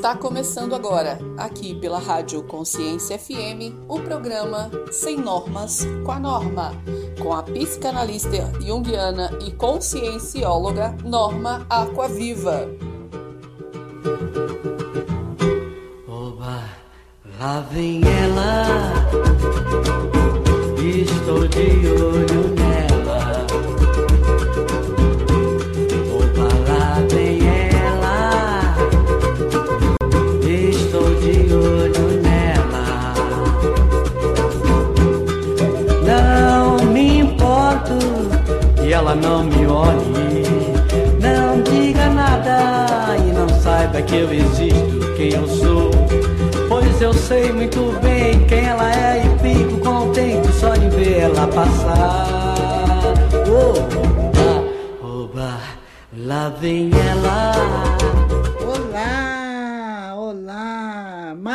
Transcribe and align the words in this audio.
Está 0.00 0.16
começando 0.16 0.74
agora, 0.74 1.18
aqui 1.36 1.74
pela 1.74 1.98
Rádio 1.98 2.42
Consciência 2.44 3.18
FM, 3.18 3.84
o 3.86 4.00
programa 4.00 4.70
Sem 4.90 5.18
Normas 5.18 5.86
com 6.06 6.12
a 6.12 6.18
Norma, 6.18 6.72
com 7.22 7.34
a 7.34 7.42
psicanalista 7.42 8.50
junguiana 8.62 9.30
e 9.46 9.50
consciencióloga 9.50 10.96
Norma 11.04 11.66
Aquaviva. 11.68 12.66
Oba, 16.08 16.64
lá 17.38 17.60
vem 17.70 18.00
ela, 18.02 18.64
estou 20.78 21.46
de 21.46 21.86
olho 22.02 22.54
nela. 22.54 22.69
Ela 39.10 39.14
não 39.16 39.44
me 39.44 39.66
olhe. 39.66 40.44
Não 41.20 41.60
diga 41.62 42.08
nada 42.10 43.16
e 43.16 43.32
não 43.32 43.48
saiba 43.48 44.00
que 44.02 44.16
eu 44.16 44.32
existo, 44.32 45.14
quem 45.16 45.32
eu 45.32 45.46
sou. 45.48 45.90
Pois 46.68 47.00
eu 47.00 47.12
sei 47.12 47.52
muito 47.52 47.98
bem 48.00 48.44
quem 48.46 48.66
ela 48.66 48.90
é 48.92 49.24
e 49.24 49.38
fico 49.38 49.78
contente 49.78 50.52
só 50.52 50.74
de 50.74 50.88
ver 50.90 51.22
ela 51.22 51.46
passar. 51.48 53.14
Oba, 53.48 54.68
oba, 55.02 55.58
lá 56.16 56.52
vem 56.60 56.90
ela. 57.10 58.39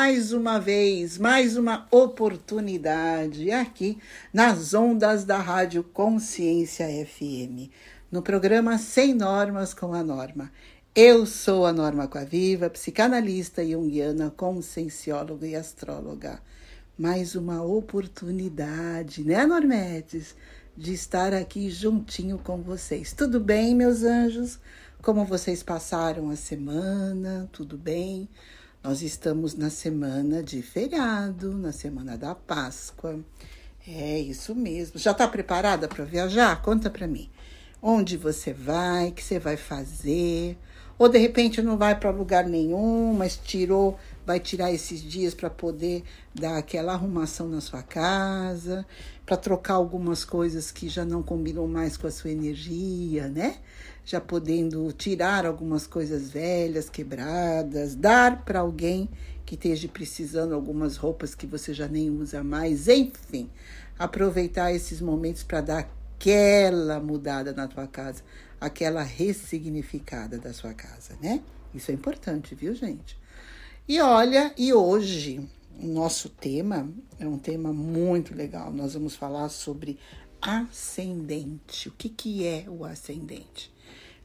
Mais 0.06 0.32
uma 0.32 0.60
vez, 0.60 1.18
mais 1.18 1.58
uma 1.58 1.88
oportunidade 1.90 3.50
aqui 3.50 3.98
nas 4.32 4.76
ondas 4.76 5.24
da 5.24 5.40
Rádio 5.40 5.84
Consciência 5.84 6.86
FM, 7.08 7.72
no 8.12 8.22
programa 8.22 8.78
Sem 8.78 9.16
Normas 9.16 9.74
com 9.74 9.96
a 9.96 10.04
Norma. 10.04 10.52
Eu 10.94 11.26
sou 11.26 11.66
a 11.66 11.74
Norma 11.74 12.08
Coaviva, 12.08 12.70
psicanalista 12.70 13.66
junguiana, 13.66 14.30
consciencióloga 14.30 15.48
e 15.48 15.56
astróloga. 15.56 16.40
Mais 16.96 17.34
uma 17.34 17.64
oportunidade, 17.64 19.24
né, 19.24 19.44
Normetes, 19.48 20.36
de 20.78 20.94
estar 20.94 21.34
aqui 21.34 21.68
juntinho 21.72 22.38
com 22.38 22.62
vocês. 22.62 23.12
Tudo 23.12 23.40
bem, 23.40 23.74
meus 23.74 24.04
anjos? 24.04 24.60
Como 25.02 25.26
vocês 25.26 25.64
passaram 25.64 26.30
a 26.30 26.36
semana? 26.36 27.50
Tudo 27.52 27.76
bem? 27.76 28.30
Nós 28.86 29.02
estamos 29.02 29.56
na 29.56 29.72
semana 29.72 30.44
de 30.44 30.62
feriado, 30.62 31.58
na 31.58 31.72
semana 31.72 32.16
da 32.16 32.36
Páscoa. 32.36 33.20
É 33.88 34.20
isso 34.20 34.54
mesmo. 34.54 35.00
Já 35.00 35.10
está 35.10 35.28
preparada 35.28 35.88
para 35.88 36.06
viajar? 36.06 36.62
Conta 36.62 36.88
para 36.88 37.08
mim. 37.08 37.28
Onde 37.82 38.16
você 38.16 38.54
vai? 38.54 39.08
O 39.08 39.12
que 39.12 39.24
você 39.24 39.40
vai 39.40 39.58
fazer? 39.58 40.56
Ou 41.00 41.10
de 41.10 41.18
repente 41.18 41.64
não 41.64 41.78
vai 41.78 42.00
para 42.00 42.12
lugar 42.12 42.46
nenhum, 42.46 43.12
mas 43.12 43.36
tirou, 43.36 43.98
vai 44.24 44.40
tirar 44.40 44.72
esses 44.72 45.02
dias 45.02 45.34
para 45.34 45.50
poder 45.50 46.04
dar 46.34 46.56
aquela 46.56 46.94
arrumação 46.94 47.50
na 47.50 47.62
sua 47.62 47.82
casa, 47.82 48.86
para 49.26 49.36
trocar 49.36 49.74
algumas 49.74 50.24
coisas 50.24 50.70
que 50.70 50.88
já 50.88 51.04
não 51.04 51.24
combinam 51.24 51.68
mais 51.68 51.98
com 51.98 52.06
a 52.06 52.12
sua 52.12 52.30
energia, 52.30 53.28
né? 53.30 53.58
Já 54.06 54.22
podendo 54.22 54.92
tirar 54.94 55.46
algumas 55.46 55.88
coisas 55.88 56.30
velhas, 56.30 56.90
quebradas, 56.90 57.96
dar 57.96 58.46
para 58.46 58.60
alguém 58.60 59.10
que 59.46 59.56
esteja 59.56 59.88
precisando 59.88 60.54
algumas 60.54 60.96
roupas 60.96 61.36
que 61.36 61.46
você 61.46 61.74
já 61.74 61.88
nem 61.88 62.10
usa 62.10 62.44
mais, 62.44 62.88
enfim, 62.88 63.50
aproveitar 63.98 64.72
esses 64.72 65.02
momentos 65.02 65.44
para 65.44 65.62
dar 65.62 65.80
aquela 65.80 67.00
mudada 67.00 67.52
na 67.52 67.68
tua 67.68 67.88
casa, 67.88 68.24
aquela 68.60 69.04
ressignificada 69.04 70.38
da 70.38 70.54
sua 70.54 70.74
casa, 70.74 71.16
né? 71.22 71.42
Isso 71.74 71.92
é 71.92 71.94
importante, 71.94 72.56
viu, 72.56 72.74
gente? 72.74 73.18
E 73.88 74.00
olha, 74.00 74.54
e 74.58 74.74
hoje 74.74 75.48
o 75.80 75.86
nosso 75.86 76.30
tema 76.30 76.90
é 77.20 77.28
um 77.28 77.38
tema 77.38 77.74
muito 77.74 78.34
legal. 78.34 78.72
Nós 78.72 78.94
vamos 78.94 79.16
falar 79.16 79.50
sobre 79.50 80.00
ascendente. 80.42 81.90
O 81.90 81.92
que, 81.92 82.10
que 82.10 82.46
é 82.46 82.66
o 82.68 82.86
ascendente? 82.86 83.75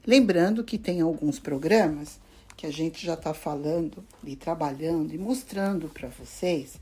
Lembrando 0.07 0.65
que 0.65 0.79
tem 0.79 1.01
alguns 1.01 1.39
programas 1.39 2.19
que 2.57 2.67
a 2.67 2.71
gente 2.71 3.05
já 3.05 3.15
está 3.15 3.35
falando 3.35 4.05
e 4.25 4.35
trabalhando 4.35 5.15
e 5.15 5.19
mostrando 5.19 5.89
para 5.89 6.09
vocês 6.09 6.79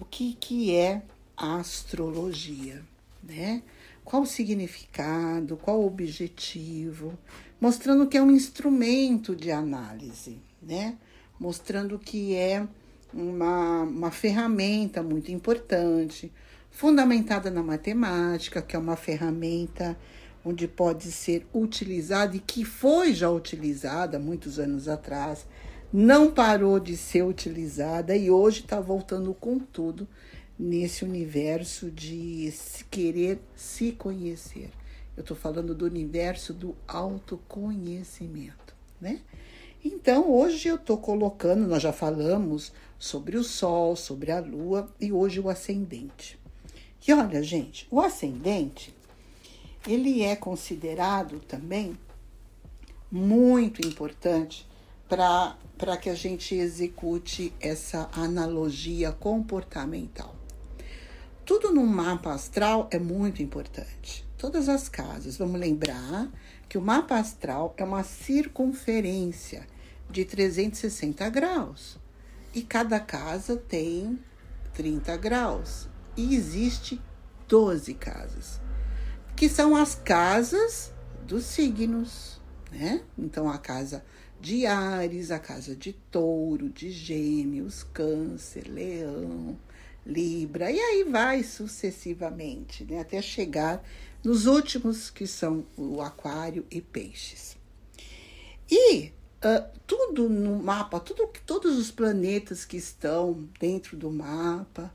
o 0.00 0.04
que, 0.04 0.34
que 0.34 0.74
é 0.74 1.02
a 1.36 1.56
astrologia, 1.56 2.82
né? 3.22 3.62
Qual 4.04 4.22
o 4.22 4.26
significado, 4.26 5.56
qual 5.56 5.80
o 5.80 5.86
objetivo, 5.86 7.18
mostrando 7.60 8.06
que 8.06 8.16
é 8.16 8.22
um 8.22 8.30
instrumento 8.30 9.34
de 9.34 9.50
análise, 9.50 10.38
né? 10.62 10.96
Mostrando 11.38 11.98
que 11.98 12.34
é 12.34 12.66
uma, 13.12 13.82
uma 13.82 14.10
ferramenta 14.10 15.02
muito 15.02 15.32
importante, 15.32 16.32
fundamentada 16.70 17.50
na 17.50 17.62
matemática, 17.62 18.62
que 18.62 18.76
é 18.76 18.78
uma 18.78 18.96
ferramenta 18.96 19.96
onde 20.46 20.68
pode 20.68 21.10
ser 21.10 21.44
utilizada 21.52 22.36
e 22.36 22.40
que 22.40 22.64
foi 22.64 23.12
já 23.12 23.28
utilizada 23.28 24.16
muitos 24.16 24.60
anos 24.60 24.86
atrás, 24.86 25.44
não 25.92 26.30
parou 26.30 26.78
de 26.78 26.96
ser 26.96 27.24
utilizada 27.24 28.16
e 28.16 28.30
hoje 28.30 28.60
está 28.60 28.78
voltando 28.78 29.34
com 29.34 29.58
tudo 29.58 30.06
nesse 30.56 31.04
universo 31.04 31.90
de 31.90 32.50
se 32.52 32.84
querer 32.84 33.40
se 33.56 33.90
conhecer. 33.90 34.70
Eu 35.16 35.22
estou 35.22 35.36
falando 35.36 35.74
do 35.74 35.84
universo 35.84 36.54
do 36.54 36.76
autoconhecimento, 36.86 38.74
né? 39.00 39.20
Então, 39.84 40.30
hoje 40.30 40.68
eu 40.68 40.76
estou 40.76 40.98
colocando, 40.98 41.66
nós 41.66 41.82
já 41.82 41.92
falamos 41.92 42.72
sobre 42.98 43.36
o 43.36 43.44
Sol, 43.44 43.96
sobre 43.96 44.30
a 44.30 44.40
Lua 44.40 44.88
e 45.00 45.12
hoje 45.12 45.40
o 45.40 45.48
ascendente. 45.48 46.38
E 47.06 47.12
olha, 47.12 47.42
gente, 47.42 47.86
o 47.90 48.00
ascendente, 48.00 48.95
ele 49.86 50.22
é 50.22 50.34
considerado 50.34 51.38
também 51.40 51.96
muito 53.10 53.86
importante 53.86 54.66
para 55.08 55.96
que 56.00 56.10
a 56.10 56.14
gente 56.14 56.54
execute 56.54 57.52
essa 57.60 58.08
analogia 58.12 59.12
comportamental. 59.12 60.34
Tudo 61.44 61.72
no 61.72 61.86
mapa 61.86 62.32
astral 62.32 62.88
é 62.90 62.98
muito 62.98 63.40
importante. 63.40 64.26
Todas 64.36 64.68
as 64.68 64.88
casas. 64.88 65.36
Vamos 65.36 65.60
lembrar 65.60 66.28
que 66.68 66.76
o 66.76 66.82
mapa 66.82 67.14
astral 67.14 67.72
é 67.76 67.84
uma 67.84 68.02
circunferência 68.02 69.64
de 70.10 70.24
360 70.24 71.28
graus. 71.30 71.96
E 72.52 72.62
cada 72.62 72.98
casa 72.98 73.56
tem 73.56 74.18
30 74.74 75.16
graus. 75.18 75.88
E 76.16 76.34
existe 76.34 77.00
12 77.46 77.94
casas, 77.94 78.60
que 79.36 79.50
são 79.50 79.76
as 79.76 79.94
casas 79.94 80.92
dos 81.26 81.44
signos, 81.44 82.40
né? 82.72 83.02
Então 83.18 83.50
a 83.50 83.58
casa 83.58 84.02
de 84.40 84.64
Ares, 84.64 85.30
a 85.30 85.38
casa 85.38 85.76
de 85.76 85.92
Touro, 85.92 86.70
de 86.70 86.90
Gêmeos, 86.90 87.82
Câncer, 87.82 88.66
Leão, 88.66 89.58
Libra, 90.06 90.70
e 90.70 90.78
aí 90.78 91.04
vai 91.04 91.42
sucessivamente, 91.42 92.84
né, 92.84 93.00
até 93.00 93.20
chegar 93.20 93.82
nos 94.24 94.46
últimos, 94.46 95.10
que 95.10 95.26
são 95.26 95.66
o 95.76 96.00
Aquário 96.00 96.64
e 96.70 96.80
Peixes. 96.80 97.56
E 98.70 99.06
uh, 99.06 99.78
tudo 99.86 100.28
no 100.28 100.62
mapa, 100.62 101.00
tudo, 101.00 101.28
todos 101.44 101.76
os 101.76 101.90
planetas 101.90 102.64
que 102.64 102.76
estão 102.76 103.48
dentro 103.58 103.96
do 103.96 104.10
mapa, 104.10 104.92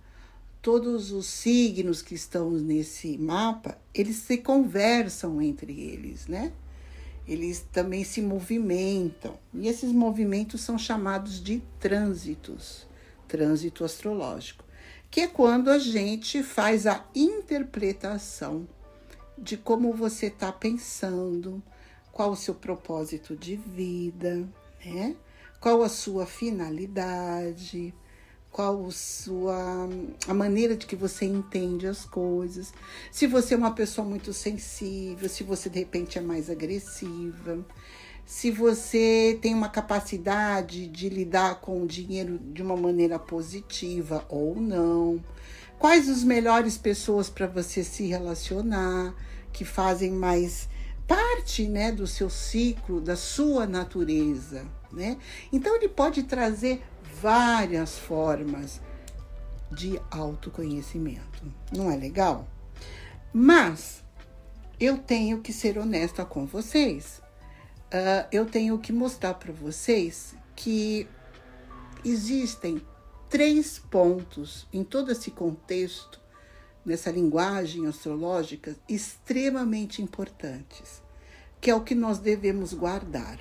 todos 0.62 1.12
os 1.12 1.26
signos 1.26 2.02
que 2.02 2.16
estão 2.16 2.52
nesse 2.52 3.18
mapa, 3.18 3.78
eles 3.94 4.18
se 4.18 4.38
conversam 4.38 5.42
entre 5.42 5.80
eles, 5.80 6.28
né? 6.28 6.52
Eles 7.28 7.66
também 7.72 8.04
se 8.04 8.22
movimentam. 8.22 9.38
E 9.54 9.68
esses 9.68 9.92
movimentos 9.92 10.62
são 10.62 10.78
chamados 10.78 11.42
de 11.42 11.62
trânsitos, 11.80 12.88
trânsito 13.28 13.84
astrológico 13.84 14.64
que 15.12 15.20
é 15.20 15.28
quando 15.28 15.70
a 15.70 15.78
gente 15.78 16.42
faz 16.42 16.88
a 16.88 17.06
interpretação 17.14 18.66
de 19.38 19.58
como 19.58 19.92
você 19.94 20.28
está 20.28 20.54
pensando, 20.54 21.62
qual 22.14 22.32
o 22.32 22.36
seu 22.36 22.56
propósito 22.56 23.36
de 23.36 23.58
vida, 23.58 24.48
né? 24.86 25.18
qual 25.60 25.84
a 25.84 25.90
sua 25.90 26.26
finalidade, 26.26 27.94
qual 28.52 28.86
a 28.86 28.92
sua 28.92 29.90
a 30.28 30.34
maneira 30.34 30.76
de 30.76 30.86
que 30.86 30.96
você 30.96 31.26
entende 31.26 31.88
as 31.88 32.06
coisas. 32.06 32.74
Se 33.12 33.26
você 33.26 33.54
é 33.54 33.58
uma 33.58 33.74
pessoa 33.74 34.06
muito 34.06 34.34
sensível, 34.34 35.30
se 35.30 35.44
você 35.44 35.70
de 35.70 35.80
repente 35.80 36.18
é 36.18 36.22
mais 36.22 36.50
agressiva. 36.50 37.66
se 38.26 38.52
você 38.52 39.38
tem 39.42 39.54
uma 39.54 39.68
capacidade 39.68 40.88
de 40.88 41.10
lidar 41.10 41.60
com 41.60 41.84
o 41.84 41.88
dinheiro 41.88 42.40
de 42.40 42.62
uma 42.62 42.78
maneira 42.78 43.20
positiva 43.20 44.26
ou 44.30 44.56
não. 44.56 45.22
Quais 45.78 46.08
as 46.08 46.24
melhores 46.24 46.78
pessoas 46.78 47.30
para 47.30 47.48
você 47.48 47.84
se 47.84 48.06
relacionar, 48.06 49.14
que 49.52 49.66
fazem 49.66 50.12
mais 50.12 50.70
parte, 51.08 51.68
né, 51.68 51.92
do 51.92 52.08
seu 52.08 52.30
ciclo, 52.30 53.02
da 53.02 53.18
sua 53.18 53.66
natureza, 53.66 54.66
né? 54.94 55.18
Então 55.52 55.76
ele 55.76 55.90
pode 55.90 56.24
trazer 56.24 56.82
várias 57.22 57.98
formas 57.98 58.82
de 59.72 60.02
autoconhecimento. 60.10 61.44
Não 61.72 61.92
é 61.92 61.96
legal? 61.96 62.48
Mas 63.34 64.04
eu 64.80 64.98
tenho 64.98 65.42
que 65.42 65.54
ser 65.54 65.78
honesta 65.78 66.26
com 66.26 66.46
vocês 66.46 67.22
uh, 67.92 68.28
eu 68.32 68.46
tenho 68.46 68.78
que 68.80 68.94
mostrar 68.94 69.34
para 69.36 69.52
vocês 69.52 70.34
que 70.56 71.08
existem 72.04 72.82
três 73.30 73.80
pontos 73.80 74.68
em 74.74 74.84
todo 74.84 75.12
esse 75.12 75.32
contexto, 75.32 76.20
nessa 76.86 77.12
linguagem 77.12 77.86
astrológica, 77.86 78.76
extremamente 78.90 80.02
importantes, 80.02 81.02
que 81.60 81.70
é 81.70 81.76
o 81.76 81.84
que 81.84 81.94
nós 81.94 82.18
devemos 82.18 82.74
guardar, 82.74 83.40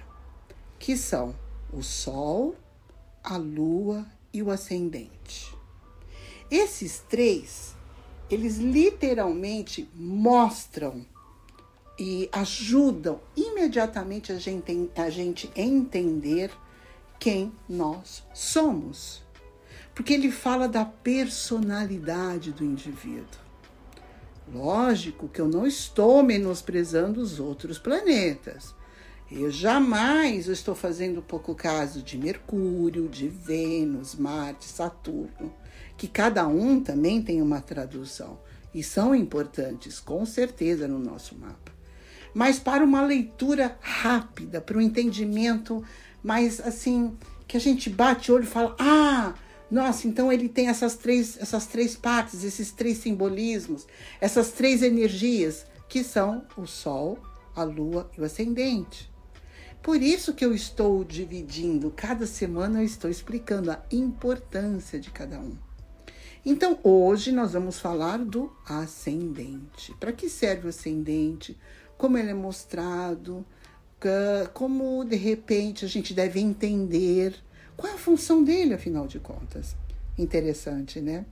que 0.79 0.97
são 0.97 1.35
o 1.73 1.83
Sol, 1.83 2.55
a 3.23 3.37
Lua 3.37 4.07
e 4.33 4.43
o 4.43 4.51
Ascendente. 4.51 5.55
Esses 6.51 7.01
três, 7.09 7.77
eles 8.29 8.59
literalmente 8.59 9.89
mostram 9.95 11.05
e 11.99 12.29
ajudam 12.33 13.21
imediatamente 13.37 14.33
a 14.33 14.39
gente, 14.39 14.91
a 14.97 15.11
gente 15.11 15.51
entender 15.55 16.51
quem 17.19 17.53
nós 17.69 18.25
somos. 18.33 19.23
Porque 19.95 20.15
ele 20.15 20.33
fala 20.33 20.67
da 20.67 20.85
personalidade 20.85 22.53
do 22.53 22.65
indivíduo. 22.65 23.51
Lógico 24.53 25.29
que 25.29 25.41
eu 25.41 25.47
não 25.47 25.67
estou 25.67 26.23
menosprezando 26.23 27.21
os 27.21 27.39
outros 27.39 27.79
planetas. 27.79 28.75
Eu 29.31 29.51
jamais 29.51 30.49
estou 30.49 30.75
fazendo 30.75 31.23
pouco 31.23 31.55
caso 31.55 32.03
de 32.03 32.19
Mercúrio, 32.19 33.09
de 33.09 33.29
Vênus, 33.29 34.15
Marte, 34.15 34.65
Saturno, 34.65 35.55
que 35.97 36.09
cada 36.09 36.47
um 36.49 36.81
também 36.81 37.23
tem 37.23 37.41
uma 37.41 37.61
tradução 37.61 38.39
e 38.75 38.83
são 38.83 39.15
importantes, 39.15 40.01
com 40.01 40.25
certeza, 40.27 40.89
no 40.89 40.99
nosso 40.99 41.37
mapa 41.37 41.81
mas 42.35 42.59
para 42.59 42.85
uma 42.85 43.03
leitura 43.03 43.77
rápida, 43.81 44.61
para 44.61 44.79
um 44.79 44.81
entendimento 44.81 45.83
mais 46.23 46.61
assim, 46.61 47.17
que 47.47 47.57
a 47.57 47.61
gente 47.61 47.91
bate 47.91 48.31
o 48.31 48.35
olho 48.35 48.45
e 48.45 48.47
fala: 48.47 48.75
"Ah, 48.79 49.35
nossa, 49.71 50.07
então 50.07 50.33
ele 50.33 50.49
tem 50.49 50.69
essas 50.69 50.97
três, 50.97 51.37
essas 51.41 51.67
três 51.67 51.97
partes, 51.97 52.45
esses 52.45 52.71
três 52.73 52.99
simbolismos, 52.99 53.87
essas 54.21 54.53
três 54.53 54.83
energias, 54.83 55.67
que 55.89 56.05
são 56.05 56.45
o 56.57 56.67
Sol, 56.67 57.19
a 57.55 57.63
Lua 57.63 58.11
e 58.17 58.21
o 58.21 58.25
Ascendente. 58.25 59.10
Por 59.83 60.03
isso 60.03 60.35
que 60.35 60.45
eu 60.45 60.55
estou 60.55 61.03
dividindo, 61.05 61.91
cada 61.91 62.27
semana 62.27 62.81
eu 62.81 62.85
estou 62.85 63.11
explicando 63.11 63.71
a 63.71 63.83
importância 63.91 65.01
de 65.01 65.11
cada 65.11 65.39
um. 65.39 65.57
Então, 66.45 66.79
hoje 66.83 67.33
nós 67.33 67.53
vamos 67.53 67.79
falar 67.79 68.19
do 68.19 68.51
ascendente. 68.67 69.95
Para 69.99 70.13
que 70.13 70.29
serve 70.29 70.67
o 70.67 70.71
ascendente? 70.71 71.57
como 72.01 72.17
ele 72.17 72.31
é 72.31 72.35
mostrado, 72.35 73.45
como 74.55 75.05
de 75.05 75.17
repente 75.17 75.85
a 75.85 75.89
gente 75.89 76.15
deve 76.15 76.41
entender 76.41 77.35
qual 77.77 77.93
é 77.93 77.95
a 77.95 77.99
função 77.99 78.43
dele, 78.43 78.73
afinal 78.73 79.07
de 79.07 79.21
contas. 79.21 79.77
Interessante, 80.17 80.99
né? 80.99 81.27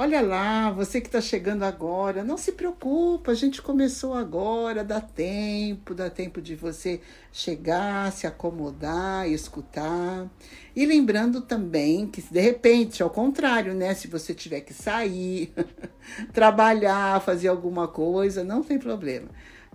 Olha 0.00 0.20
lá, 0.20 0.70
você 0.70 1.00
que 1.00 1.08
está 1.08 1.20
chegando 1.20 1.64
agora, 1.64 2.22
não 2.22 2.36
se 2.36 2.52
preocupa, 2.52 3.32
a 3.32 3.34
gente 3.34 3.60
começou 3.60 4.14
agora, 4.14 4.84
dá 4.84 5.00
tempo, 5.00 5.92
dá 5.92 6.08
tempo 6.08 6.40
de 6.40 6.54
você 6.54 7.00
chegar, 7.32 8.12
se 8.12 8.24
acomodar, 8.24 9.28
escutar. 9.28 10.30
E 10.76 10.86
lembrando 10.86 11.40
também 11.40 12.06
que, 12.06 12.22
de 12.22 12.38
repente, 12.38 13.02
ao 13.02 13.10
contrário, 13.10 13.74
né? 13.74 13.92
Se 13.92 14.06
você 14.06 14.32
tiver 14.32 14.60
que 14.60 14.72
sair, 14.72 15.52
trabalhar, 16.32 17.20
fazer 17.20 17.48
alguma 17.48 17.88
coisa, 17.88 18.44
não 18.44 18.62
tem 18.62 18.78
problema. 18.78 19.28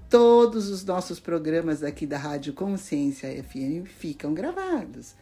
Todos 0.10 0.70
os 0.70 0.86
nossos 0.86 1.20
programas 1.20 1.84
aqui 1.84 2.08
da 2.08 2.18
Rádio 2.18 2.54
Consciência 2.54 3.28
FM 3.44 3.86
ficam 3.86 4.34
gravados. 4.34 5.16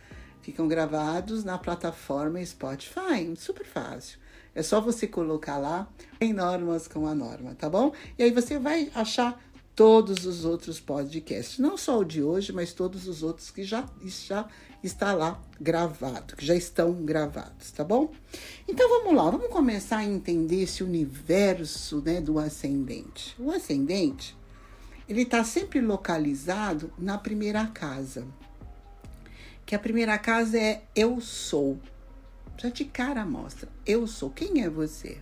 Ficam 0.43 0.67
gravados 0.67 1.43
na 1.43 1.57
plataforma 1.57 2.45
Spotify, 2.45 3.33
super 3.35 3.65
fácil. 3.65 4.20
É 4.53 4.61
só 4.61 4.81
você 4.81 5.07
colocar 5.07 5.57
lá 5.57 5.87
em 6.19 6.33
Normas 6.33 6.87
com 6.87 7.07
a 7.07 7.15
Norma, 7.15 7.55
tá 7.55 7.69
bom? 7.69 7.93
E 8.17 8.23
aí 8.23 8.31
você 8.31 8.59
vai 8.59 8.91
achar 8.93 9.41
todos 9.75 10.25
os 10.25 10.43
outros 10.43 10.79
podcasts, 10.79 11.57
não 11.57 11.77
só 11.77 11.99
o 11.99 12.03
de 12.03 12.21
hoje, 12.21 12.51
mas 12.51 12.73
todos 12.73 13.07
os 13.07 13.23
outros 13.23 13.49
que 13.49 13.63
já, 13.63 13.85
já 14.03 14.47
está 14.83 15.13
lá 15.13 15.41
gravado, 15.59 16.35
que 16.35 16.45
já 16.45 16.55
estão 16.55 16.93
gravados, 17.05 17.71
tá 17.71 17.83
bom? 17.83 18.11
Então 18.67 18.87
vamos 18.89 19.15
lá, 19.15 19.29
vamos 19.29 19.47
começar 19.47 19.97
a 19.97 20.05
entender 20.05 20.63
esse 20.63 20.83
universo 20.83 22.01
né, 22.01 22.19
do 22.19 22.37
ascendente. 22.37 23.35
O 23.39 23.49
ascendente 23.49 24.35
ele 25.11 25.23
está 25.23 25.43
sempre 25.43 25.81
localizado 25.81 26.91
na 26.97 27.17
primeira 27.17 27.65
casa. 27.67 28.25
Que 29.65 29.75
a 29.75 29.79
primeira 29.79 30.17
casa 30.17 30.57
é 30.57 30.83
eu 30.95 31.19
sou. 31.19 31.77
Já 32.61 32.69
de 32.69 32.85
cara 32.85 33.25
mostra, 33.25 33.67
eu 33.87 34.05
sou. 34.05 34.29
Quem 34.29 34.61
é 34.61 34.69
você? 34.69 35.17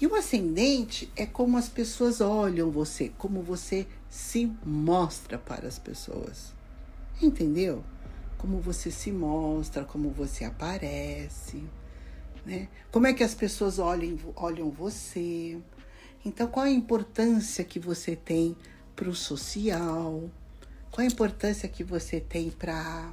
E 0.00 0.06
o 0.06 0.14
ascendente 0.14 1.10
é 1.16 1.26
como 1.26 1.56
as 1.56 1.68
pessoas 1.68 2.20
olham 2.20 2.70
você, 2.70 3.10
como 3.18 3.42
você 3.42 3.84
se 4.08 4.46
mostra 4.64 5.36
para 5.36 5.66
as 5.66 5.76
pessoas. 5.76 6.54
Entendeu? 7.20 7.82
Como 8.36 8.60
você 8.60 8.92
se 8.92 9.10
mostra, 9.10 9.84
como 9.84 10.10
você 10.10 10.44
aparece, 10.44 11.64
né? 12.46 12.68
Como 12.92 13.08
é 13.08 13.12
que 13.12 13.24
as 13.24 13.34
pessoas 13.34 13.80
olham, 13.80 14.16
olham 14.36 14.70
você? 14.70 15.58
Então, 16.24 16.46
qual 16.46 16.66
a 16.66 16.70
importância 16.70 17.64
que 17.64 17.80
você 17.80 18.14
tem 18.14 18.56
para 18.94 19.08
o 19.08 19.16
social? 19.16 20.30
Qual 20.92 21.04
a 21.04 21.10
importância 21.10 21.68
que 21.68 21.82
você 21.82 22.20
tem 22.20 22.50
para 22.50 23.12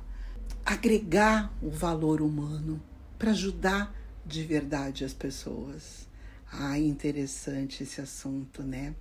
agregar 0.66 1.54
o 1.62 1.70
valor 1.70 2.22
humano, 2.22 2.82
para 3.20 3.32
ajudar 3.32 3.96
de 4.26 4.44
verdade 4.44 5.06
as 5.06 5.14
pessoas? 5.14 6.08
Ah, 6.52 6.80
interessante 6.80 7.84
esse 7.84 8.02
assunto, 8.02 8.64
né? 8.64 8.96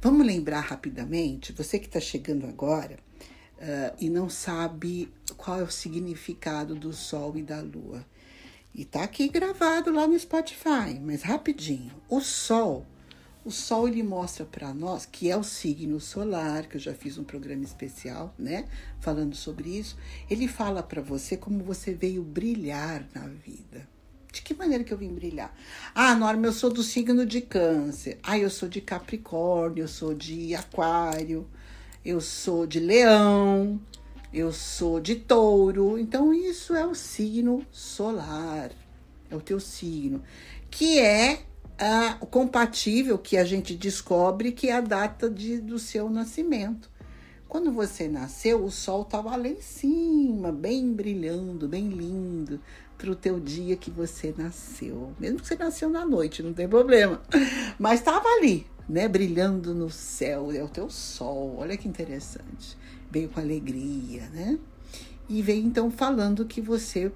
Vamos 0.00 0.26
lembrar 0.26 0.60
rapidamente, 0.60 1.52
você 1.52 1.78
que 1.78 1.86
está 1.86 2.00
chegando 2.00 2.46
agora 2.46 2.98
uh, 3.58 3.96
e 4.00 4.10
não 4.10 4.28
sabe 4.28 5.12
qual 5.36 5.60
é 5.60 5.62
o 5.62 5.70
significado 5.70 6.74
do 6.74 6.92
Sol 6.92 7.36
e 7.36 7.42
da 7.42 7.60
Lua. 7.60 8.04
E 8.74 8.84
tá 8.84 9.02
aqui 9.02 9.28
gravado 9.28 9.90
lá 9.90 10.06
no 10.06 10.18
Spotify, 10.18 10.98
mas 11.00 11.22
rapidinho. 11.22 11.92
O 12.08 12.20
Sol 12.20 12.86
o 13.44 13.50
Sol 13.50 13.88
ele 13.88 14.02
mostra 14.02 14.44
para 14.44 14.74
nós 14.74 15.06
que 15.06 15.30
é 15.30 15.36
o 15.36 15.42
signo 15.42 16.00
solar, 16.00 16.66
que 16.66 16.76
eu 16.76 16.80
já 16.80 16.94
fiz 16.94 17.18
um 17.18 17.24
programa 17.24 17.64
especial, 17.64 18.34
né, 18.38 18.66
falando 19.00 19.34
sobre 19.34 19.70
isso. 19.70 19.96
Ele 20.28 20.46
fala 20.46 20.82
para 20.82 21.00
você 21.00 21.36
como 21.36 21.62
você 21.62 21.94
veio 21.94 22.22
brilhar 22.22 23.06
na 23.14 23.26
vida. 23.26 23.88
De 24.32 24.42
que 24.42 24.54
maneira 24.54 24.84
que 24.84 24.92
eu 24.92 24.98
vim 24.98 25.12
brilhar? 25.12 25.54
Ah, 25.94 26.14
Norma, 26.14 26.46
eu 26.46 26.52
sou 26.52 26.70
do 26.70 26.82
signo 26.82 27.24
de 27.24 27.40
Câncer. 27.40 28.18
Ah, 28.22 28.38
eu 28.38 28.50
sou 28.50 28.68
de 28.68 28.80
Capricórnio, 28.80 29.84
eu 29.84 29.88
sou 29.88 30.12
de 30.12 30.54
Aquário, 30.54 31.48
eu 32.04 32.20
sou 32.20 32.66
de 32.66 32.78
Leão, 32.78 33.80
eu 34.32 34.52
sou 34.52 35.00
de 35.00 35.16
Touro. 35.16 35.98
Então, 35.98 36.34
isso 36.34 36.74
é 36.74 36.86
o 36.86 36.94
signo 36.94 37.66
solar, 37.72 38.70
é 39.30 39.34
o 39.34 39.40
teu 39.40 39.58
signo, 39.58 40.22
que 40.70 40.98
é 40.98 41.47
o 42.20 42.26
compatível 42.26 43.16
que 43.16 43.36
a 43.36 43.44
gente 43.44 43.74
descobre 43.74 44.52
que 44.52 44.68
é 44.68 44.72
a 44.72 44.80
data 44.80 45.30
de, 45.30 45.60
do 45.60 45.78
seu 45.78 46.10
nascimento. 46.10 46.90
Quando 47.48 47.72
você 47.72 48.08
nasceu, 48.08 48.62
o 48.62 48.70
sol 48.70 49.02
estava 49.02 49.34
lá 49.34 49.48
em 49.48 49.60
cima, 49.60 50.52
bem 50.52 50.92
brilhando, 50.92 51.66
bem 51.66 51.88
lindo, 51.88 52.60
para 52.98 53.10
o 53.10 53.14
teu 53.14 53.40
dia 53.40 53.74
que 53.76 53.90
você 53.90 54.34
nasceu. 54.36 55.14
Mesmo 55.18 55.40
que 55.40 55.46
você 55.46 55.56
nasceu 55.56 55.88
na 55.88 56.04
noite, 56.04 56.42
não 56.42 56.52
tem 56.52 56.68
problema. 56.68 57.22
Mas 57.78 58.00
estava 58.00 58.28
ali, 58.28 58.66
né, 58.86 59.08
brilhando 59.08 59.72
no 59.72 59.88
céu, 59.88 60.52
é 60.52 60.62
o 60.62 60.68
teu 60.68 60.90
sol. 60.90 61.56
Olha 61.58 61.76
que 61.76 61.88
interessante. 61.88 62.76
Veio 63.10 63.30
com 63.30 63.40
alegria, 63.40 64.28
né? 64.28 64.58
E 65.26 65.40
veio 65.40 65.64
então 65.64 65.90
falando 65.90 66.44
que 66.44 66.60
você 66.60 67.10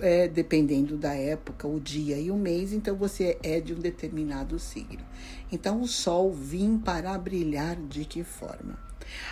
é, 0.00 0.28
dependendo 0.28 0.96
da 0.96 1.14
época, 1.14 1.66
o 1.66 1.80
dia 1.80 2.18
e 2.18 2.30
o 2.30 2.36
mês, 2.36 2.72
então 2.72 2.96
você 2.96 3.38
é 3.42 3.60
de 3.60 3.74
um 3.74 3.78
determinado 3.78 4.58
signo. 4.58 5.04
Então 5.50 5.80
o 5.80 5.88
Sol 5.88 6.32
vim 6.32 6.78
para 6.78 7.16
brilhar 7.18 7.76
de 7.76 8.04
que 8.04 8.22
forma? 8.22 8.78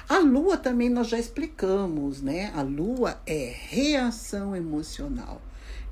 A 0.09 0.19
lua 0.19 0.57
também 0.57 0.89
nós 0.89 1.09
já 1.09 1.19
explicamos, 1.19 2.23
né? 2.23 2.51
A 2.55 2.63
lua 2.63 3.21
é 3.27 3.53
reação 3.55 4.57
emocional, 4.57 5.41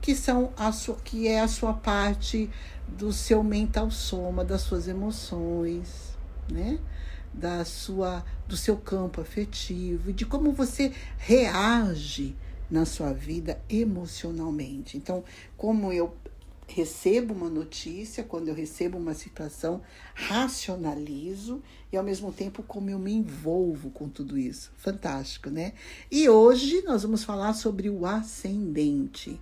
que 0.01 0.15
são 0.15 0.53
a 0.57 0.73
sua, 0.73 0.97
que 0.97 1.29
é 1.29 1.41
a 1.41 1.49
sua 1.49 1.75
parte 1.75 2.51
do 2.89 3.13
seu 3.13 3.43
mental 3.43 3.91
soma, 3.91 4.45
das 4.45 4.63
suas 4.63 4.89
emoções, 4.89 6.17
né? 6.51 6.79
Da 7.33 7.65
sua 7.65 8.25
do 8.47 8.57
seu 8.57 8.77
campo 8.77 9.21
afetivo 9.21 10.11
e 10.11 10.13
de 10.13 10.25
como 10.25 10.53
você 10.53 10.93
reage 11.19 12.37
na 12.75 12.85
sua 12.85 13.13
vida 13.13 13.63
emocionalmente. 13.71 14.97
Então, 14.97 15.23
como 15.57 15.93
eu 15.93 16.13
recebo 16.67 17.33
uma 17.33 17.49
notícia, 17.49 18.25
quando 18.25 18.49
eu 18.49 18.55
recebo 18.55 18.99
uma 18.99 19.15
situação, 19.15 19.81
racionalizo 20.13 21.63
e 21.93 21.97
ao 21.97 22.03
mesmo 22.03 22.33
tempo 22.33 22.65
como 22.65 22.91
eu 22.91 22.99
me 22.99 23.13
envolvo 23.13 23.91
com 23.91 24.09
tudo 24.09 24.37
isso. 24.37 24.73
Fantástico, 24.77 25.51
né? 25.51 25.75
E 26.11 26.29
hoje 26.29 26.83
nós 26.83 27.05
vamos 27.05 27.23
falar 27.23 27.53
sobre 27.53 27.89
o 27.89 28.05
ascendente. 28.05 29.41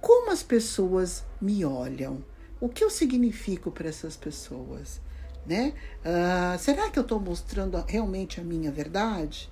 Como 0.00 0.30
as 0.30 0.44
pessoas 0.44 1.24
me 1.40 1.64
olham? 1.64 2.24
O 2.60 2.68
que 2.68 2.84
eu 2.84 2.90
significo 2.90 3.72
para 3.72 3.88
essas 3.88 4.16
pessoas? 4.16 5.00
Né? 5.44 5.74
Uh, 6.04 6.56
será 6.56 6.88
que 6.88 7.00
eu 7.00 7.02
estou 7.02 7.18
mostrando 7.18 7.82
realmente 7.88 8.40
a 8.40 8.44
minha 8.44 8.70
verdade? 8.70 9.50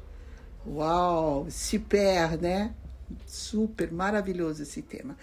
Uau, 0.64 1.46
se 1.50 1.80
perde, 1.80 2.42
né? 2.42 2.74
Super 3.26 3.92
maravilhoso 3.92 4.62
esse 4.62 4.82
tema. 4.82 5.16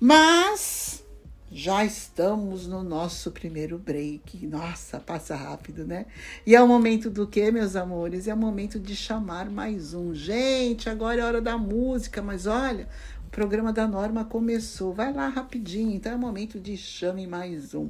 Mas 0.00 1.04
já 1.50 1.82
estamos 1.82 2.66
no 2.66 2.82
nosso 2.82 3.30
primeiro 3.30 3.78
break. 3.78 4.46
Nossa, 4.46 5.00
passa 5.00 5.34
rápido, 5.34 5.86
né? 5.86 6.04
E 6.44 6.54
é 6.54 6.60
o 6.60 6.68
momento 6.68 7.08
do 7.08 7.26
que, 7.26 7.50
meus 7.50 7.74
amores? 7.74 8.28
É 8.28 8.34
o 8.34 8.36
momento 8.36 8.78
de 8.78 8.94
chamar 8.94 9.48
mais 9.48 9.94
um. 9.94 10.14
Gente, 10.14 10.90
agora 10.90 11.22
é 11.22 11.24
hora 11.24 11.40
da 11.40 11.56
música, 11.56 12.20
mas 12.20 12.46
olha, 12.46 12.86
o 13.26 13.30
programa 13.30 13.72
da 13.72 13.88
Norma 13.88 14.26
começou. 14.26 14.92
Vai 14.92 15.10
lá 15.10 15.28
rapidinho, 15.28 15.94
então 15.94 16.12
é 16.12 16.16
o 16.16 16.18
momento 16.18 16.60
de 16.60 16.76
chame 16.76 17.26
mais 17.26 17.74
um. 17.74 17.88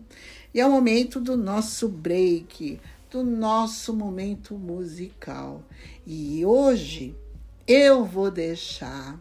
E 0.55 0.61
é 0.61 0.67
o 0.67 0.71
momento 0.71 1.19
do 1.19 1.37
nosso 1.37 1.89
break, 1.89 2.81
do 3.11 3.25
nosso 3.25 3.93
momento 3.93 4.55
musical. 4.55 5.65
E 6.07 6.47
hoje 6.47 7.17
eu 7.67 8.05
vou 8.05 8.31
deixar 8.31 9.19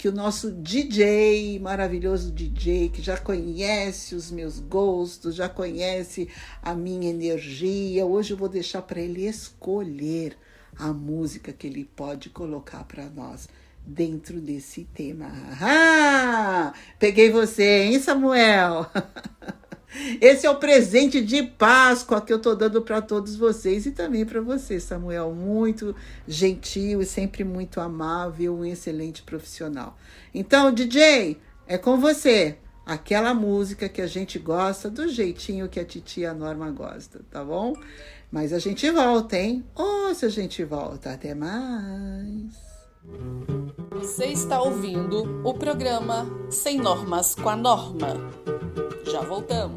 que 0.00 0.08
o 0.08 0.12
nosso 0.12 0.50
DJ, 0.50 1.58
maravilhoso 1.58 2.32
DJ, 2.32 2.88
que 2.88 3.02
já 3.02 3.18
conhece 3.18 4.14
os 4.14 4.30
meus 4.30 4.58
gostos, 4.58 5.34
já 5.34 5.46
conhece 5.46 6.26
a 6.62 6.74
minha 6.74 7.10
energia, 7.10 8.06
hoje 8.06 8.32
eu 8.32 8.36
vou 8.38 8.48
deixar 8.48 8.80
para 8.80 8.98
ele 8.98 9.26
escolher 9.26 10.38
a 10.78 10.90
música 10.90 11.52
que 11.52 11.66
ele 11.66 11.84
pode 11.84 12.30
colocar 12.30 12.82
para 12.84 13.10
nós 13.10 13.46
dentro 13.84 14.40
desse 14.40 14.84
tema. 14.94 15.30
Ah, 15.60 16.72
peguei 16.98 17.30
você, 17.30 17.82
hein, 17.82 18.00
Samuel? 18.00 18.86
Esse 20.20 20.46
é 20.46 20.50
o 20.50 20.56
presente 20.56 21.20
de 21.20 21.42
Páscoa 21.42 22.20
que 22.20 22.32
eu 22.32 22.36
estou 22.36 22.54
dando 22.54 22.80
para 22.82 23.02
todos 23.02 23.34
vocês 23.34 23.86
e 23.86 23.90
também 23.90 24.24
para 24.24 24.40
você, 24.40 24.78
Samuel. 24.78 25.32
Muito 25.34 25.94
gentil 26.28 27.02
e 27.02 27.06
sempre 27.06 27.42
muito 27.42 27.80
amável, 27.80 28.54
um 28.54 28.64
excelente 28.64 29.22
profissional. 29.22 29.96
Então, 30.32 30.72
DJ, 30.72 31.38
é 31.66 31.76
com 31.76 31.98
você. 31.98 32.56
Aquela 32.86 33.34
música 33.34 33.88
que 33.88 34.00
a 34.00 34.06
gente 34.06 34.38
gosta, 34.38 34.88
do 34.88 35.08
jeitinho 35.08 35.68
que 35.68 35.78
a 35.78 35.84
titia 35.84 36.34
Norma 36.34 36.70
gosta, 36.70 37.20
tá 37.30 37.44
bom? 37.44 37.74
Mas 38.32 38.52
a 38.52 38.58
gente 38.58 38.88
volta, 38.90 39.36
hein? 39.36 39.64
Ou 39.74 40.14
se 40.14 40.24
a 40.24 40.28
gente 40.28 40.64
volta. 40.64 41.12
Até 41.12 41.34
mais. 41.34 42.70
Você 43.92 44.26
está 44.26 44.60
ouvindo 44.60 45.42
o 45.44 45.54
programa 45.54 46.26
Sem 46.50 46.78
Normas 46.78 47.34
com 47.34 47.48
a 47.48 47.56
Norma. 47.56 48.30
Já 49.10 49.22
voltamos. 49.22 49.74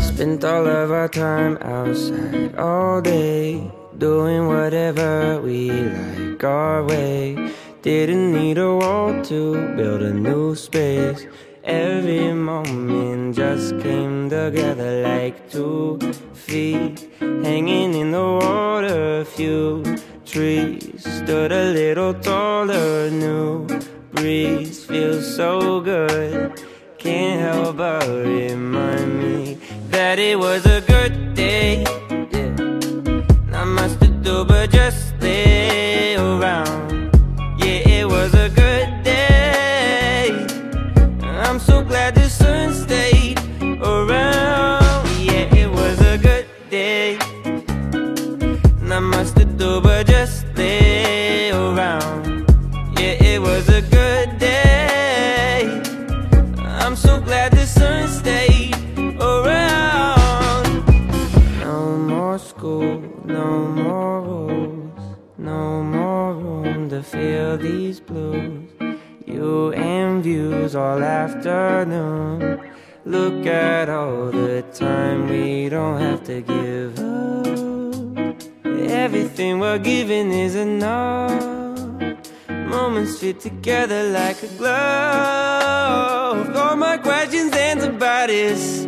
Spent 0.00 0.44
all 0.44 0.66
of 0.66 0.90
our 0.90 1.08
time 1.08 1.58
outside 1.60 2.56
all 2.56 3.02
day 3.02 3.77
Doing 3.98 4.46
whatever 4.46 5.40
we 5.40 5.72
like 5.72 6.44
our 6.44 6.84
way. 6.84 7.52
Didn't 7.82 8.32
need 8.32 8.56
a 8.56 8.72
wall 8.72 9.24
to 9.24 9.74
build 9.74 10.02
a 10.02 10.14
new 10.14 10.54
space. 10.54 11.26
Every 11.64 12.32
moment 12.32 13.34
just 13.34 13.76
came 13.80 14.30
together 14.30 15.02
like 15.02 15.50
two 15.50 15.98
feet 16.32 17.10
hanging 17.18 17.94
in 17.94 18.12
the 18.12 18.22
water. 18.22 19.24
Few 19.24 19.82
trees 20.24 21.02
stood 21.02 21.50
a 21.50 21.72
little 21.72 22.14
taller. 22.14 23.10
New 23.10 23.66
breeze 24.12 24.84
feels 24.84 25.26
so 25.34 25.80
good. 25.80 26.62
Can't 26.98 27.40
help 27.40 27.78
but 27.78 28.06
remind 28.06 29.18
me 29.18 29.58
that 29.90 30.20
it 30.20 30.38
was 30.38 30.64
a 30.66 30.82
good 30.82 31.34
day 31.34 31.84
but 34.28 34.70
just 34.70 35.07
feel 67.10 67.56
these 67.56 68.00
blues. 68.00 68.68
You 69.26 69.72
and 69.72 70.22
views 70.22 70.74
all 70.74 71.02
afternoon. 71.02 72.60
Look 73.04 73.46
at 73.46 73.88
all 73.88 74.30
the 74.30 74.62
time 74.74 75.28
we 75.28 75.68
don't 75.70 76.00
have 76.00 76.22
to 76.24 76.42
give 76.42 76.98
up. 76.98 77.46
Everything 79.04 79.58
we're 79.58 79.78
giving 79.78 80.30
is 80.30 80.54
enough. 80.54 81.42
Moments 82.48 83.18
fit 83.18 83.40
together 83.40 84.10
like 84.10 84.42
a 84.42 84.48
glove. 84.58 86.54
All 86.56 86.76
my 86.76 86.98
questions 86.98 87.54
answered 87.54 87.98
by 87.98 88.26
this. 88.26 88.86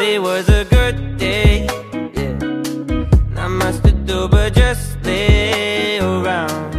It 0.00 0.20
was 0.22 0.48
a 0.48 0.64
good 0.64 1.17
but 4.26 4.52
just 4.52 4.98
lay 5.04 6.00
around. 6.00 6.77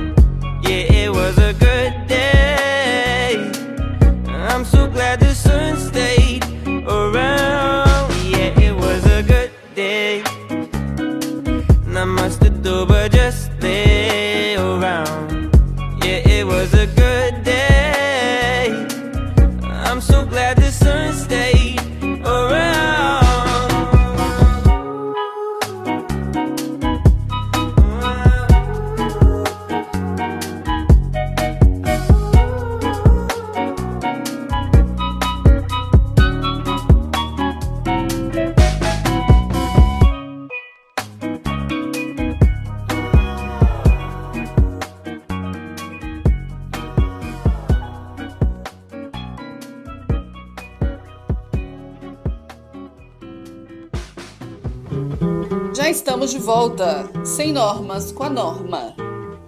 Normas 58.00 58.12
com 58.14 58.24
a 58.24 58.30
norma, 58.30 58.96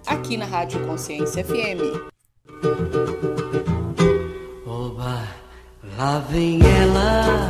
aqui 0.05 0.35
na 0.35 0.45
Rádio 0.45 0.85
Consciência 0.85 1.43
FM. 1.43 2.11
Oba, 4.65 5.25
lá 5.97 6.19
vem 6.19 6.59
ela. 6.61 7.49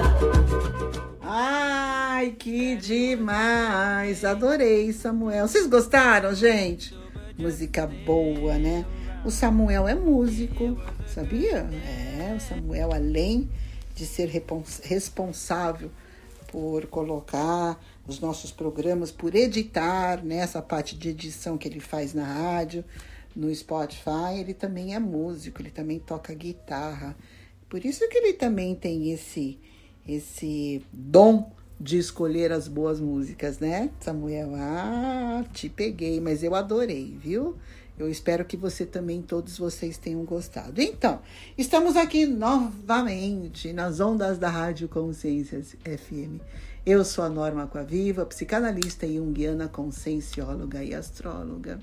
Ai, 1.22 2.36
que 2.38 2.76
demais! 2.76 4.24
Adorei, 4.24 4.94
Samuel. 4.94 5.48
Vocês 5.48 5.66
gostaram, 5.66 6.36
gente? 6.36 6.96
Música 7.38 7.88
boa, 8.06 8.60
né? 8.60 8.86
O 9.26 9.32
Samuel 9.32 9.88
é 9.88 9.96
músico, 9.96 10.78
sabia? 11.08 11.68
É, 11.84 12.36
o 12.38 12.40
Samuel, 12.40 12.94
além 12.94 13.50
de 13.96 14.06
ser 14.06 14.30
responsável 14.84 15.90
por 16.52 16.86
colocar 16.86 17.80
os 18.12 18.20
nossos 18.20 18.52
programas, 18.52 19.10
por 19.10 19.34
editar 19.34 20.24
nessa 20.24 20.60
né, 20.60 20.66
parte 20.68 20.98
de 20.98 21.10
edição 21.10 21.58
que 21.58 21.68
ele 21.68 21.80
faz 21.80 22.14
na 22.14 22.26
rádio, 22.26 22.84
no 23.34 23.54
Spotify, 23.56 24.38
ele 24.38 24.54
também 24.54 24.94
é 24.94 25.00
músico, 25.00 25.62
ele 25.62 25.72
também 25.72 25.98
toca 25.98 26.34
guitarra. 26.34 27.16
Por 27.70 27.86
isso 27.86 28.08
que 28.10 28.18
ele 28.18 28.34
também 28.34 28.76
tem 28.76 29.12
esse 29.12 29.58
esse 30.08 30.82
dom 30.92 31.52
de 31.80 31.98
escolher 31.98 32.52
as 32.52 32.68
boas 32.68 33.00
músicas, 33.00 33.60
né? 33.60 33.90
Samuel, 34.00 34.52
ah, 34.56 35.46
te 35.54 35.70
peguei, 35.70 36.20
mas 36.20 36.44
eu 36.44 36.54
adorei, 36.54 37.18
viu? 37.18 37.56
Eu 37.98 38.10
espero 38.10 38.44
que 38.44 38.58
você 38.58 38.86
também, 38.86 39.22
todos 39.22 39.58
vocês 39.58 39.98
tenham 39.98 40.26
gostado. 40.26 40.82
Então, 40.82 41.22
estamos 41.58 41.96
aqui 41.96 42.26
novamente 42.26 43.72
nas 43.72 44.00
ondas 44.00 44.38
da 44.38 44.50
Rádio 44.50 44.90
Consciências 44.90 45.76
FM. 45.84 46.42
Eu 46.84 47.06
sou 47.06 47.24
a 47.24 47.30
Norma 47.30 47.68
Coaviva, 47.68 48.26
psicanalista 48.26 49.08
junguiana, 49.08 49.68
consciencióloga 49.68 50.84
e 50.84 50.96
astróloga. 50.96 51.80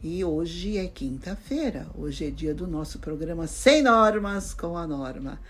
E 0.00 0.24
hoje 0.24 0.78
é 0.78 0.86
quinta-feira, 0.86 1.88
hoje 1.92 2.28
é 2.28 2.30
dia 2.30 2.54
do 2.54 2.68
nosso 2.68 3.00
programa 3.00 3.48
Sem 3.48 3.82
Normas 3.82 4.54
com 4.54 4.76
a 4.76 4.86
Norma. 4.86 5.40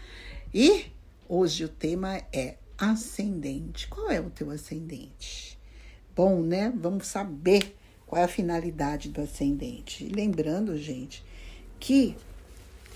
E 0.54 0.86
hoje 1.28 1.66
o 1.66 1.68
tema 1.68 2.22
é 2.32 2.56
ascendente. 2.78 3.88
Qual 3.88 4.10
é 4.10 4.18
o 4.18 4.30
teu 4.30 4.50
ascendente? 4.50 5.58
Bom, 6.16 6.40
né? 6.40 6.72
Vamos 6.74 7.08
saber 7.08 7.76
qual 8.06 8.22
é 8.22 8.24
a 8.24 8.28
finalidade 8.28 9.10
do 9.10 9.20
ascendente? 9.20 10.08
Lembrando, 10.08 10.78
gente, 10.78 11.22
que 11.78 12.16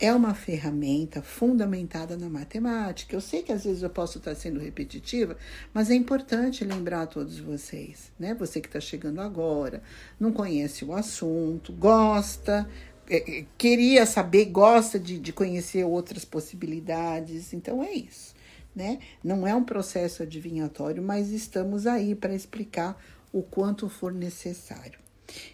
é 0.00 0.12
uma 0.12 0.35
ferramenta 0.35 1.23
fundamentada 1.23 2.17
na 2.17 2.29
matemática. 2.29 3.15
Eu 3.15 3.21
sei 3.21 3.43
que 3.43 3.53
às 3.53 3.65
vezes 3.65 3.83
eu 3.83 3.91
posso 3.91 4.19
estar 4.19 4.35
sendo 4.35 4.61
repetitiva, 4.61 5.37
mas 5.73 5.91
é 5.91 5.95
importante 5.95 6.65
lembrar 6.65 7.03
a 7.03 7.07
todos 7.07 7.38
vocês, 7.38 8.12
né? 8.19 8.35
Você 8.35 8.61
que 8.61 8.69
está 8.69 8.81
chegando 8.81 9.21
agora, 9.21 9.83
não 10.21 10.33
conhece 10.33 10.85
o 10.85 10.93
assunto, 10.93 11.73
gosta, 11.73 12.69
é, 13.09 13.38
é, 13.38 13.47
queria 13.57 14.05
saber, 14.05 14.47
gosta 14.47 14.99
de, 14.99 15.19
de 15.19 15.33
conhecer 15.33 15.85
outras 15.85 16.25
possibilidades. 16.25 17.53
Então 17.53 17.83
é 17.83 17.93
isso, 17.93 18.35
né? 18.75 18.99
Não 19.25 19.47
é 19.47 19.55
um 19.55 19.65
processo 19.65 20.23
adivinhatório, 20.23 21.03
mas 21.03 21.31
estamos 21.31 21.87
aí 21.87 22.15
para 22.15 22.35
explicar 22.35 23.00
o 23.33 23.43
quanto 23.43 23.88
for 23.88 24.12
necessário. 24.12 24.99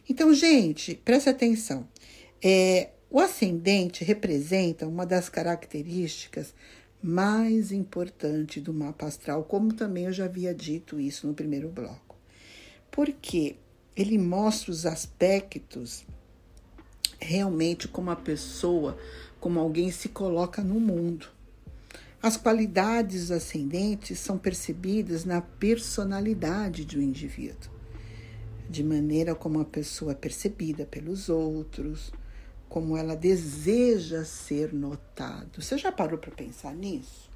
Então, 0.08 0.34
gente, 0.34 0.94
preste 0.94 1.28
atenção. 1.28 1.88
É, 2.42 2.90
o 3.12 3.21
ascendente 3.21 4.02
representa 4.04 4.88
uma 4.88 5.04
das 5.04 5.28
características 5.28 6.54
mais 7.02 7.71
importantes 7.71 8.62
do 8.62 8.73
mapa 8.73 9.04
astral, 9.04 9.45
como 9.45 9.75
também 9.75 10.07
eu 10.07 10.12
já 10.14 10.25
havia 10.25 10.54
dito 10.54 10.99
isso 10.99 11.26
no 11.26 11.35
primeiro 11.35 11.69
bloco. 11.69 12.16
Porque 12.90 13.57
ele 13.94 14.16
mostra 14.16 14.70
os 14.70 14.87
aspectos 14.87 16.07
realmente 17.20 17.87
como 17.87 18.11
a 18.11 18.16
pessoa, 18.16 18.96
como 19.38 19.61
alguém 19.61 19.90
se 19.90 20.09
coloca 20.09 20.62
no 20.62 20.81
mundo. 20.81 21.27
As 22.22 22.38
qualidades 22.38 23.31
ascendentes 23.31 24.20
são 24.20 24.38
percebidas 24.38 25.27
na 25.27 25.42
personalidade 25.42 26.87
do 26.87 27.03
indivíduo 27.03 27.70
de 28.70 28.83
maneira 28.83 29.35
como 29.35 29.61
a 29.61 29.66
pessoa 29.66 30.12
é 30.12 30.14
percebida 30.14 30.87
pelos 30.87 31.29
outros, 31.29 32.11
como 32.72 32.96
ela 32.96 33.14
deseja 33.14 34.24
ser 34.24 34.72
notado. 34.72 35.61
Você 35.61 35.76
já 35.76 35.92
parou 35.92 36.18
para 36.18 36.30
pensar 36.30 36.74
nisso? 36.74 37.30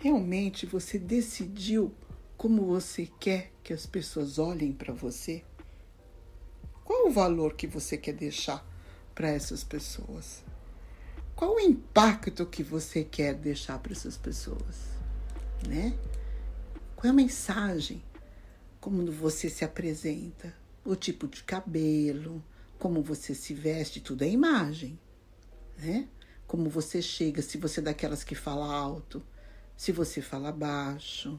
Realmente 0.00 0.66
você 0.66 0.98
decidiu 0.98 1.94
como 2.36 2.66
você 2.66 3.08
quer 3.20 3.52
que 3.62 3.72
as 3.72 3.86
pessoas 3.86 4.36
olhem 4.36 4.72
para 4.72 4.92
você? 4.92 5.44
Qual 6.84 7.06
o 7.06 7.12
valor 7.12 7.54
que 7.54 7.68
você 7.68 7.96
quer 7.96 8.14
deixar 8.14 8.66
para 9.14 9.28
essas 9.28 9.62
pessoas? 9.62 10.42
Qual 11.36 11.54
o 11.54 11.60
impacto 11.60 12.44
que 12.44 12.64
você 12.64 13.04
quer 13.04 13.32
deixar 13.32 13.78
para 13.78 13.92
essas 13.92 14.16
pessoas? 14.16 14.88
Né? 15.68 15.96
Qual 16.96 17.06
é 17.06 17.10
a 17.10 17.12
mensagem 17.12 18.02
como 18.80 19.08
você 19.12 19.48
se 19.48 19.64
apresenta, 19.64 20.52
o 20.84 20.96
tipo 20.96 21.28
de 21.28 21.44
cabelo, 21.44 22.42
como 22.82 23.00
você 23.00 23.32
se 23.32 23.54
veste, 23.54 24.00
tudo 24.00 24.24
é 24.24 24.28
imagem, 24.28 24.98
né? 25.78 26.08
Como 26.48 26.68
você 26.68 27.00
chega, 27.00 27.40
se 27.40 27.56
você 27.56 27.78
é 27.78 27.82
daquelas 27.84 28.24
que 28.24 28.34
fala 28.34 28.66
alto, 28.74 29.22
se 29.76 29.92
você 29.92 30.20
fala 30.20 30.50
baixo, 30.50 31.38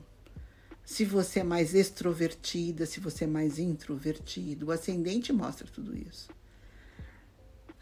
se 0.85 1.03
você 1.03 1.41
é 1.41 1.43
mais 1.43 1.75
extrovertida, 1.75 2.85
se 2.85 3.01
você 3.01 3.25
é 3.25 3.27
mais 3.27 3.59
introvertido. 3.59 4.67
O 4.67 4.71
ascendente 4.71 5.33
mostra 5.33 5.67
tudo 5.67 5.93
isso. 5.97 6.29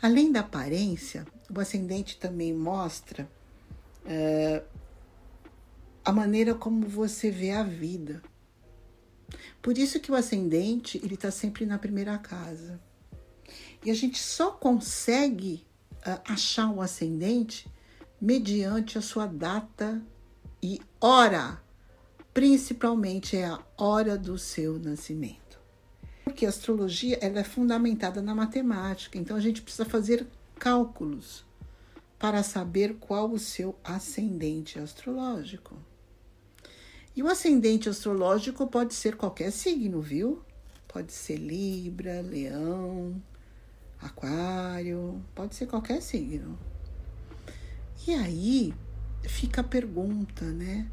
Além 0.02 0.32
da 0.32 0.40
aparência, 0.40 1.24
o 1.48 1.60
ascendente 1.60 2.18
também 2.18 2.52
mostra 2.52 3.30
é, 4.04 4.64
a 6.04 6.12
maneira 6.12 6.56
como 6.56 6.88
você 6.88 7.30
vê 7.30 7.52
a 7.52 7.62
vida. 7.62 8.24
Por 9.62 9.78
isso 9.78 10.00
que 10.00 10.12
o 10.12 10.16
ascendente 10.16 11.00
ele 11.04 11.14
está 11.14 11.30
sempre 11.30 11.64
na 11.64 11.78
primeira 11.78 12.18
casa. 12.18 12.82
E 13.84 13.90
a 13.90 13.94
gente 13.94 14.20
só 14.20 14.52
consegue 14.52 15.66
uh, 16.06 16.22
achar 16.28 16.70
o 16.72 16.82
ascendente 16.82 17.68
mediante 18.20 18.98
a 18.98 19.02
sua 19.02 19.26
data 19.26 20.02
e 20.62 20.80
hora. 21.00 21.62
Principalmente 22.34 23.36
é 23.36 23.46
a 23.46 23.60
hora 23.78 24.18
do 24.18 24.38
seu 24.38 24.78
nascimento. 24.78 25.60
Porque 26.24 26.46
a 26.46 26.50
astrologia 26.50 27.18
ela 27.22 27.40
é 27.40 27.44
fundamentada 27.44 28.22
na 28.22 28.36
matemática, 28.36 29.18
então 29.18 29.36
a 29.36 29.42
gente 29.42 29.62
precisa 29.62 29.84
fazer 29.84 30.26
cálculos 30.58 31.44
para 32.18 32.44
saber 32.44 32.98
qual 33.00 33.32
o 33.32 33.40
seu 33.40 33.76
ascendente 33.84 34.78
astrológico. 34.78 35.76
E 37.16 37.24
o 37.24 37.28
ascendente 37.28 37.90
astrológico 37.90 38.68
pode 38.68 38.94
ser 38.94 39.18
qualquer 39.18 39.52
signo, 39.52 40.00
viu? 40.00 40.42
Pode 40.88 41.12
ser 41.12 41.38
Libra, 41.38 42.22
Leão, 42.22 43.22
Aquário, 44.02 45.22
pode 45.36 45.56
ser 45.56 45.68
qualquer 45.68 46.02
signo. 46.02 46.58
E 48.08 48.14
aí 48.14 48.74
fica 49.24 49.62
a 49.62 49.64
pergunta, 49.64 50.46
né? 50.46 50.90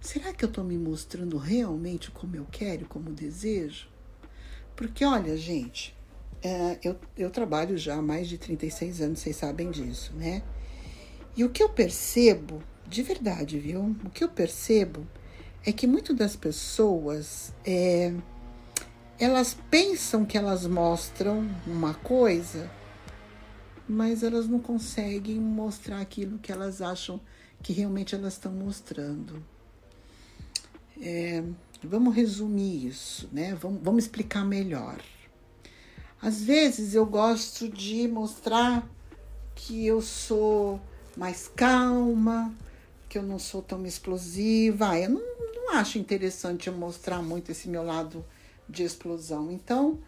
Será 0.00 0.32
que 0.32 0.44
eu 0.44 0.48
estou 0.48 0.64
me 0.64 0.78
mostrando 0.78 1.36
realmente 1.36 2.10
como 2.10 2.36
eu 2.36 2.46
quero, 2.50 2.86
como 2.86 3.12
desejo? 3.12 3.88
Porque, 4.74 5.04
olha, 5.04 5.36
gente, 5.36 5.94
é, 6.42 6.78
eu, 6.82 6.96
eu 7.16 7.30
trabalho 7.30 7.76
já 7.76 7.96
há 7.96 8.02
mais 8.02 8.28
de 8.28 8.38
36 8.38 9.00
anos, 9.00 9.18
vocês 9.18 9.36
sabem 9.36 9.70
disso, 9.70 10.12
né? 10.14 10.42
E 11.36 11.44
o 11.44 11.50
que 11.50 11.62
eu 11.62 11.68
percebo, 11.68 12.62
de 12.86 13.02
verdade, 13.02 13.58
viu? 13.58 13.96
O 14.04 14.10
que 14.10 14.24
eu 14.24 14.28
percebo 14.28 15.06
é 15.64 15.72
que 15.72 15.86
muitas 15.86 16.16
das 16.16 16.36
pessoas 16.36 17.52
é, 17.64 18.14
elas 19.18 19.56
pensam 19.70 20.24
que 20.24 20.36
elas 20.36 20.66
mostram 20.66 21.48
uma 21.66 21.94
coisa, 21.94 22.70
mas 23.88 24.22
elas 24.22 24.46
não 24.46 24.58
conseguem 24.58 25.36
mostrar 25.36 26.00
aquilo 26.00 26.38
que 26.38 26.52
elas 26.52 26.82
acham 26.82 27.20
que 27.62 27.72
realmente 27.72 28.14
elas 28.14 28.34
estão 28.34 28.52
mostrando. 28.52 29.42
É, 31.00 31.42
vamos 31.82 32.14
resumir 32.14 32.86
isso, 32.86 33.28
né? 33.32 33.54
Vamos, 33.54 33.80
vamos 33.82 34.04
explicar 34.04 34.44
melhor. 34.44 35.00
Às 36.20 36.42
vezes 36.42 36.94
eu 36.94 37.06
gosto 37.06 37.68
de 37.68 38.08
mostrar 38.08 38.86
que 39.54 39.86
eu 39.86 40.02
sou 40.02 40.80
mais 41.16 41.50
calma, 41.54 42.54
que 43.08 43.16
eu 43.16 43.22
não 43.22 43.38
sou 43.38 43.62
tão 43.62 43.84
explosiva. 43.86 44.98
Eu 44.98 45.10
não, 45.10 45.22
não 45.54 45.72
acho 45.74 45.98
interessante 45.98 46.66
eu 46.66 46.74
mostrar 46.74 47.22
muito 47.22 47.50
esse 47.50 47.68
meu 47.68 47.82
lado 47.82 48.24
de 48.68 48.82
explosão. 48.82 49.50
Então, 49.50 50.00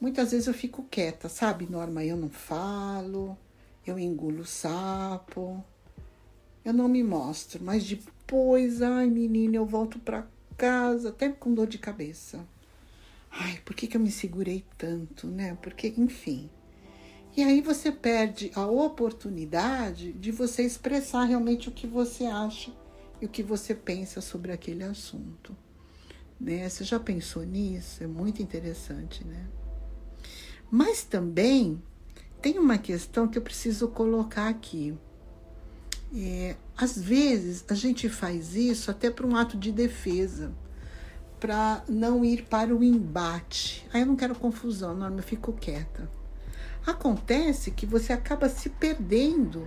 muitas 0.00 0.30
vezes 0.32 0.46
eu 0.46 0.54
fico 0.54 0.86
quieta, 0.90 1.28
sabe, 1.28 1.66
Norma? 1.70 2.04
Eu 2.04 2.16
não 2.16 2.30
falo, 2.30 3.36
eu 3.86 3.98
engulo 3.98 4.44
sapo, 4.44 5.64
eu 6.64 6.72
não 6.72 6.88
me 6.88 7.02
mostro, 7.02 7.62
mas 7.62 7.84
depois, 7.84 8.82
ai 8.82 9.06
menina, 9.06 9.56
eu 9.56 9.66
volto 9.66 9.98
pra 9.98 10.26
casa 10.56 11.10
até 11.10 11.28
com 11.28 11.54
dor 11.54 11.66
de 11.66 11.78
cabeça. 11.78 12.46
Ai, 13.30 13.60
por 13.64 13.74
que, 13.74 13.86
que 13.86 13.96
eu 13.96 14.00
me 14.00 14.10
segurei 14.10 14.64
tanto, 14.76 15.26
né? 15.26 15.56
Porque, 15.62 15.94
enfim. 15.96 16.50
E 17.36 17.42
aí 17.42 17.60
você 17.60 17.92
perde 17.92 18.50
a 18.54 18.66
oportunidade 18.66 20.12
de 20.12 20.32
você 20.32 20.62
expressar 20.62 21.24
realmente 21.24 21.68
o 21.68 21.72
que 21.72 21.86
você 21.86 22.24
acha 22.24 22.72
e 23.20 23.26
o 23.26 23.28
que 23.28 23.42
você 23.42 23.74
pensa 23.74 24.20
sobre 24.20 24.50
aquele 24.50 24.82
assunto. 24.82 25.56
Né? 26.40 26.68
Você 26.68 26.84
já 26.84 27.00
pensou 27.00 27.44
nisso? 27.44 28.02
É 28.02 28.06
muito 28.06 28.42
interessante, 28.42 29.24
né? 29.24 29.46
Mas 30.70 31.02
também 31.02 31.82
tem 32.40 32.58
uma 32.58 32.78
questão 32.78 33.26
que 33.26 33.38
eu 33.38 33.42
preciso 33.42 33.88
colocar 33.88 34.48
aqui. 34.48 34.96
É, 36.14 36.56
às 36.76 36.98
vezes 36.98 37.64
a 37.68 37.74
gente 37.74 38.08
faz 38.08 38.54
isso 38.54 38.90
até 38.90 39.10
para 39.10 39.26
um 39.26 39.36
ato 39.36 39.56
de 39.58 39.72
defesa, 39.72 40.52
para 41.40 41.82
não 41.88 42.24
ir 42.24 42.44
para 42.44 42.74
o 42.74 42.84
embate. 42.84 43.86
Aí 43.92 44.02
eu 44.02 44.06
não 44.06 44.16
quero 44.16 44.34
confusão, 44.34 44.94
Norma, 44.94 45.18
eu 45.18 45.22
fico 45.22 45.52
quieta. 45.52 46.10
Acontece 46.86 47.70
que 47.70 47.84
você 47.84 48.12
acaba 48.12 48.48
se 48.48 48.70
perdendo 48.70 49.66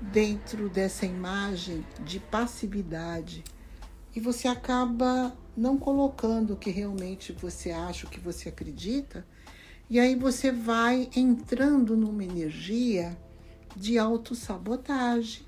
dentro 0.00 0.68
dessa 0.68 1.04
imagem 1.04 1.84
de 2.04 2.20
passividade 2.20 3.44
e 4.14 4.20
você 4.20 4.48
acaba 4.48 5.36
não 5.58 5.76
colocando 5.76 6.54
o 6.54 6.56
que 6.56 6.70
realmente 6.70 7.32
você 7.32 7.70
acha, 7.70 8.06
o 8.06 8.10
que 8.10 8.20
você 8.20 8.48
acredita, 8.48 9.26
e 9.90 9.98
aí 9.98 10.14
você 10.14 10.52
vai 10.52 11.10
entrando 11.16 11.96
numa 11.96 12.22
energia 12.22 13.16
de 13.74 13.98
autossabotagem. 13.98 15.42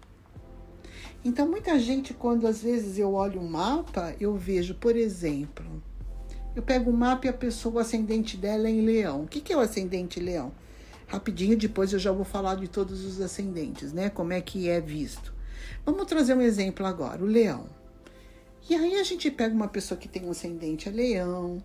Então, 1.24 1.48
muita 1.48 1.78
gente, 1.78 2.14
quando 2.14 2.46
às 2.46 2.62
vezes 2.62 2.98
eu 2.98 3.12
olho 3.14 3.40
um 3.40 3.48
mapa, 3.48 4.14
eu 4.18 4.34
vejo, 4.36 4.74
por 4.74 4.96
exemplo, 4.96 5.82
eu 6.56 6.62
pego 6.62 6.90
o 6.90 6.94
um 6.94 6.96
mapa 6.96 7.26
e 7.26 7.28
a 7.28 7.32
pessoa, 7.32 7.76
o 7.76 7.78
ascendente 7.78 8.36
dela 8.36 8.66
é 8.66 8.70
em 8.70 8.80
leão. 8.80 9.22
O 9.22 9.28
que, 9.28 9.40
que 9.40 9.52
é 9.52 9.56
o 9.56 9.60
ascendente 9.60 10.18
leão? 10.18 10.52
Rapidinho, 11.06 11.56
depois 11.56 11.92
eu 11.92 11.98
já 11.98 12.10
vou 12.10 12.24
falar 12.24 12.54
de 12.56 12.68
todos 12.68 13.04
os 13.04 13.20
ascendentes, 13.20 13.92
né? 13.92 14.08
Como 14.08 14.32
é 14.32 14.40
que 14.40 14.68
é 14.68 14.80
visto. 14.80 15.34
Vamos 15.84 16.06
trazer 16.06 16.34
um 16.34 16.40
exemplo 16.40 16.86
agora, 16.86 17.22
o 17.22 17.26
leão. 17.26 17.79
E 18.68 18.74
aí 18.74 18.96
a 18.96 19.02
gente 19.02 19.30
pega 19.30 19.54
uma 19.54 19.68
pessoa 19.68 19.98
que 19.98 20.08
tem 20.08 20.24
um 20.24 20.30
ascendente 20.30 20.88
a 20.88 20.92
leão, 20.92 21.62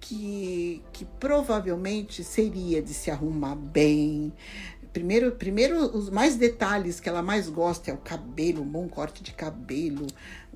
que, 0.00 0.82
que 0.92 1.04
provavelmente 1.04 2.22
seria 2.22 2.80
de 2.82 2.94
se 2.94 3.10
arrumar 3.10 3.54
bem. 3.54 4.32
Primeiro, 4.92 5.32
primeiro, 5.32 5.78
os 5.94 6.08
mais 6.08 6.36
detalhes 6.36 7.00
que 7.00 7.08
ela 7.08 7.22
mais 7.22 7.50
gosta 7.50 7.90
é 7.90 7.94
o 7.94 7.98
cabelo, 7.98 8.62
um 8.62 8.68
bom 8.68 8.88
corte 8.88 9.22
de 9.22 9.32
cabelo, 9.32 10.06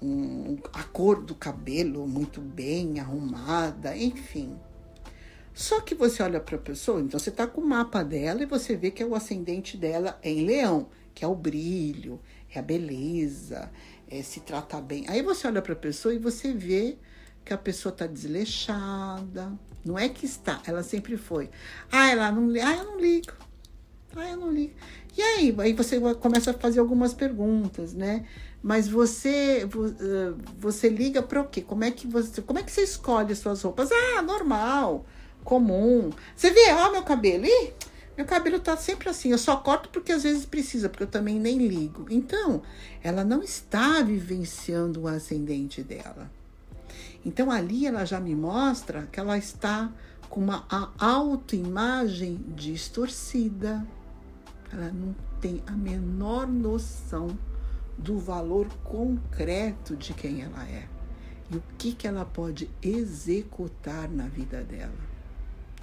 um, 0.01 0.57
a 0.73 0.83
cor 0.83 1.23
do 1.23 1.35
cabelo 1.35 2.07
muito 2.07 2.41
bem 2.41 3.01
arrumada, 3.01 3.95
enfim. 3.95 4.57
Só 5.53 5.81
que 5.81 5.95
você 5.95 6.23
olha 6.23 6.41
para 6.41 6.57
a 6.57 6.61
pessoa, 6.61 7.01
então 7.03 7.21
você 7.21 7.29
está 7.29 7.47
com 7.47 7.61
o 7.61 7.67
mapa 7.67 8.03
dela 8.03 8.43
e 8.43 8.47
você 8.47 8.75
vê 8.77 8.91
que 8.91 9.03
é 9.03 9.07
o 9.07 9.15
ascendente 9.15 9.77
dela 9.77 10.19
é 10.23 10.31
em 10.31 10.47
leão, 10.47 10.89
que 11.15 11.23
é 11.23 11.29
o 11.29 11.35
brilho, 11.35 12.19
é 12.51 12.59
a 12.59 12.63
beleza, 12.63 13.71
é 14.11 14.23
se 14.23 14.41
tratar 14.41 14.81
bem. 14.81 15.05
Aí 15.09 15.23
você 15.23 15.47
olha 15.47 15.63
para 15.63 15.73
a 15.73 15.77
pessoa 15.77 16.15
e 16.15 16.19
você 16.19 16.53
vê 16.53 16.99
que 17.45 17.55
a 17.55 17.59
pessoa 17.59 17.93
está 17.93 18.07
desleixada. 18.07 19.53
Não 19.85 19.99
é 19.99 20.09
que 20.09 20.27
está, 20.27 20.61
ela 20.67 20.83
sempre 20.83 21.17
foi. 21.17 21.49
Ah, 21.91 22.11
ela 22.11 22.31
não 22.31 22.51
liga. 22.51 22.67
Ah, 22.67 22.77
eu 22.77 22.85
não 22.85 23.01
ligo. 23.01 23.33
Ah, 24.17 24.29
eu 24.29 24.37
não 24.37 24.51
ligo. 24.51 24.75
E 25.17 25.23
aí, 25.23 25.55
aí 25.59 25.73
você 25.73 26.01
começa 26.21 26.51
a 26.51 26.55
fazer 26.55 26.81
algumas 26.81 27.15
perguntas, 27.15 27.95
né? 27.95 28.27
Mas 28.63 28.89
você 28.89 29.67
você 30.59 30.89
liga 30.89 31.23
para 31.23 31.41
o 31.41 31.49
quê? 31.49 31.63
Como 31.63 31.85
é 31.85 31.91
que 31.91 32.07
você 32.07 32.43
como 32.43 32.59
é 32.59 32.63
que 32.63 32.71
você 32.71 32.83
escolhe 32.83 33.35
suas 33.35 33.63
roupas? 33.63 33.91
Ah, 33.91 34.23
normal 34.23 35.07
comum. 35.45 36.11
Você 36.35 36.51
vê, 36.51 36.73
ó, 36.73 36.91
meu 36.91 37.03
cabelo. 37.03 37.45
Ih, 37.47 37.73
meu 38.21 38.27
cabelo 38.27 38.61
tá 38.61 38.77
sempre 38.77 39.09
assim. 39.09 39.31
Eu 39.31 39.39
só 39.39 39.57
corto 39.57 39.89
porque 39.89 40.13
às 40.13 40.25
vezes 40.25 40.45
precisa, 40.45 40.91
porque 40.91 41.05
eu 41.05 41.09
também 41.09 41.41
nem 41.41 41.57
ligo. 41.67 42.05
Então, 42.11 42.61
ela 43.03 43.25
não 43.25 43.43
está 43.43 44.03
vivenciando 44.03 45.01
o 45.01 45.09
ascendente 45.09 45.83
dela. 45.83 46.31
Então, 47.25 47.51
ali 47.51 47.87
ela 47.87 48.05
já 48.05 48.21
me 48.21 48.35
mostra 48.35 49.09
que 49.11 49.19
ela 49.19 49.39
está 49.39 49.91
com 50.29 50.39
uma 50.39 50.67
autoimagem 50.99 52.45
distorcida. 52.49 53.87
Ela 54.71 54.93
não 54.93 55.17
tem 55.41 55.63
a 55.67 55.73
menor 55.73 56.47
noção 56.47 57.39
do 57.97 58.19
valor 58.19 58.69
concreto 58.85 59.97
de 59.97 60.13
quem 60.13 60.43
ela 60.43 60.63
é 60.69 60.87
e 61.51 61.57
o 61.57 61.63
que, 61.79 61.95
que 61.95 62.07
ela 62.07 62.27
pode 62.27 62.71
executar 62.83 64.11
na 64.11 64.29
vida 64.29 64.63
dela. 64.63 64.93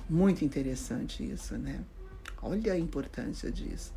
Muito 0.08 0.45
interessante 0.45 1.28
isso, 1.28 1.58
né? 1.58 1.84
Olha 2.41 2.73
a 2.73 2.78
importância 2.78 3.52
disso. 3.52 3.93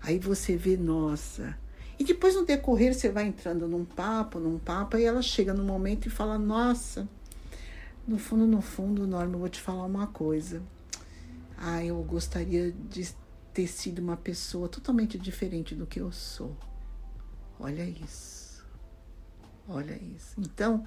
Aí 0.00 0.18
você 0.18 0.56
vê, 0.56 0.76
nossa. 0.76 1.56
E 1.98 2.04
depois 2.04 2.34
no 2.34 2.44
decorrer 2.44 2.94
você 2.94 3.08
vai 3.08 3.26
entrando 3.26 3.68
num 3.68 3.84
papo, 3.84 4.40
num 4.40 4.58
papo, 4.58 4.96
e 4.96 5.04
ela 5.04 5.22
chega 5.22 5.54
no 5.54 5.64
momento 5.64 6.06
e 6.06 6.10
fala: 6.10 6.38
Nossa, 6.38 7.08
no 8.06 8.18
fundo, 8.18 8.46
no 8.46 8.60
fundo, 8.60 9.06
Norma, 9.06 9.34
eu 9.34 9.38
vou 9.40 9.48
te 9.48 9.60
falar 9.60 9.84
uma 9.84 10.06
coisa. 10.06 10.62
Ah, 11.56 11.84
eu 11.84 12.02
gostaria 12.02 12.72
de 12.72 13.14
ter 13.54 13.66
sido 13.68 14.00
uma 14.00 14.16
pessoa 14.16 14.68
totalmente 14.68 15.18
diferente 15.18 15.74
do 15.74 15.86
que 15.86 16.00
eu 16.00 16.10
sou. 16.10 16.56
Olha 17.60 17.84
isso. 17.84 18.66
Olha 19.68 19.96
isso. 20.16 20.34
Então, 20.40 20.84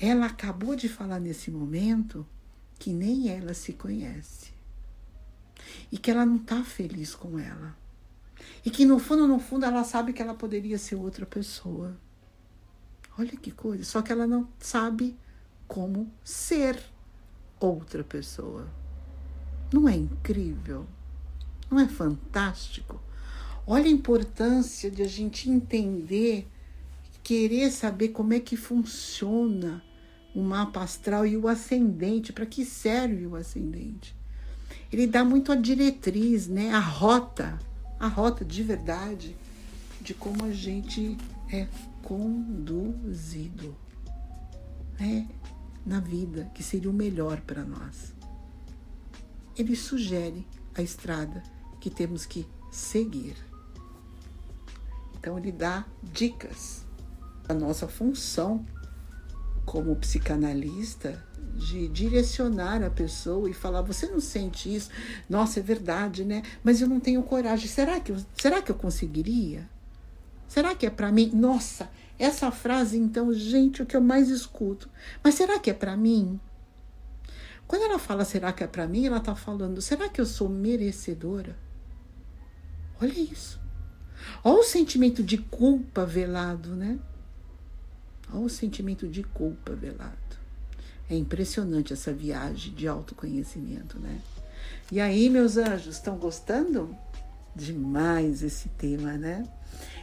ela 0.00 0.26
acabou 0.26 0.74
de 0.74 0.88
falar 0.88 1.20
nesse 1.20 1.50
momento 1.50 2.26
que 2.78 2.92
nem 2.92 3.28
ela 3.28 3.52
se 3.52 3.74
conhece 3.74 4.55
e 5.90 5.98
que 5.98 6.10
ela 6.10 6.26
não 6.26 6.36
está 6.36 6.62
feliz 6.62 7.14
com 7.14 7.38
ela 7.38 7.76
e 8.64 8.70
que 8.70 8.84
no 8.84 8.98
fundo, 8.98 9.28
no 9.28 9.38
fundo, 9.38 9.64
ela 9.64 9.84
sabe 9.84 10.12
que 10.12 10.20
ela 10.20 10.34
poderia 10.34 10.76
ser 10.76 10.96
outra 10.96 11.24
pessoa. 11.24 11.96
Olha 13.16 13.36
que 13.36 13.52
coisa, 13.52 13.84
só 13.84 14.02
que 14.02 14.10
ela 14.10 14.26
não 14.26 14.48
sabe 14.58 15.16
como 15.68 16.12
ser 16.24 16.76
outra 17.60 18.02
pessoa. 18.02 18.66
Não 19.72 19.88
é 19.88 19.94
incrível? 19.94 20.84
Não 21.70 21.78
é 21.78 21.86
fantástico? 21.86 23.00
Olha 23.64 23.86
a 23.86 23.88
importância 23.88 24.90
de 24.90 25.00
a 25.00 25.08
gente 25.08 25.48
entender, 25.48 26.48
querer 27.22 27.70
saber 27.70 28.08
como 28.08 28.32
é 28.32 28.40
que 28.40 28.56
funciona 28.56 29.80
o 30.34 30.42
mapa 30.42 30.82
astral 30.82 31.24
e 31.24 31.36
o 31.36 31.46
ascendente, 31.46 32.32
para 32.32 32.46
que 32.46 32.64
serve 32.64 33.28
o 33.28 33.36
ascendente. 33.36 34.15
Ele 34.92 35.06
dá 35.06 35.24
muito 35.24 35.52
a 35.52 35.56
diretriz, 35.56 36.46
né? 36.46 36.70
a 36.72 36.78
rota, 36.78 37.58
a 37.98 38.06
rota 38.06 38.44
de 38.44 38.62
verdade 38.62 39.36
de 40.00 40.14
como 40.14 40.44
a 40.44 40.52
gente 40.52 41.16
é 41.52 41.66
conduzido 42.02 43.76
né? 44.98 45.28
na 45.84 45.98
vida, 46.00 46.50
que 46.54 46.62
seria 46.62 46.90
o 46.90 46.94
melhor 46.94 47.40
para 47.40 47.64
nós. 47.64 48.14
Ele 49.56 49.74
sugere 49.74 50.46
a 50.74 50.82
estrada 50.82 51.42
que 51.80 51.90
temos 51.90 52.26
que 52.26 52.46
seguir. 52.70 53.36
Então, 55.18 55.38
ele 55.38 55.50
dá 55.50 55.84
dicas. 56.02 56.84
A 57.48 57.54
nossa 57.54 57.88
função 57.88 58.64
como 59.64 59.96
psicanalista, 59.96 61.25
de 61.56 61.88
direcionar 61.88 62.82
a 62.82 62.90
pessoa 62.90 63.48
e 63.48 63.54
falar: 63.54 63.82
você 63.82 64.06
não 64.06 64.20
sente 64.20 64.74
isso? 64.74 64.90
Nossa, 65.28 65.60
é 65.60 65.62
verdade, 65.62 66.24
né? 66.24 66.42
Mas 66.62 66.80
eu 66.80 66.88
não 66.88 67.00
tenho 67.00 67.22
coragem. 67.22 67.68
Será 67.68 67.98
que 67.98 68.12
eu, 68.12 68.16
será 68.34 68.62
que 68.62 68.70
eu 68.70 68.76
conseguiria? 68.76 69.68
Será 70.46 70.74
que 70.74 70.86
é 70.86 70.90
para 70.90 71.10
mim? 71.10 71.30
Nossa, 71.34 71.90
essa 72.18 72.50
frase, 72.50 72.96
então, 72.96 73.32
gente, 73.32 73.82
o 73.82 73.86
que 73.86 73.96
eu 73.96 74.00
mais 74.00 74.28
escuto. 74.28 74.88
Mas 75.22 75.34
será 75.34 75.58
que 75.58 75.70
é 75.70 75.74
para 75.74 75.96
mim? 75.96 76.38
Quando 77.66 77.82
ela 77.82 77.98
fala 77.98 78.24
será 78.24 78.52
que 78.52 78.62
é 78.62 78.66
para 78.66 78.86
mim, 78.86 79.06
ela 79.06 79.18
está 79.18 79.34
falando: 79.34 79.82
será 79.82 80.08
que 80.08 80.20
eu 80.20 80.26
sou 80.26 80.48
merecedora? 80.48 81.56
Olha 83.00 83.18
isso. 83.18 83.60
Olha 84.42 84.60
o 84.60 84.62
sentimento 84.62 85.22
de 85.22 85.38
culpa 85.38 86.06
velado, 86.06 86.74
né? 86.74 86.98
Olha 88.32 88.44
o 88.44 88.48
sentimento 88.48 89.08
de 89.08 89.22
culpa 89.22 89.74
velado. 89.74 90.45
É 91.08 91.14
impressionante 91.14 91.92
essa 91.92 92.12
viagem 92.12 92.72
de 92.74 92.88
autoconhecimento, 92.88 93.98
né? 93.98 94.18
E 94.90 95.00
aí, 95.00 95.28
meus 95.30 95.56
anjos, 95.56 95.96
estão 95.96 96.16
gostando? 96.16 96.96
Demais 97.54 98.42
esse 98.42 98.68
tema, 98.70 99.12
né? 99.12 99.46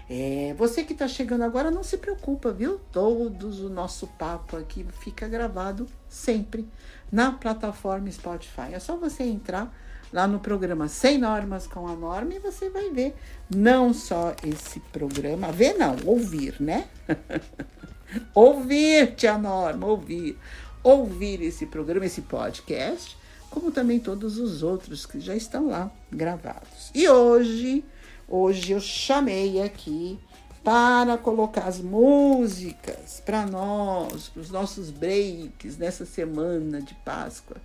É, 0.10 0.54
você 0.58 0.84
que 0.84 0.94
está 0.94 1.08
chegando 1.08 1.44
agora, 1.44 1.72
não 1.72 1.84
se 1.84 1.98
preocupa, 1.98 2.52
viu? 2.52 2.80
Todos 2.92 3.62
o 3.62 3.70
nosso 3.70 4.08
papo 4.08 4.58
aqui 4.58 4.86
fica 5.00 5.28
gravado 5.28 5.88
sempre 6.10 6.68
na 7.12 7.32
plataforma 7.32 8.12
Spotify. 8.12 8.74
É 8.74 8.80
só 8.80 8.98
você 8.98 9.24
entrar 9.24 9.74
lá 10.12 10.28
no 10.28 10.39
programa 10.39 10.88
Sem 10.88 11.18
Normas 11.18 11.66
com 11.66 11.88
a 11.88 11.96
Norma 11.96 12.34
e 12.34 12.39
você 12.39 12.70
vai 12.70 12.89
ver 12.89 13.16
não 13.50 13.94
só 13.94 14.36
esse 14.46 14.80
programa, 14.80 15.52
ver 15.52 15.74
não, 15.74 15.96
ouvir, 16.06 16.56
né? 16.60 16.88
ouvir, 18.36 19.16
tia 19.16 19.38
Norma, 19.38 19.88
ouvir. 19.88 20.38
Ouvir 20.84 21.41
esse 21.41 21.65
programa, 21.65 22.06
esse 22.06 22.22
podcast, 22.22 23.17
como 23.50 23.72
também 23.72 24.00
todos 24.00 24.38
os 24.38 24.63
outros 24.63 25.06
que 25.06 25.19
já 25.19 25.36
estão 25.36 25.67
lá 25.67 25.91
gravados. 26.12 26.91
E 26.93 27.08
hoje, 27.08 27.86
hoje 28.28 28.74
eu 28.74 28.80
chamei 28.80 29.62
aqui 29.62 30.19
para 30.63 31.17
colocar 31.17 31.67
as 31.67 31.80
músicas 31.80 33.22
para 33.26 33.46
nós, 33.46 34.30
para 34.30 34.41
os 34.41 34.50
nossos 34.50 34.89
breaks 34.89 35.78
nessa 35.78 36.06
semana 36.06 36.82
de 36.82 36.93
Páscoa. 36.96 37.58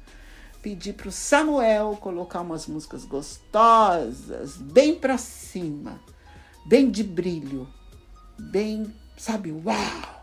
Pedi 0.61 0.93
para 0.93 1.09
o 1.09 1.13
Samuel 1.13 1.97
colocar 2.01 2.41
umas 2.41 2.67
músicas 2.67 3.05
gostosas, 3.05 4.57
bem 4.57 4.97
para 4.97 5.17
cima, 5.17 6.01
bem 6.67 6.91
de 6.91 7.05
brilho, 7.05 7.69
bem, 8.37 8.93
sabe, 9.17 9.53
uau! 9.53 10.18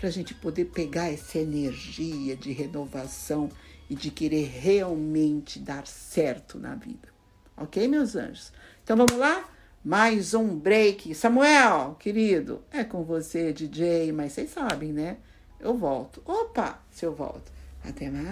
Para 0.00 0.08
a 0.08 0.12
gente 0.12 0.32
poder 0.32 0.64
pegar 0.64 1.12
essa 1.12 1.38
energia 1.38 2.34
de 2.34 2.52
renovação 2.52 3.50
e 3.90 3.94
de 3.94 4.10
querer 4.10 4.48
realmente 4.48 5.58
dar 5.58 5.86
certo 5.86 6.58
na 6.58 6.74
vida. 6.74 7.10
Ok, 7.54 7.86
meus 7.86 8.16
anjos? 8.16 8.50
Então 8.82 8.96
vamos 8.96 9.18
lá? 9.18 9.46
mais 9.84 10.34
um 10.34 10.56
break. 10.56 11.14
Samuel, 11.14 11.96
querido, 11.98 12.62
é 12.70 12.84
com 12.84 13.02
você, 13.02 13.52
DJ, 13.52 14.12
mas 14.12 14.32
vocês 14.32 14.50
sabem, 14.50 14.92
né? 14.92 15.16
Eu 15.58 15.74
volto. 15.74 16.22
Opa, 16.24 16.80
se 16.90 17.04
eu 17.04 17.14
volto. 17.14 17.50
Até 17.82 18.10
mais. 18.10 18.26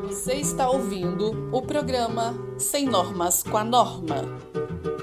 Você 0.00 0.34
está 0.34 0.68
ouvindo 0.68 1.48
o 1.56 1.62
programa 1.62 2.34
Sem 2.58 2.86
Normas 2.86 3.42
com 3.42 3.56
a 3.56 3.64
Norma. 3.64 4.24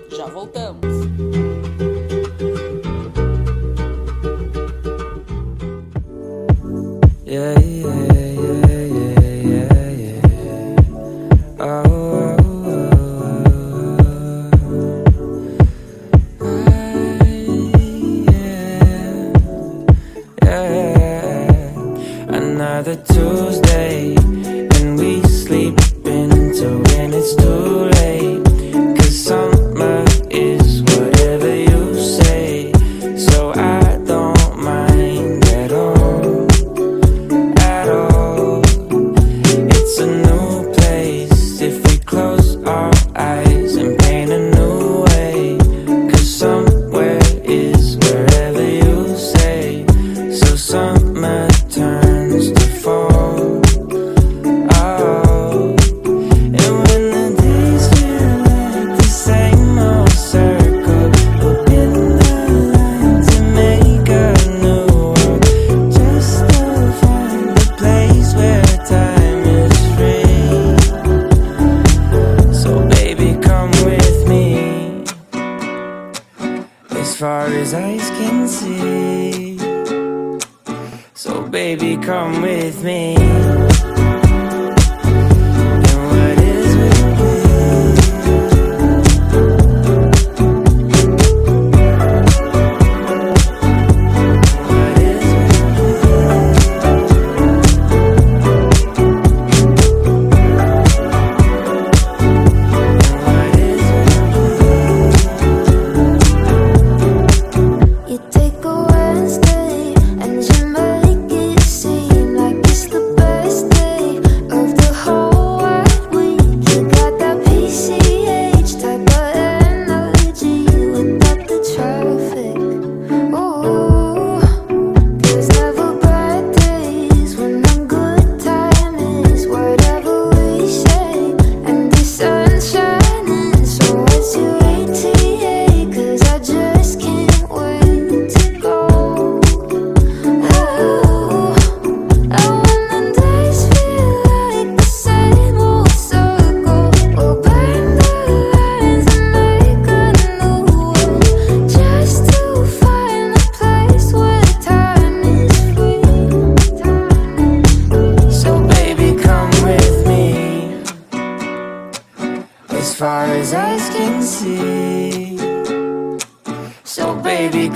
Já 0.09 0.25
voltamos. 0.25 1.40
Yeah, 7.31 7.57
yeah, 7.59 8.10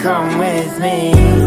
come 0.06 0.38
with 0.38 0.80
me. 0.80 1.45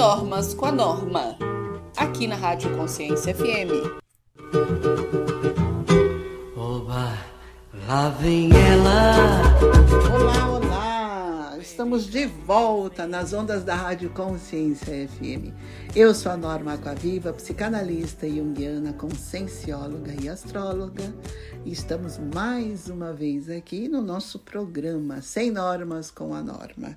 Normas 0.00 0.54
com 0.54 0.64
a 0.64 0.72
norma, 0.72 1.36
aqui 1.94 2.26
na 2.26 2.34
Rádio 2.34 2.74
Consciência 2.74 3.34
FM. 3.34 4.00
Oba, 6.56 7.18
lá 7.86 8.08
vem 8.08 8.48
ela. 8.50 9.42
Olá, 10.10 10.48
olá! 10.48 11.58
Estamos 11.60 12.06
de 12.06 12.24
volta 12.24 13.06
nas 13.06 13.34
ondas 13.34 13.62
da 13.62 13.74
Rádio 13.74 14.08
Consciência 14.08 15.06
FM. 15.06 15.52
Eu 15.94 16.14
sou 16.14 16.32
a 16.32 16.36
Norma 16.38 16.72
Aquaviva, 16.72 17.34
psicanalista 17.34 18.26
junguiana, 18.26 18.94
consciencióloga 18.94 20.14
e 20.18 20.30
astróloga. 20.30 21.14
E 21.62 21.72
estamos 21.72 22.18
mais 22.34 22.88
uma 22.88 23.12
vez 23.12 23.50
aqui 23.50 23.86
no 23.86 24.00
nosso 24.00 24.38
programa 24.38 25.20
Sem 25.20 25.50
Normas 25.50 26.10
com 26.10 26.32
a 26.32 26.42
Norma. 26.42 26.96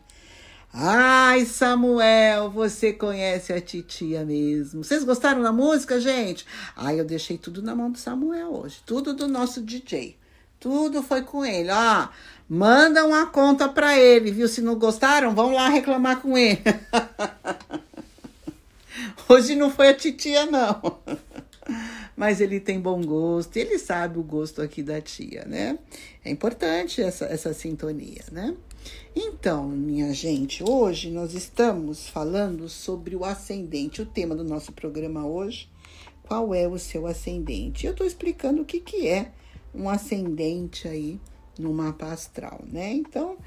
Ai, 0.76 1.46
Samuel, 1.46 2.50
você 2.50 2.92
conhece 2.92 3.54
a 3.54 3.62
titia 3.62 4.26
mesmo. 4.26 4.84
Vocês 4.84 5.04
gostaram 5.04 5.44
da 5.44 5.52
música, 5.52 6.00
gente? 6.00 6.48
Ai, 6.76 7.00
eu 7.00 7.06
deixei 7.06 7.38
tudo 7.38 7.62
na 7.62 7.76
mão 7.76 7.92
do 7.92 8.00
Samuel 8.00 8.52
hoje. 8.52 8.82
Tudo 8.84 9.14
do 9.14 9.28
nosso 9.28 9.62
DJ. 9.62 10.18
Tudo 10.60 11.04
foi 11.04 11.22
com 11.22 11.46
ele. 11.46 11.70
Ó, 11.70 12.08
manda 12.50 13.06
uma 13.06 13.28
conta 13.28 13.70
pra 13.70 14.00
ele, 14.00 14.32
viu? 14.32 14.48
Se 14.48 14.62
não 14.62 14.76
gostaram, 14.76 15.36
vão 15.36 15.52
lá 15.52 15.70
reclamar 15.70 16.20
com 16.20 16.36
ele. 16.36 16.64
Hoje 19.30 19.56
não 19.56 19.70
foi 19.70 19.90
a 19.90 19.94
titia, 19.94 20.48
não. 20.48 21.00
Mas 22.18 22.42
ele 22.42 22.60
tem 22.60 22.80
bom 22.80 23.02
gosto, 23.04 23.58
ele 23.58 23.78
sabe 23.78 24.20
o 24.20 24.24
gosto 24.24 24.62
aqui 24.62 24.82
da 24.82 25.02
tia, 25.02 25.46
né? 25.46 25.78
É 26.24 26.30
importante 26.30 27.02
essa, 27.02 27.26
essa 27.26 27.54
sintonia, 27.54 28.24
né? 28.32 28.54
Então, 29.16 29.68
minha 29.68 30.14
gente, 30.14 30.64
hoje 30.64 31.12
nós 31.12 31.34
estamos 31.34 32.08
falando 32.08 32.68
sobre 32.68 33.16
o 33.16 33.24
ascendente. 33.24 34.02
O 34.02 34.06
tema 34.06 34.36
do 34.36 34.44
nosso 34.44 34.72
programa 34.72 35.26
hoje, 35.26 35.70
qual 36.24 36.54
é 36.54 36.68
o 36.68 36.80
seu 36.80 37.06
ascendente? 37.06 37.86
Eu 37.86 37.92
estou 37.92 38.08
explicando 38.08 38.62
o 38.62 38.66
que, 38.66 38.80
que 38.80 39.08
é 39.08 39.32
um 39.74 39.90
ascendente 39.90 40.88
aí 40.88 41.20
no 41.60 41.74
mapa 41.74 42.08
astral, 42.08 42.64
né? 42.72 42.94
Então, 42.94 43.38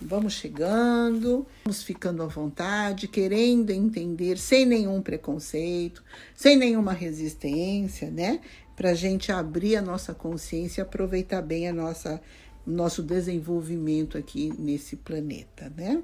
vamos 0.00 0.34
chegando, 0.34 1.46
vamos 1.64 1.82
ficando 1.82 2.22
à 2.22 2.26
vontade, 2.26 3.08
querendo 3.08 3.70
entender 3.70 4.38
sem 4.38 4.66
nenhum 4.66 5.00
preconceito, 5.00 6.02
sem 6.34 6.56
nenhuma 6.56 6.92
resistência, 6.92 8.10
né? 8.10 8.40
Para 8.76 8.92
gente 8.94 9.30
abrir 9.30 9.76
a 9.76 9.82
nossa 9.82 10.12
consciência 10.12 10.82
aproveitar 10.82 11.40
bem 11.42 11.68
a 11.68 11.72
nossa 11.72 12.20
nosso 12.66 13.02
desenvolvimento 13.02 14.16
aqui 14.16 14.52
nesse 14.58 14.96
planeta, 14.96 15.72
né? 15.76 16.02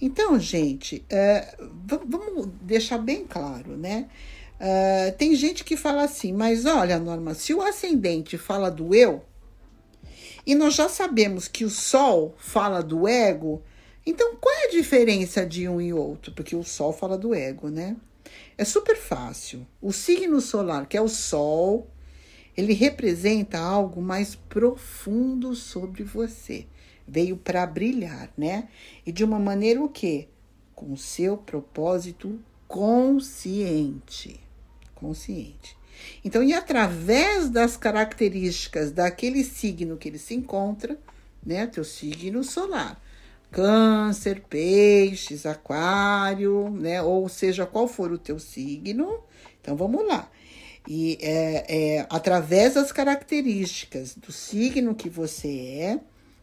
Então, 0.00 0.38
gente, 0.38 1.04
é, 1.08 1.56
vamos 2.06 2.48
deixar 2.62 2.98
bem 2.98 3.24
claro, 3.24 3.76
né? 3.76 4.08
É, 4.58 5.10
tem 5.12 5.34
gente 5.34 5.64
que 5.64 5.76
fala 5.76 6.04
assim, 6.04 6.32
mas 6.32 6.64
olha, 6.64 6.98
Norma, 6.98 7.34
se 7.34 7.52
o 7.52 7.62
ascendente 7.62 8.38
fala 8.38 8.70
do 8.70 8.94
eu, 8.94 9.22
e 10.46 10.54
nós 10.54 10.74
já 10.74 10.88
sabemos 10.88 11.48
que 11.48 11.64
o 11.64 11.70
Sol 11.70 12.34
fala 12.38 12.82
do 12.82 13.08
ego, 13.08 13.62
então 14.06 14.36
qual 14.36 14.54
é 14.54 14.66
a 14.66 14.70
diferença 14.70 15.44
de 15.44 15.68
um 15.68 15.80
e 15.80 15.92
outro? 15.92 16.32
Porque 16.32 16.54
o 16.54 16.62
Sol 16.62 16.92
fala 16.92 17.18
do 17.18 17.34
ego, 17.34 17.68
né? 17.68 17.96
É 18.56 18.64
super 18.64 18.96
fácil. 18.96 19.66
O 19.82 19.92
signo 19.92 20.40
solar, 20.40 20.86
que 20.86 20.96
é 20.96 21.00
o 21.00 21.08
Sol, 21.08 21.88
ele 22.56 22.72
representa 22.72 23.58
algo 23.58 24.00
mais 24.00 24.34
profundo 24.34 25.54
sobre 25.54 26.02
você. 26.02 26.66
Veio 27.06 27.36
para 27.36 27.66
brilhar, 27.66 28.30
né? 28.36 28.68
E 29.04 29.12
de 29.12 29.22
uma 29.22 29.38
maneira 29.38 29.82
o 29.82 29.88
quê? 29.88 30.28
Com 30.74 30.96
seu 30.96 31.36
propósito 31.36 32.40
consciente. 32.66 34.40
Consciente. 34.94 35.76
Então, 36.24 36.42
e 36.42 36.52
através 36.52 37.48
das 37.48 37.76
características 37.76 38.90
daquele 38.90 39.44
signo 39.44 39.96
que 39.96 40.08
ele 40.08 40.18
se 40.18 40.34
encontra, 40.34 40.98
né? 41.44 41.66
Teu 41.66 41.84
signo 41.84 42.42
solar. 42.42 43.00
Câncer, 43.50 44.42
peixes, 44.48 45.46
aquário, 45.46 46.70
né? 46.70 47.00
Ou 47.02 47.28
seja, 47.28 47.64
qual 47.64 47.86
for 47.86 48.12
o 48.12 48.18
teu 48.18 48.38
signo. 48.38 49.20
Então, 49.60 49.76
vamos 49.76 50.06
lá. 50.06 50.30
E 50.88 51.18
é, 51.20 51.64
é, 51.98 52.06
através 52.08 52.74
das 52.74 52.92
características 52.92 54.14
do 54.14 54.30
signo 54.30 54.94
que 54.94 55.08
você 55.08 55.48
é, 55.48 56.00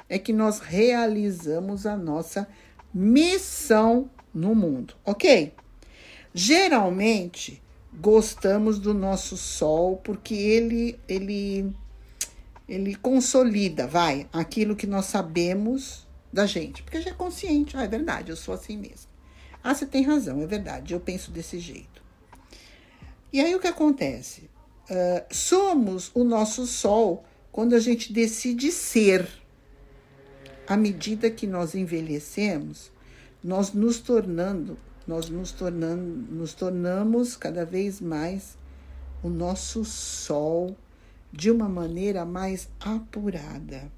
é 0.10 0.20
que 0.20 0.34
nós 0.34 0.60
realizamos 0.60 1.86
a 1.86 1.96
nossa 1.96 2.48
missão 2.94 4.10
no 4.34 4.54
mundo, 4.54 4.96
ok? 5.06 5.54
Geralmente 6.34 7.62
gostamos 7.94 8.80
do 8.80 8.94
nosso 8.94 9.38
sol 9.38 9.98
porque 9.98 10.34
ele 10.34 11.00
ele 11.08 11.74
ele 12.68 12.96
consolida, 12.96 13.86
vai, 13.86 14.28
aquilo 14.32 14.76
que 14.76 14.88
nós 14.88 15.06
sabemos 15.06 16.08
da 16.32 16.46
gente, 16.46 16.82
porque 16.82 17.02
já 17.02 17.12
é 17.12 17.14
consciente, 17.14 17.78
ah, 17.78 17.84
é 17.84 17.88
verdade, 17.88 18.32
eu 18.32 18.36
sou 18.36 18.54
assim 18.54 18.78
mesmo. 18.78 19.12
Ah, 19.64 19.76
você 19.76 19.86
tem 19.86 20.04
razão, 20.04 20.42
é 20.42 20.48
verdade, 20.48 20.94
eu 20.94 21.00
penso 21.00 21.30
desse 21.30 21.60
jeito. 21.60 21.93
E 23.34 23.41
aí 23.41 23.56
o 23.56 23.60
que 23.60 23.67
acontece? 23.67 24.43
Uh, 24.88 25.26
somos 25.32 26.12
o 26.13 26.24
nosso 26.24 26.67
sol 26.67 27.26
quando 27.52 27.74
a 27.74 27.80
gente 27.80 28.13
decide 28.13 28.72
ser. 28.72 29.28
À 30.67 30.78
medida 30.78 31.32
que 31.32 31.48
nós 31.48 31.74
envelhecemos, 31.74 32.91
nós 33.43 33.74
nos 33.74 34.00
tornando, 34.00 34.78
nós 35.08 35.30
nos 35.30 35.52
tornando, 35.52 36.32
nos 36.32 36.54
tornamos 36.54 37.36
cada 37.36 37.65
vez 37.65 38.00
mais 38.00 38.56
o 39.24 39.30
nosso 39.30 39.84
sol 39.84 40.78
de 41.32 41.50
uma 41.50 41.67
maneira 41.67 42.24
mais 42.24 42.69
apurada. 42.80 43.91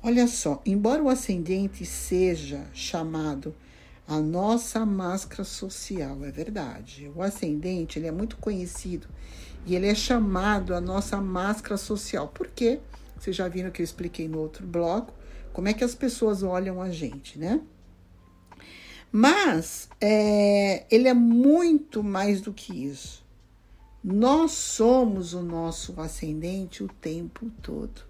Olha 0.00 0.28
só, 0.28 0.62
embora 0.64 1.02
o 1.02 1.08
ascendente 1.08 1.84
seja 1.84 2.64
chamado 2.72 3.52
a 4.06 4.20
nossa 4.20 4.86
máscara 4.86 5.44
social, 5.44 6.24
é 6.24 6.30
verdade. 6.30 7.10
O 7.14 7.22
ascendente, 7.22 7.98
ele 7.98 8.06
é 8.06 8.12
muito 8.12 8.36
conhecido 8.36 9.08
e 9.66 9.74
ele 9.74 9.86
é 9.86 9.94
chamado 9.94 10.74
a 10.74 10.80
nossa 10.80 11.20
máscara 11.20 11.76
social. 11.76 12.28
Por 12.28 12.46
quê? 12.48 12.80
Vocês 13.18 13.34
já 13.34 13.48
viram 13.48 13.70
que 13.70 13.82
eu 13.82 13.84
expliquei 13.84 14.28
no 14.28 14.38
outro 14.38 14.66
bloco 14.66 15.12
como 15.56 15.68
é 15.68 15.72
que 15.72 15.82
as 15.82 15.94
pessoas 15.94 16.42
olham 16.42 16.82
a 16.82 16.90
gente, 16.90 17.38
né? 17.38 17.62
Mas 19.10 19.88
é, 19.98 20.84
ele 20.90 21.08
é 21.08 21.14
muito 21.14 22.02
mais 22.02 22.42
do 22.42 22.52
que 22.52 22.84
isso. 22.84 23.24
Nós 24.04 24.52
somos 24.52 25.32
o 25.32 25.40
nosso 25.40 25.98
ascendente 25.98 26.84
o 26.84 26.88
tempo 26.88 27.50
todo. 27.62 28.05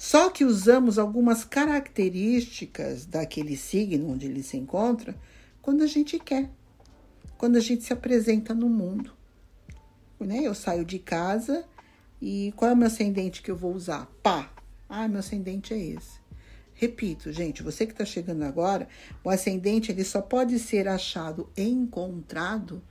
Só 0.00 0.30
que 0.30 0.46
usamos 0.46 0.98
algumas 0.98 1.44
características 1.44 3.04
daquele 3.04 3.54
signo 3.54 4.12
onde 4.12 4.24
ele 4.24 4.42
se 4.42 4.56
encontra 4.56 5.14
quando 5.60 5.84
a 5.84 5.86
gente 5.86 6.18
quer, 6.18 6.50
quando 7.36 7.56
a 7.56 7.60
gente 7.60 7.84
se 7.84 7.92
apresenta 7.92 8.54
no 8.54 8.66
mundo. 8.66 9.12
Né? 10.18 10.38
Eu 10.38 10.54
saio 10.54 10.86
de 10.86 10.98
casa 10.98 11.66
e 12.18 12.50
qual 12.56 12.70
é 12.70 12.74
o 12.74 12.76
meu 12.78 12.86
ascendente 12.86 13.42
que 13.42 13.50
eu 13.50 13.56
vou 13.56 13.74
usar? 13.74 14.10
Pá! 14.22 14.50
Ah, 14.88 15.06
meu 15.06 15.18
ascendente 15.18 15.74
é 15.74 15.78
esse. 15.78 16.18
Repito, 16.72 17.30
gente, 17.30 17.62
você 17.62 17.84
que 17.84 17.92
está 17.92 18.06
chegando 18.06 18.42
agora, 18.44 18.88
o 19.22 19.28
ascendente 19.28 19.92
ele 19.92 20.02
só 20.02 20.22
pode 20.22 20.58
ser 20.58 20.88
achado 20.88 21.50
encontrado 21.54 22.82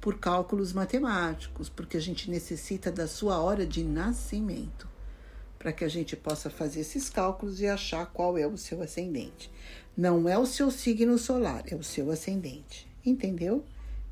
por 0.00 0.18
cálculos 0.18 0.72
matemáticos, 0.72 1.68
porque 1.68 1.98
a 1.98 2.00
gente 2.00 2.30
necessita 2.30 2.90
da 2.90 3.06
sua 3.06 3.38
hora 3.38 3.66
de 3.66 3.84
nascimento 3.84 4.93
para 5.64 5.72
que 5.72 5.82
a 5.82 5.88
gente 5.88 6.14
possa 6.14 6.50
fazer 6.50 6.80
esses 6.80 7.08
cálculos 7.08 7.58
e 7.58 7.66
achar 7.66 8.04
qual 8.12 8.36
é 8.36 8.46
o 8.46 8.54
seu 8.54 8.82
ascendente. 8.82 9.50
Não 9.96 10.28
é 10.28 10.36
o 10.36 10.44
seu 10.44 10.70
signo 10.70 11.16
solar, 11.16 11.64
é 11.66 11.74
o 11.74 11.82
seu 11.82 12.10
ascendente. 12.10 12.86
Entendeu? 13.02 13.64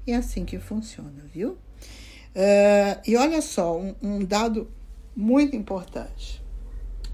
É 0.06 0.14
assim 0.14 0.46
que 0.46 0.58
funciona, 0.58 1.28
viu? 1.30 1.50
Uh, 1.50 2.96
e 3.06 3.16
olha 3.16 3.42
só, 3.42 3.78
um, 3.78 3.94
um 4.02 4.24
dado 4.24 4.70
muito 5.14 5.54
importante. 5.54 6.42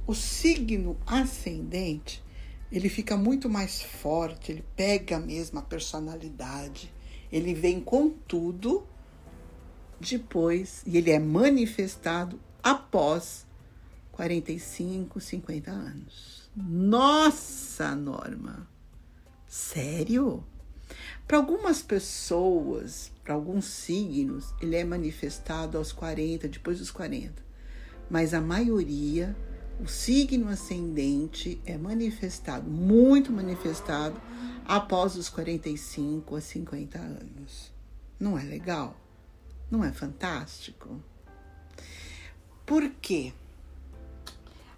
O 0.07 0.15
signo 0.15 0.97
ascendente, 1.05 2.23
ele 2.71 2.89
fica 2.89 3.17
muito 3.17 3.51
mais 3.51 3.83
forte, 3.83 4.53
ele 4.53 4.65
pega 4.77 5.19
mesmo 5.19 5.59
a 5.59 5.63
personalidade, 5.63 6.95
ele 7.33 7.55
vem 7.55 7.81
com 7.81 8.09
tudo 8.09 8.87
depois, 9.99 10.85
e 10.87 10.97
ele 10.97 11.11
é 11.11 11.19
manifestado 11.19 12.39
após 12.63 13.48
45, 14.19 15.21
50 15.21 15.71
anos. 15.71 16.51
Nossa, 16.57 17.95
Norma! 17.95 18.69
Sério? 19.47 20.45
Para 21.25 21.37
algumas 21.37 21.83
pessoas, 21.83 23.13
para 23.23 23.35
alguns 23.35 23.67
signos, 23.67 24.53
ele 24.61 24.75
é 24.75 24.83
manifestado 24.83 25.79
aos 25.79 25.93
40, 25.93 26.49
depois 26.49 26.81
dos 26.81 26.91
40. 26.91 27.41
Mas 28.11 28.35
a 28.35 28.41
maioria, 28.41 29.37
o 29.81 29.87
signo 29.87 30.49
ascendente 30.49 31.61
é 31.65 31.79
manifestado, 31.79 32.69
muito 32.69 33.31
manifestado, 33.31 34.21
após 34.65 35.15
os 35.15 35.29
45 35.29 36.35
a 36.35 36.41
50 36.41 36.99
anos. 36.99 37.73
Não 38.19 38.37
é 38.37 38.43
legal? 38.43 38.99
Não 39.71 39.85
é 39.85 39.93
fantástico? 39.93 41.01
Por 42.67 42.91
quê? 43.01 43.33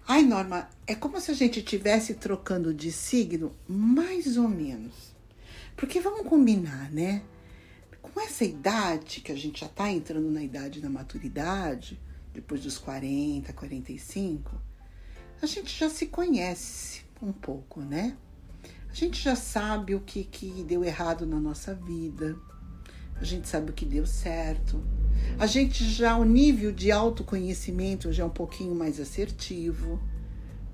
Ai, 0.07 0.23
Norma, 0.23 0.67
é 0.87 0.95
como 0.95 1.21
se 1.21 1.31
a 1.31 1.33
gente 1.33 1.59
estivesse 1.59 2.15
trocando 2.15 2.73
de 2.73 2.91
signo, 2.91 3.55
mais 3.67 4.35
ou 4.37 4.47
menos. 4.47 5.15
Porque 5.75 5.99
vamos 5.99 6.27
combinar, 6.27 6.91
né? 6.91 7.21
Com 8.01 8.19
essa 8.19 8.43
idade, 8.43 9.21
que 9.21 9.31
a 9.31 9.35
gente 9.35 9.61
já 9.61 9.67
está 9.67 9.89
entrando 9.89 10.29
na 10.29 10.43
idade 10.43 10.81
da 10.81 10.89
maturidade, 10.89 11.99
depois 12.33 12.61
dos 12.61 12.77
40, 12.77 13.53
45, 13.53 14.51
a 15.41 15.45
gente 15.45 15.77
já 15.77 15.89
se 15.89 16.07
conhece 16.07 17.03
um 17.21 17.31
pouco, 17.31 17.81
né? 17.81 18.17
A 18.89 18.93
gente 18.93 19.21
já 19.21 19.35
sabe 19.35 19.95
o 19.95 20.01
que, 20.01 20.23
que 20.23 20.63
deu 20.63 20.83
errado 20.83 21.25
na 21.25 21.39
nossa 21.39 21.73
vida. 21.73 22.37
A 23.15 23.23
gente 23.23 23.47
sabe 23.47 23.71
o 23.71 23.73
que 23.73 23.85
deu 23.85 24.05
certo. 24.05 24.83
A 25.39 25.45
gente 25.45 25.83
já, 25.83 26.15
o 26.17 26.23
nível 26.23 26.71
de 26.71 26.91
autoconhecimento 26.91 28.11
já 28.11 28.23
é 28.23 28.25
um 28.25 28.29
pouquinho 28.29 28.75
mais 28.75 28.99
assertivo. 28.99 29.99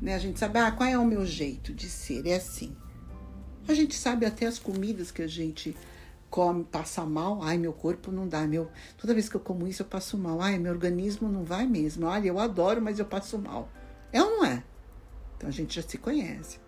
Né? 0.01 0.15
A 0.15 0.19
gente 0.19 0.39
sabe, 0.39 0.59
ah, 0.59 0.71
qual 0.71 0.89
é 0.89 0.97
o 0.97 1.05
meu 1.05 1.25
jeito 1.25 1.73
de 1.73 1.89
ser? 1.89 2.25
É 2.27 2.35
assim. 2.35 2.75
A 3.67 3.73
gente 3.73 3.95
sabe 3.95 4.25
até 4.25 4.45
as 4.45 4.59
comidas 4.59 5.11
que 5.11 5.21
a 5.21 5.27
gente 5.27 5.75
come, 6.29 6.63
passa 6.63 7.05
mal. 7.05 7.41
Ai, 7.41 7.57
meu 7.57 7.73
corpo 7.73 8.11
não 8.11 8.27
dá. 8.27 8.45
Meu, 8.47 8.69
toda 8.97 9.13
vez 9.13 9.27
que 9.27 9.35
eu 9.35 9.41
como 9.41 9.67
isso, 9.67 9.81
eu 9.81 9.87
passo 9.87 10.17
mal. 10.17 10.41
Ai, 10.41 10.57
meu 10.57 10.71
organismo 10.71 11.27
não 11.27 11.43
vai 11.43 11.65
mesmo. 11.65 12.05
Olha, 12.05 12.27
eu 12.27 12.39
adoro, 12.39 12.81
mas 12.81 12.99
eu 12.99 13.05
passo 13.05 13.37
mal. 13.37 13.69
É 14.11 14.21
ou 14.21 14.29
não 14.29 14.45
é? 14.45 14.63
Então 15.35 15.49
a 15.49 15.51
gente 15.51 15.75
já 15.75 15.87
se 15.87 15.97
conhece. 15.97 16.59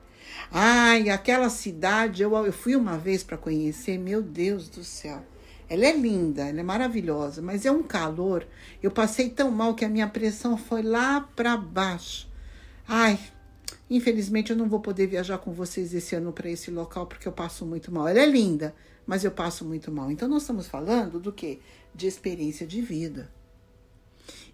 Ai, 0.52 1.10
aquela 1.10 1.50
cidade, 1.50 2.22
eu, 2.22 2.34
eu 2.46 2.54
fui 2.54 2.76
uma 2.76 2.98
vez 2.98 3.24
para 3.24 3.38
conhecer, 3.38 3.98
meu 3.98 4.22
Deus 4.22 4.70
do 4.70 4.84
céu. 4.84 5.24
Ela 5.70 5.86
é 5.86 5.96
linda, 5.96 6.48
ela 6.48 6.60
é 6.60 6.64
maravilhosa, 6.64 7.42
mas 7.42 7.66
é 7.66 7.72
um 7.72 7.84
calor. 7.84 8.48
Eu 8.82 8.90
passei 8.90 9.30
tão 9.30 9.52
mal 9.52 9.76
que 9.76 9.86
a 9.86 9.90
minha 9.90 10.08
pressão 10.08 10.58
foi 10.58 10.82
lá 10.82 11.22
para 11.22 11.56
baixo. 11.56 12.28
Ai, 12.88 13.20
infelizmente 13.88 14.50
eu 14.50 14.58
não 14.58 14.68
vou 14.68 14.80
poder 14.80 15.06
viajar 15.06 15.38
com 15.38 15.54
vocês 15.54 15.94
esse 15.94 16.16
ano 16.16 16.34
para 16.34 16.50
esse 16.50 16.72
local 16.72 17.06
porque 17.06 17.28
eu 17.28 17.32
passo 17.32 17.68
muito 17.68 17.92
mal. 17.92 18.08
Ela 18.08 18.22
é 18.22 18.26
linda, 18.26 18.74
mas 19.06 19.24
eu 19.24 19.32
passo 19.32 19.64
muito 19.64 19.92
mal. 19.92 20.10
Então 20.10 20.28
nós 20.28 20.42
estamos 20.42 20.66
falando 20.66 21.20
do 21.20 21.32
quê? 21.32 21.60
De 21.94 22.08
experiência 22.08 22.66
de 22.66 22.82
vida. 22.82 23.30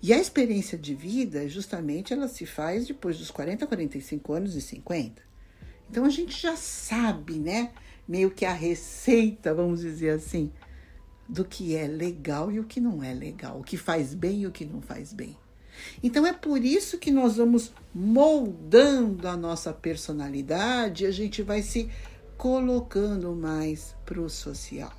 E 0.02 0.14
a 0.14 0.20
experiência 0.20 0.78
de 0.78 0.94
vida, 0.94 1.48
justamente, 1.48 2.14
ela 2.14 2.28
se 2.28 2.46
faz 2.46 2.86
depois 2.86 3.18
dos 3.18 3.32
40, 3.32 3.66
45 3.66 4.34
anos 4.34 4.56
e 4.56 4.62
50. 4.62 5.22
Então 5.90 6.04
a 6.06 6.10
gente 6.10 6.40
já 6.40 6.56
sabe, 6.56 7.40
né? 7.40 7.72
Meio 8.08 8.30
que 8.30 8.46
a 8.46 8.54
receita, 8.54 9.54
vamos 9.54 9.82
dizer 9.82 10.12
assim, 10.12 10.52
do 11.28 11.44
que 11.44 11.76
é 11.76 11.88
legal 11.88 12.52
e 12.52 12.60
o 12.60 12.64
que 12.64 12.80
não 12.80 13.04
é 13.04 13.14
legal, 13.14 13.60
o 13.60 13.64
que 13.64 13.78
faz 13.78 14.14
bem 14.14 14.42
e 14.42 14.48
o 14.48 14.52
que 14.52 14.66
não 14.66 14.82
faz 14.82 15.12
bem. 15.12 15.36
Então 16.02 16.26
é 16.26 16.34
por 16.34 16.64
isso 16.64 16.98
que 16.98 17.12
nós 17.12 17.38
vamos 17.38 17.74
moldando 17.94 19.28
a 19.28 19.36
nossa 19.36 19.74
personalidade, 19.74 21.06
a 21.06 21.12
gente 21.12 21.42
vai 21.42 21.62
se 21.62 21.90
colocando 22.38 23.34
mais 23.36 23.96
para 24.06 24.22
o 24.22 24.30
social. 24.30 24.94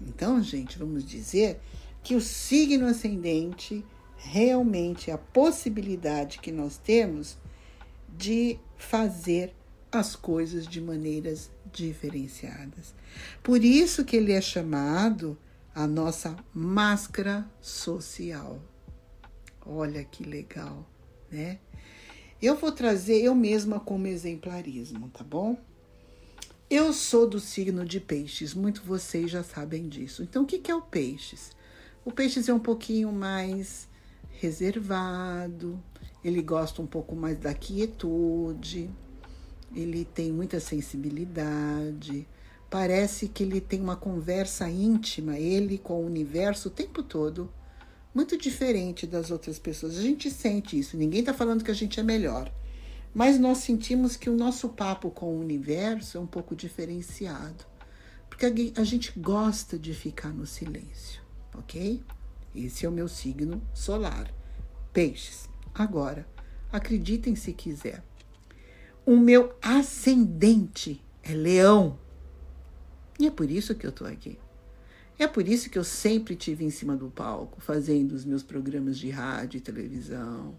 Então, 0.00 0.42
gente, 0.42 0.78
vamos 0.78 1.04
dizer 1.04 1.60
que 2.02 2.14
o 2.14 2.20
signo 2.20 2.86
ascendente 2.86 3.84
realmente 4.16 5.10
é 5.10 5.14
a 5.14 5.18
possibilidade 5.18 6.38
que 6.38 6.52
nós 6.52 6.76
temos 6.76 7.36
de 8.16 8.58
fazer 8.76 9.54
as 9.90 10.14
coisas 10.14 10.66
de 10.66 10.80
maneiras 10.80 11.50
diferenciadas. 11.72 12.94
Por 13.42 13.64
isso 13.64 14.04
que 14.04 14.16
ele 14.16 14.32
é 14.32 14.40
chamado 14.40 15.36
a 15.78 15.86
nossa 15.86 16.34
máscara 16.52 17.48
social. 17.60 18.60
Olha 19.64 20.02
que 20.02 20.24
legal, 20.24 20.84
né? 21.30 21.60
Eu 22.42 22.56
vou 22.56 22.72
trazer 22.72 23.22
eu 23.22 23.32
mesma 23.32 23.78
como 23.78 24.08
exemplarismo, 24.08 25.08
tá 25.10 25.22
bom? 25.22 25.56
Eu 26.68 26.92
sou 26.92 27.28
do 27.28 27.38
signo 27.38 27.84
de 27.84 28.00
peixes, 28.00 28.54
muito 28.54 28.82
vocês 28.82 29.30
já 29.30 29.44
sabem 29.44 29.88
disso. 29.88 30.24
Então, 30.24 30.42
o 30.42 30.46
que 30.46 30.68
é 30.68 30.74
o 30.74 30.82
peixes? 30.82 31.52
O 32.04 32.10
peixes 32.10 32.48
é 32.48 32.52
um 32.52 32.58
pouquinho 32.58 33.12
mais 33.12 33.86
reservado, 34.30 35.80
ele 36.24 36.42
gosta 36.42 36.82
um 36.82 36.86
pouco 36.88 37.14
mais 37.14 37.38
da 37.38 37.54
quietude, 37.54 38.90
ele 39.72 40.04
tem 40.04 40.32
muita 40.32 40.58
sensibilidade, 40.58 42.26
Parece 42.70 43.28
que 43.28 43.42
ele 43.42 43.60
tem 43.60 43.80
uma 43.80 43.96
conversa 43.96 44.68
íntima, 44.68 45.38
ele 45.38 45.78
com 45.78 46.02
o 46.02 46.06
universo 46.06 46.68
o 46.68 46.72
tempo 46.72 47.02
todo, 47.02 47.50
muito 48.14 48.36
diferente 48.36 49.06
das 49.06 49.30
outras 49.30 49.58
pessoas. 49.58 49.96
A 49.96 50.02
gente 50.02 50.30
sente 50.30 50.78
isso, 50.78 50.96
ninguém 50.96 51.20
está 51.20 51.32
falando 51.32 51.64
que 51.64 51.70
a 51.70 51.74
gente 51.74 51.98
é 51.98 52.02
melhor, 52.02 52.52
mas 53.14 53.38
nós 53.38 53.58
sentimos 53.58 54.16
que 54.16 54.28
o 54.28 54.36
nosso 54.36 54.68
papo 54.68 55.10
com 55.10 55.26
o 55.26 55.40
universo 55.40 56.18
é 56.18 56.20
um 56.20 56.26
pouco 56.26 56.54
diferenciado, 56.54 57.64
porque 58.28 58.72
a 58.76 58.84
gente 58.84 59.18
gosta 59.18 59.78
de 59.78 59.94
ficar 59.94 60.28
no 60.28 60.46
silêncio, 60.46 61.22
ok? 61.54 62.02
Esse 62.54 62.84
é 62.84 62.88
o 62.88 62.92
meu 62.92 63.08
signo 63.08 63.62
solar, 63.72 64.30
Peixes. 64.92 65.48
Agora, 65.74 66.26
acreditem 66.70 67.34
se 67.34 67.52
quiser. 67.52 68.02
O 69.06 69.16
meu 69.16 69.56
ascendente 69.62 71.02
é 71.22 71.32
Leão. 71.32 71.98
E 73.18 73.26
é 73.26 73.30
por 73.30 73.50
isso 73.50 73.74
que 73.74 73.84
eu 73.84 73.90
estou 73.90 74.06
aqui. 74.06 74.38
É 75.18 75.26
por 75.26 75.48
isso 75.48 75.68
que 75.68 75.78
eu 75.78 75.82
sempre 75.82 76.36
tive 76.36 76.64
em 76.64 76.70
cima 76.70 76.96
do 76.96 77.10
palco, 77.10 77.60
fazendo 77.60 78.12
os 78.12 78.24
meus 78.24 78.44
programas 78.44 78.96
de 78.96 79.10
rádio 79.10 79.58
e 79.58 79.60
televisão. 79.60 80.56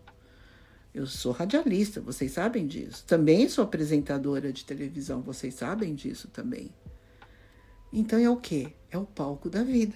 Eu 0.93 1.05
sou 1.05 1.31
radialista, 1.31 2.01
vocês 2.01 2.31
sabem 2.33 2.67
disso. 2.67 3.05
Também 3.05 3.47
sou 3.47 3.63
apresentadora 3.63 4.51
de 4.51 4.65
televisão, 4.65 5.21
vocês 5.21 5.53
sabem 5.53 5.95
disso 5.95 6.27
também. 6.27 6.73
Então 7.93 8.19
é 8.19 8.29
o 8.29 8.35
quê? 8.35 8.73
É 8.91 8.97
o 8.97 9.05
palco 9.05 9.49
da 9.49 9.63
vida. 9.63 9.95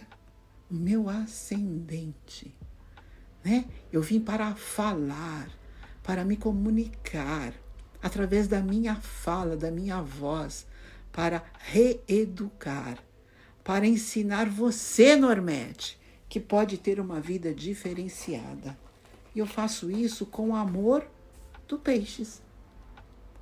O 0.71 0.75
meu 0.75 1.09
ascendente. 1.09 2.55
Né? 3.43 3.65
Eu 3.91 4.01
vim 4.01 4.21
para 4.21 4.55
falar, 4.55 5.49
para 6.01 6.23
me 6.23 6.37
comunicar 6.37 7.53
através 8.01 8.47
da 8.47 8.61
minha 8.61 8.95
fala, 8.95 9.57
da 9.57 9.71
minha 9.71 10.01
voz, 10.01 10.65
para 11.13 11.43
reeducar, 11.59 12.97
para 13.63 13.85
ensinar 13.85 14.49
você, 14.49 15.15
Normete, 15.15 15.97
que 16.27 16.39
pode 16.39 16.77
ter 16.79 16.99
uma 16.99 17.21
vida 17.21 17.53
diferenciada. 17.53 18.77
E 19.35 19.39
eu 19.39 19.45
faço 19.45 19.89
isso 19.89 20.25
com 20.25 20.49
o 20.49 20.55
amor 20.55 21.07
do 21.67 21.77
peixes, 21.77 22.41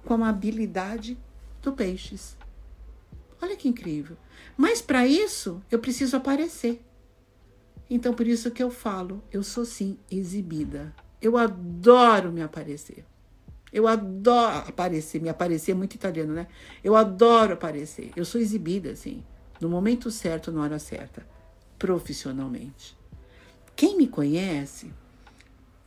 com 0.06 0.14
a 0.14 0.18
amabilidade 0.18 1.18
do 1.62 1.72
peixes. 1.72 2.38
Olha 3.42 3.56
que 3.56 3.70
incrível. 3.70 4.18
Mas 4.58 4.82
para 4.82 5.08
isso 5.08 5.64
eu 5.72 5.80
preciso 5.80 6.18
aparecer. 6.18 6.84
Então 7.90 8.14
por 8.14 8.28
isso 8.28 8.52
que 8.52 8.62
eu 8.62 8.70
falo, 8.70 9.24
eu 9.32 9.44
sou 9.44 9.64
sim 9.64 9.98
exibida. 10.10 10.94
Eu 11.22 11.38
adoro 11.38 12.32
me 12.32 12.42
aparecer. 12.42 13.06
Eu 13.72 13.88
adoro 13.88 14.68
aparecer, 14.68 15.22
me 15.22 15.30
aparecer 15.30 15.72
é 15.72 15.76
muito 15.76 15.96
italiano, 15.96 16.34
né? 16.34 16.48
Eu 16.84 16.96
adoro 16.96 17.54
aparecer. 17.54 18.12
Eu 18.16 18.26
sou 18.26 18.40
exibida, 18.40 18.92
assim, 18.92 19.24
no 19.60 19.70
momento 19.70 20.12
certo, 20.12 20.52
na 20.52 20.62
hora 20.62 20.78
certa, 20.78 21.26
profissionalmente. 21.80 22.98
Quem 23.76 23.98
me 23.98 24.08
conhece, 24.08 24.94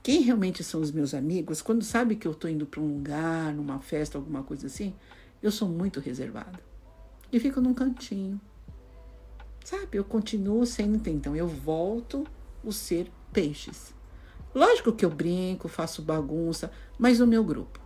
quem 0.02 0.22
realmente 0.22 0.64
são 0.64 0.80
os 0.80 0.90
meus 0.90 1.14
amigos, 1.14 1.62
quando 1.62 1.84
sabe 1.84 2.16
que 2.16 2.26
eu 2.26 2.32
estou 2.32 2.50
indo 2.50 2.66
para 2.66 2.80
um 2.80 2.94
lugar, 2.94 3.52
numa 3.54 3.78
festa, 3.80 4.18
alguma 4.18 4.42
coisa 4.42 4.66
assim, 4.66 4.94
eu 5.42 5.50
sou 5.50 5.68
muito 5.68 6.00
reservada. 6.00 6.58
E 7.30 7.38
fico 7.38 7.60
num 7.60 7.74
cantinho. 7.74 8.40
Sabe? 9.64 9.96
Eu 9.96 10.04
continuo 10.04 10.66
sendo, 10.66 11.08
então, 11.08 11.34
eu 11.34 11.48
volto 11.48 12.26
o 12.62 12.72
ser 12.72 13.10
peixes. 13.32 13.93
Lógico 14.54 14.92
que 14.92 15.04
eu 15.04 15.10
brinco, 15.10 15.68
faço 15.68 16.00
bagunça, 16.00 16.70
mas 16.98 17.18
no 17.18 17.26
meu 17.26 17.42
grupo. 17.42 17.80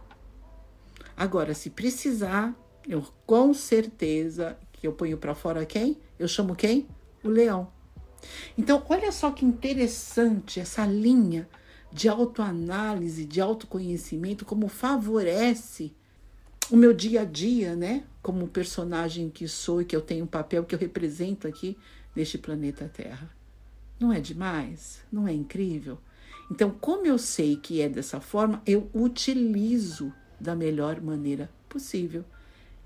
Agora, 1.17 1.55
se 1.55 1.71
precisar, 1.71 2.55
eu 2.87 3.05
com 3.27 3.55
certeza 3.55 4.59
que 4.73 4.87
eu 4.87 4.93
ponho 4.93 5.17
para 5.17 5.35
fora 5.35 5.65
quem? 5.65 5.99
Eu 6.19 6.29
chamo 6.29 6.55
quem? 6.55 6.87
O 7.25 7.29
leão. 7.29 7.73
Então, 8.57 8.85
olha 8.89 9.11
só 9.11 9.31
que 9.31 9.45
interessante 9.45 10.61
essa 10.61 10.85
linha 10.85 11.49
de 11.91 12.09
autoanálise, 12.09 13.25
de 13.25 13.41
autoconhecimento, 13.41 14.45
como 14.45 14.69
favorece 14.69 15.95
o 16.71 16.77
meu 16.77 16.93
dia 16.93 17.23
a 17.23 17.25
dia, 17.25 17.75
né? 17.75 18.05
Como 18.21 18.47
personagem 18.47 19.31
que 19.31 19.49
sou 19.49 19.81
e 19.81 19.85
que 19.85 19.97
eu 19.97 20.03
tenho 20.03 20.25
um 20.25 20.29
papel 20.29 20.65
que 20.65 20.75
eu 20.75 20.79
represento 20.79 21.49
aqui 21.49 21.79
neste 22.15 22.37
planeta 22.37 22.91
Terra. 22.93 23.31
Não 23.99 24.13
é 24.13 24.21
demais? 24.21 25.01
Não 25.11 25.27
é 25.27 25.33
incrível? 25.33 25.99
Então, 26.51 26.71
como 26.71 27.07
eu 27.07 27.19
sei 27.19 27.57
que 27.57 27.81
é 27.81 27.89
dessa 27.89 28.21
forma, 28.21 28.63
eu 28.67 28.89
utilizo 28.95 30.13
da 30.41 30.55
melhor 30.55 31.01
maneira 31.01 31.51
possível 31.69 32.25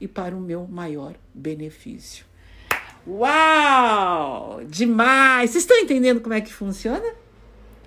e 0.01 0.09
para 0.09 0.37
o 0.37 0.41
meu 0.41 0.67
maior 0.67 1.15
benefício. 1.33 2.27
Uau! 3.07 4.65
Demais! 4.65 5.51
Vocês 5.51 5.65
estão 5.65 5.77
entendendo 5.79 6.21
como 6.21 6.35
é 6.35 6.41
que 6.41 6.53
funciona? 6.53 7.22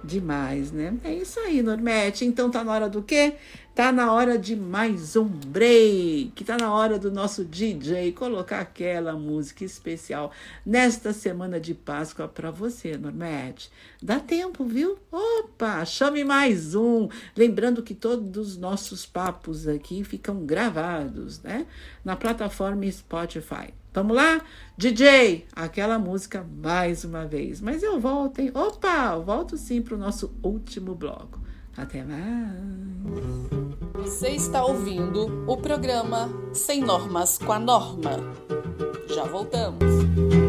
Demais, 0.05 0.71
né? 0.71 0.95
É 1.03 1.13
isso 1.13 1.39
aí, 1.39 1.63
Normete. 1.63 2.25
Então 2.25 2.51
tá 2.51 2.63
na 2.63 2.71
hora 2.71 2.87
do 2.87 3.01
quê? 3.01 3.35
Tá 3.73 3.91
na 3.91 4.13
hora 4.13 4.37
de 4.37 4.55
mais 4.55 5.15
um 5.15 5.25
break. 5.25 6.43
Tá 6.43 6.57
na 6.57 6.71
hora 6.71 6.99
do 6.99 7.11
nosso 7.11 7.43
DJ 7.43 8.11
colocar 8.11 8.59
aquela 8.59 9.13
música 9.13 9.65
especial 9.65 10.31
nesta 10.63 11.11
semana 11.11 11.59
de 11.59 11.73
Páscoa 11.73 12.27
para 12.27 12.51
você, 12.51 12.95
Normete. 12.97 13.71
Dá 14.01 14.19
tempo, 14.19 14.63
viu? 14.63 14.97
Opa, 15.11 15.83
chame 15.85 16.23
mais 16.23 16.75
um. 16.75 17.09
Lembrando 17.35 17.81
que 17.81 17.95
todos 17.95 18.49
os 18.49 18.57
nossos 18.57 19.05
papos 19.07 19.67
aqui 19.67 20.03
ficam 20.03 20.45
gravados, 20.45 21.41
né? 21.41 21.65
Na 22.03 22.15
plataforma 22.15 22.89
Spotify. 22.91 23.73
Vamos 23.95 24.17
lá? 24.17 24.41
DJ, 24.77 25.47
aquela 25.55 25.97
música 25.97 26.45
mais 26.61 27.05
uma 27.05 27.25
vez. 27.25 27.61
Mas 27.61 27.81
eu 27.81 27.97
volto, 27.97 28.39
hein? 28.39 28.51
Opa, 28.53 29.13
eu 29.13 29.23
volto 29.23 29.55
sim 29.55 29.81
para 29.81 29.95
o 29.95 29.97
nosso 29.97 30.35
último 30.43 30.93
bloco. 30.93 31.39
Até 31.77 32.03
mais. 32.03 32.51
Você 33.93 34.31
está 34.31 34.65
ouvindo 34.65 35.45
o 35.49 35.55
programa 35.55 36.29
Sem 36.53 36.81
Normas 36.81 37.37
com 37.37 37.53
a 37.53 37.59
Norma. 37.59 38.19
Já 39.07 39.23
voltamos. 39.23 40.44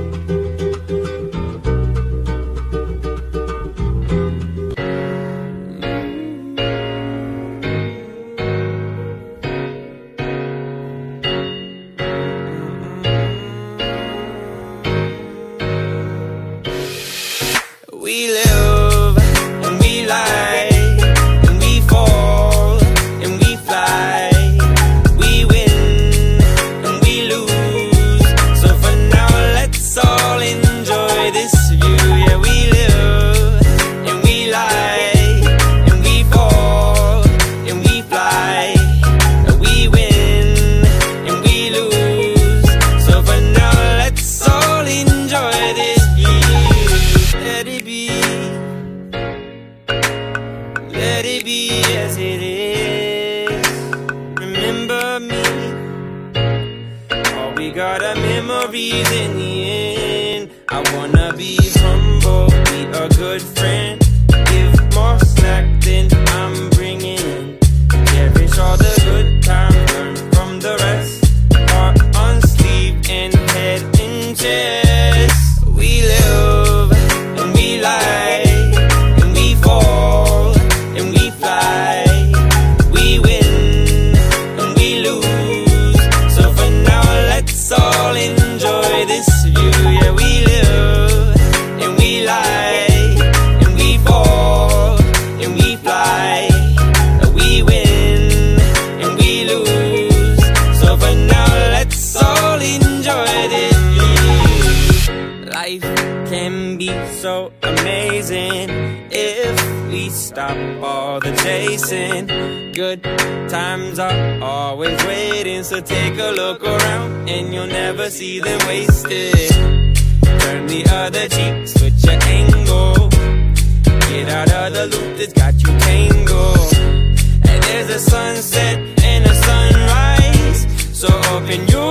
in 131.49 131.69
you 131.69 131.86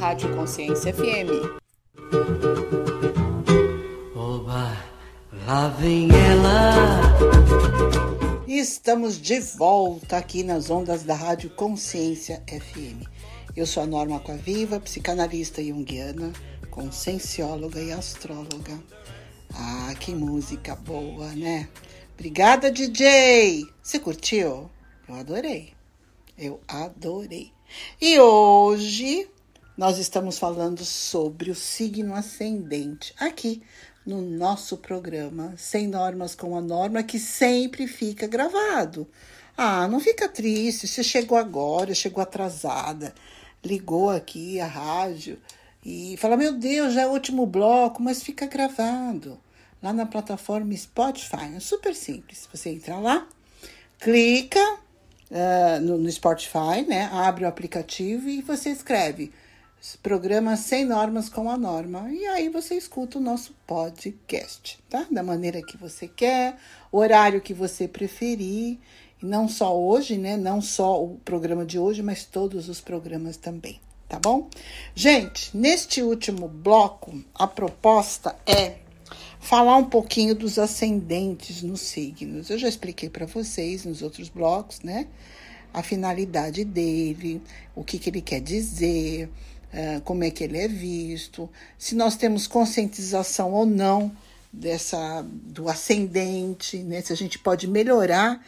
Rádio 0.00 0.34
Consciência 0.34 0.94
FM. 0.94 1.60
Oba, 4.16 4.82
lá 5.46 5.68
vem 5.78 6.08
ela. 6.10 6.72
Estamos 8.48 9.20
de 9.20 9.38
volta 9.40 10.16
aqui 10.16 10.42
nas 10.42 10.70
ondas 10.70 11.02
da 11.02 11.14
Rádio 11.14 11.50
Consciência 11.50 12.42
FM. 12.48 13.06
Eu 13.54 13.66
sou 13.66 13.82
a 13.82 13.86
Norma 13.86 14.18
Coaviva, 14.20 14.80
psicanalista 14.80 15.62
junguiana, 15.62 16.32
consciencióloga 16.70 17.78
e 17.78 17.92
astróloga. 17.92 18.82
Ah, 19.52 19.94
que 20.00 20.14
música 20.14 20.74
boa, 20.76 21.28
né? 21.32 21.68
Obrigada, 22.14 22.70
DJ! 22.70 23.66
Você 23.82 23.98
curtiu? 23.98 24.70
Eu 25.06 25.14
adorei. 25.14 25.74
Eu 26.38 26.58
adorei. 26.66 27.52
E 28.00 28.18
hoje 28.18 29.28
nós 29.80 29.96
estamos 29.96 30.38
falando 30.38 30.84
sobre 30.84 31.50
o 31.50 31.54
signo 31.54 32.14
ascendente 32.14 33.14
aqui 33.18 33.62
no 34.04 34.20
nosso 34.20 34.76
programa 34.76 35.54
Sem 35.56 35.86
Normas 35.86 36.34
com 36.34 36.54
a 36.54 36.60
Norma, 36.60 37.02
que 37.02 37.18
sempre 37.18 37.86
fica 37.86 38.26
gravado. 38.26 39.08
Ah, 39.56 39.88
não 39.88 39.98
fica 39.98 40.28
triste. 40.28 40.86
Você 40.86 41.02
chegou 41.02 41.38
agora, 41.38 41.94
chegou 41.94 42.22
atrasada, 42.22 43.14
ligou 43.64 44.10
aqui 44.10 44.60
a 44.60 44.66
rádio 44.66 45.38
e 45.82 46.14
fala: 46.18 46.36
Meu 46.36 46.52
Deus, 46.52 46.92
já 46.92 47.00
é 47.00 47.06
o 47.06 47.12
último 47.12 47.46
bloco, 47.46 48.02
mas 48.02 48.22
fica 48.22 48.44
gravado 48.44 49.40
lá 49.82 49.94
na 49.94 50.04
plataforma 50.04 50.76
Spotify. 50.76 51.54
É 51.56 51.60
super 51.60 51.94
simples. 51.94 52.46
Você 52.52 52.68
entra 52.68 52.98
lá, 52.98 53.26
clica 53.98 54.60
ah, 55.30 55.80
no, 55.80 55.96
no 55.96 56.12
Spotify, 56.12 56.84
né? 56.86 57.08
Abre 57.10 57.46
o 57.46 57.48
aplicativo 57.48 58.28
e 58.28 58.42
você 58.42 58.68
escreve 58.68 59.32
programa 60.02 60.56
Sem 60.56 60.84
Normas 60.84 61.28
com 61.28 61.50
a 61.50 61.56
Norma. 61.56 62.10
E 62.12 62.26
aí 62.26 62.48
você 62.48 62.74
escuta 62.74 63.18
o 63.18 63.20
nosso 63.20 63.54
podcast, 63.66 64.78
tá? 64.90 65.06
Da 65.10 65.22
maneira 65.22 65.62
que 65.62 65.76
você 65.76 66.06
quer, 66.06 66.56
horário 66.92 67.40
que 67.40 67.54
você 67.54 67.88
preferir. 67.88 68.78
E 69.22 69.26
não 69.26 69.48
só 69.48 69.78
hoje, 69.78 70.18
né? 70.18 70.36
Não 70.36 70.60
só 70.60 71.02
o 71.02 71.16
programa 71.24 71.64
de 71.64 71.78
hoje, 71.78 72.02
mas 72.02 72.24
todos 72.24 72.68
os 72.68 72.80
programas 72.80 73.36
também, 73.36 73.80
tá 74.08 74.18
bom? 74.18 74.48
Gente, 74.94 75.56
neste 75.56 76.02
último 76.02 76.46
bloco, 76.46 77.24
a 77.34 77.46
proposta 77.46 78.36
é 78.46 78.76
falar 79.40 79.76
um 79.76 79.86
pouquinho 79.86 80.34
dos 80.34 80.58
ascendentes 80.58 81.62
nos 81.62 81.80
signos. 81.80 82.50
Eu 82.50 82.58
já 82.58 82.68
expliquei 82.68 83.08
para 83.08 83.24
vocês 83.24 83.86
nos 83.86 84.02
outros 84.02 84.28
blocos, 84.28 84.80
né? 84.82 85.06
A 85.72 85.82
finalidade 85.82 86.64
dele, 86.64 87.40
o 87.74 87.82
que, 87.82 87.98
que 87.98 88.10
ele 88.10 88.20
quer 88.20 88.40
dizer, 88.40 89.30
como 90.04 90.24
é 90.24 90.30
que 90.30 90.42
ele 90.44 90.58
é 90.58 90.68
visto, 90.68 91.48
se 91.78 91.94
nós 91.94 92.16
temos 92.16 92.46
conscientização 92.46 93.52
ou 93.52 93.64
não 93.64 94.10
dessa 94.52 95.24
do 95.24 95.68
ascendente, 95.68 96.78
né? 96.78 97.00
se 97.00 97.12
a 97.12 97.16
gente 97.16 97.38
pode 97.38 97.68
melhorar 97.68 98.44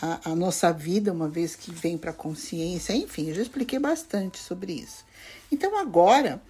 a, 0.00 0.30
a 0.30 0.34
nossa 0.34 0.72
vida 0.72 1.12
uma 1.12 1.28
vez 1.28 1.54
que 1.54 1.70
vem 1.70 1.98
para 1.98 2.10
a 2.10 2.14
consciência, 2.14 2.94
enfim, 2.94 3.28
eu 3.28 3.34
já 3.34 3.42
expliquei 3.42 3.78
bastante 3.78 4.38
sobre 4.38 4.72
isso. 4.72 5.04
Então 5.50 5.78
agora 5.78 6.40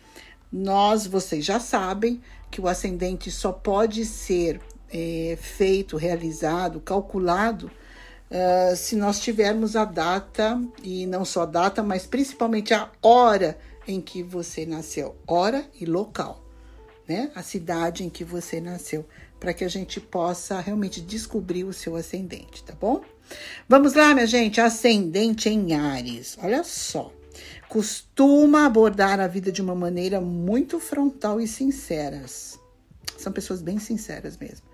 nós, 0.53 1.07
vocês 1.07 1.45
já 1.45 1.59
sabem 1.59 2.21
que 2.51 2.61
o 2.61 2.69
ascendente 2.69 3.31
só 3.31 3.51
pode 3.51 4.05
ser 4.05 4.61
é, 4.93 5.37
feito, 5.41 5.97
realizado, 5.97 6.79
calculado 6.81 7.71
uh, 8.31 8.77
se 8.77 8.95
nós 8.95 9.19
tivermos 9.21 9.75
a 9.75 9.85
data, 9.85 10.61
e 10.83 11.07
não 11.07 11.25
só 11.25 11.43
a 11.43 11.47
data, 11.47 11.83
mas 11.83 12.07
principalmente 12.07 12.75
a 12.75 12.91
hora 13.01 13.59
em 13.87 14.01
que 14.01 14.23
você 14.23 14.65
nasceu, 14.65 15.17
hora 15.27 15.69
e 15.81 15.85
local, 15.85 16.45
né? 17.09 17.31
A 17.35 17.43
cidade 17.43 18.05
em 18.05 18.11
que 18.11 18.25
você 18.25 18.61
nasceu, 18.61 19.07
para 19.41 19.53
que 19.53 19.65
a 19.65 19.69
gente 19.69 20.01
possa 20.01 20.61
realmente 20.61 21.01
descobrir 21.01 21.65
o 21.65 21.73
seu 21.73 21.97
ascendente, 21.97 22.63
tá 22.65 22.75
bom? 22.75 23.03
Vamos 23.69 23.95
lá, 23.95 24.15
minha 24.15 24.27
gente, 24.27 24.61
ascendente 24.61 25.49
em 25.49 25.75
Ares. 25.75 26.37
Olha 26.41 26.63
só 26.63 27.13
costuma 27.73 28.67
abordar 28.67 29.19
a 29.19 29.27
vida 29.27 29.51
de 29.51 29.63
uma 29.63 29.75
maneira 29.75 30.21
muito 30.21 30.79
frontal 30.79 31.41
e 31.41 31.49
sinceras. 31.49 32.61
São 33.17 33.33
pessoas 33.33 33.63
bem 33.63 33.79
sinceras 33.79 34.37
mesmo. 34.37 34.67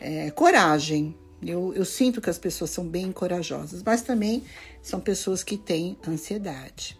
É, 0.00 0.30
coragem. 0.30 1.16
Eu, 1.42 1.72
eu 1.74 1.84
sinto 1.84 2.20
que 2.20 2.30
as 2.30 2.38
pessoas 2.38 2.70
são 2.70 2.86
bem 2.86 3.10
corajosas, 3.10 3.82
mas 3.82 4.02
também 4.02 4.44
são 4.82 5.00
pessoas 5.00 5.42
que 5.42 5.56
têm 5.56 5.96
ansiedade. 6.06 6.97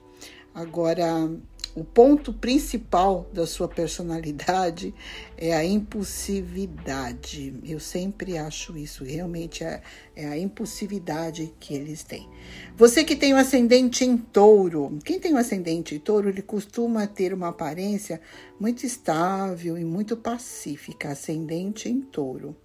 Agora, 0.59 1.31
o 1.73 1.85
ponto 1.85 2.33
principal 2.33 3.31
da 3.33 3.47
sua 3.47 3.69
personalidade 3.69 4.93
é 5.37 5.55
a 5.55 5.65
impulsividade. 5.65 7.55
Eu 7.65 7.79
sempre 7.79 8.37
acho 8.37 8.77
isso, 8.77 9.05
realmente 9.05 9.63
é, 9.63 9.81
é, 10.17 10.27
a 10.27 10.37
impulsividade 10.37 11.55
que 11.61 11.75
eles 11.75 12.03
têm. 12.03 12.29
Você 12.77 13.05
que 13.05 13.15
tem 13.15 13.33
o 13.33 13.37
um 13.37 13.39
ascendente 13.39 14.05
em 14.05 14.17
touro, 14.17 14.99
quem 15.05 15.21
tem 15.21 15.31
o 15.31 15.37
um 15.37 15.39
ascendente 15.39 15.95
em 15.95 16.01
touro, 16.01 16.29
ele 16.29 16.43
costuma 16.43 17.07
ter 17.07 17.33
uma 17.33 17.51
aparência 17.51 18.21
muito 18.59 18.85
estável 18.85 19.79
e 19.79 19.85
muito 19.85 20.17
pacífica, 20.17 21.11
ascendente 21.11 21.89
em 21.89 22.01
touro. 22.01 22.57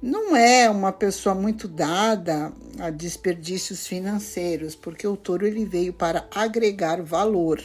Não 0.00 0.36
é 0.36 0.70
uma 0.70 0.92
pessoa 0.92 1.34
muito 1.34 1.66
dada 1.66 2.52
a 2.78 2.90
desperdícios 2.90 3.86
financeiros, 3.86 4.74
porque 4.74 5.06
o 5.06 5.16
touro 5.16 5.46
ele 5.46 5.64
veio 5.64 5.92
para 5.92 6.26
agregar 6.34 7.02
valor 7.02 7.60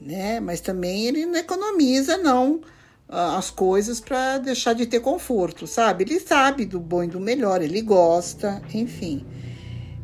né? 0.00 0.40
Mas 0.40 0.60
também 0.60 1.06
ele 1.06 1.26
não 1.26 1.36
economiza, 1.36 2.16
não, 2.16 2.60
as 3.08 3.50
coisas 3.50 4.00
para 4.00 4.38
deixar 4.38 4.72
de 4.72 4.86
ter 4.86 5.00
conforto, 5.00 5.66
sabe? 5.66 6.04
Ele 6.04 6.20
sabe 6.20 6.64
do 6.64 6.80
bom 6.80 7.04
e 7.04 7.08
do 7.08 7.20
melhor, 7.20 7.62
ele 7.62 7.80
gosta, 7.80 8.62
enfim. 8.72 9.24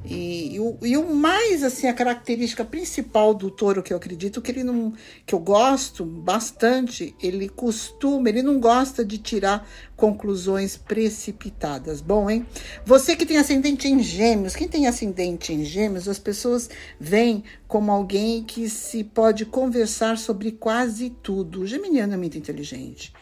E, 0.04 0.54
e, 0.54 0.60
o, 0.60 0.78
e 0.82 0.96
o 0.96 1.14
mais, 1.14 1.62
assim, 1.62 1.86
a 1.86 1.94
característica 1.94 2.64
principal 2.64 3.32
do 3.32 3.50
touro 3.50 3.82
que 3.82 3.92
eu 3.92 3.96
acredito 3.96 4.42
que 4.42 4.50
ele 4.50 4.64
não, 4.64 4.92
que 5.24 5.34
eu 5.34 5.38
gosto 5.38 6.04
bastante, 6.04 7.14
ele 7.22 7.48
costuma, 7.48 8.28
ele 8.28 8.42
não 8.42 8.58
gosta 8.58 9.04
de 9.04 9.18
tirar 9.18 9.68
conclusões 9.96 10.76
precipitadas. 10.76 12.00
Bom, 12.00 12.28
hein? 12.28 12.44
Você 12.84 13.14
que 13.14 13.24
tem 13.24 13.38
ascendente 13.38 13.86
em 13.86 14.02
gêmeos, 14.02 14.56
quem 14.56 14.68
tem 14.68 14.88
ascendente 14.88 15.52
em 15.52 15.64
gêmeos, 15.64 16.08
as 16.08 16.18
pessoas 16.18 16.68
veem 16.98 17.44
como 17.68 17.92
alguém 17.92 18.42
que 18.42 18.68
se 18.68 19.04
pode 19.04 19.46
conversar 19.46 20.18
sobre 20.18 20.50
quase 20.50 21.10
tudo. 21.22 21.60
O 21.60 21.66
geminiano 21.66 22.14
é 22.14 22.16
muito 22.16 22.36
inteligente 22.36 23.12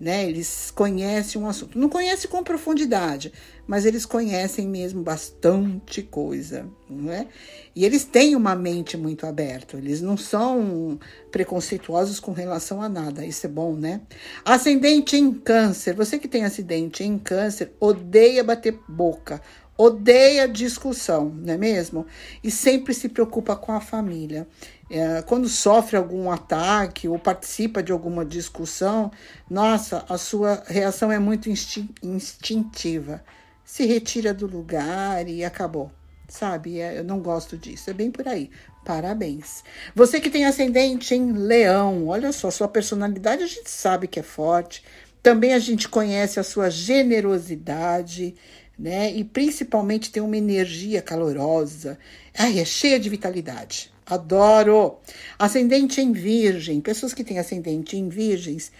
né? 0.00 0.28
Eles 0.28 0.70
conhecem 0.70 1.40
um 1.40 1.46
assunto. 1.46 1.78
Não 1.78 1.88
conhecem 1.88 2.30
com 2.30 2.42
profundidade, 2.42 3.32
mas 3.66 3.84
eles 3.84 4.06
conhecem 4.06 4.68
mesmo 4.68 5.02
bastante 5.02 6.02
coisa, 6.02 6.66
não 6.88 7.12
é? 7.12 7.26
E 7.74 7.84
eles 7.84 8.04
têm 8.04 8.36
uma 8.36 8.54
mente 8.54 8.96
muito 8.96 9.26
aberta, 9.26 9.76
eles 9.76 10.00
não 10.00 10.16
são 10.16 10.98
preconceituosos 11.30 12.20
com 12.20 12.32
relação 12.32 12.80
a 12.80 12.88
nada. 12.88 13.24
Isso 13.24 13.46
é 13.46 13.48
bom, 13.48 13.74
né? 13.74 14.00
Ascendente 14.44 15.16
em 15.16 15.32
câncer. 15.32 15.94
Você 15.94 16.18
que 16.18 16.28
tem 16.28 16.44
acidente 16.44 17.02
em 17.04 17.18
câncer, 17.18 17.72
odeia 17.80 18.44
bater 18.44 18.78
boca, 18.88 19.42
odeia 19.76 20.48
discussão, 20.48 21.30
não 21.30 21.54
é 21.54 21.56
mesmo? 21.56 22.06
E 22.42 22.50
sempre 22.50 22.94
se 22.94 23.08
preocupa 23.08 23.54
com 23.54 23.72
a 23.72 23.80
família. 23.80 24.46
É, 24.90 25.22
quando 25.22 25.48
sofre 25.48 25.96
algum 25.96 26.30
ataque 26.30 27.08
ou 27.08 27.18
participa 27.18 27.82
de 27.82 27.92
alguma 27.92 28.24
discussão, 28.24 29.10
nossa, 29.48 30.04
a 30.08 30.16
sua 30.16 30.62
reação 30.66 31.12
é 31.12 31.18
muito 31.18 31.50
instin 31.50 31.88
instintiva. 32.02 33.22
Se 33.64 33.84
retira 33.84 34.32
do 34.32 34.46
lugar 34.46 35.28
e 35.28 35.44
acabou. 35.44 35.90
Sabe? 36.26 36.80
É, 36.80 36.98
eu 36.98 37.04
não 37.04 37.20
gosto 37.20 37.56
disso. 37.56 37.90
É 37.90 37.92
bem 37.92 38.10
por 38.10 38.26
aí. 38.26 38.50
Parabéns. 38.84 39.62
Você 39.94 40.20
que 40.20 40.30
tem 40.30 40.46
ascendente 40.46 41.14
em 41.14 41.32
leão, 41.32 42.06
olha 42.06 42.32
só, 42.32 42.50
sua 42.50 42.68
personalidade 42.68 43.42
a 43.42 43.46
gente 43.46 43.70
sabe 43.70 44.08
que 44.08 44.20
é 44.20 44.22
forte. 44.22 44.82
Também 45.22 45.52
a 45.52 45.58
gente 45.58 45.88
conhece 45.88 46.40
a 46.40 46.44
sua 46.44 46.70
generosidade 46.70 48.34
né? 48.78 49.10
E 49.12 49.24
principalmente 49.24 50.10
tem 50.12 50.22
uma 50.22 50.36
energia 50.36 51.02
calorosa. 51.02 51.98
Ai, 52.38 52.60
é 52.60 52.64
cheia 52.64 53.00
de 53.00 53.08
vitalidade. 53.08 53.90
Adoro. 54.08 54.98
Ascendente 55.38 56.00
em 56.00 56.12
Virgem. 56.12 56.80
Pessoas 56.80 57.12
que 57.12 57.22
têm 57.22 57.38
ascendente 57.38 57.96
em 57.96 58.08
Virgens 58.08 58.72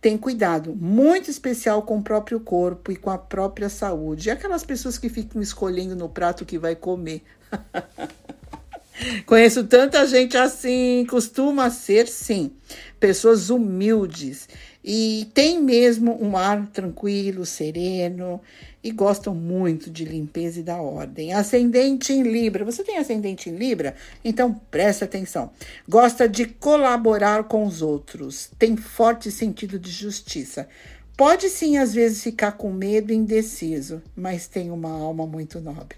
têm 0.00 0.16
cuidado 0.16 0.74
muito 0.74 1.30
especial 1.30 1.82
com 1.82 1.98
o 1.98 2.02
próprio 2.02 2.38
corpo 2.38 2.92
e 2.92 2.96
com 2.96 3.10
a 3.10 3.18
própria 3.18 3.68
saúde. 3.68 4.28
E 4.28 4.30
aquelas 4.30 4.64
pessoas 4.64 4.96
que 4.98 5.08
ficam 5.08 5.42
escolhendo 5.42 5.96
no 5.96 6.08
prato 6.08 6.44
que 6.44 6.58
vai 6.58 6.76
comer. 6.76 7.22
Conheço 9.26 9.64
tanta 9.64 10.06
gente 10.06 10.38
assim, 10.38 11.04
costuma 11.08 11.68
ser 11.68 12.08
sim, 12.08 12.52
pessoas 12.98 13.50
humildes 13.50 14.48
e 14.88 15.28
tem 15.34 15.60
mesmo 15.60 16.16
um 16.24 16.36
ar 16.36 16.64
tranquilo, 16.68 17.44
sereno 17.44 18.40
e 18.84 18.92
gostam 18.92 19.34
muito 19.34 19.90
de 19.90 20.04
limpeza 20.04 20.60
e 20.60 20.62
da 20.62 20.80
ordem. 20.80 21.32
Ascendente 21.32 22.12
em 22.12 22.22
Libra. 22.22 22.64
Você 22.64 22.84
tem 22.84 22.96
ascendente 22.96 23.50
em 23.50 23.56
Libra? 23.56 23.96
Então 24.24 24.54
preste 24.70 25.02
atenção. 25.02 25.50
Gosta 25.88 26.28
de 26.28 26.46
colaborar 26.46 27.44
com 27.44 27.66
os 27.66 27.82
outros. 27.82 28.48
Tem 28.60 28.76
forte 28.76 29.28
sentido 29.32 29.76
de 29.76 29.90
justiça. 29.90 30.68
Pode 31.16 31.48
sim, 31.48 31.78
às 31.78 31.92
vezes, 31.92 32.22
ficar 32.22 32.52
com 32.52 32.70
medo 32.70 33.10
e 33.10 33.16
indeciso, 33.16 34.02
mas 34.14 34.46
tem 34.46 34.70
uma 34.70 34.90
alma 34.90 35.26
muito 35.26 35.60
nobre. 35.60 35.96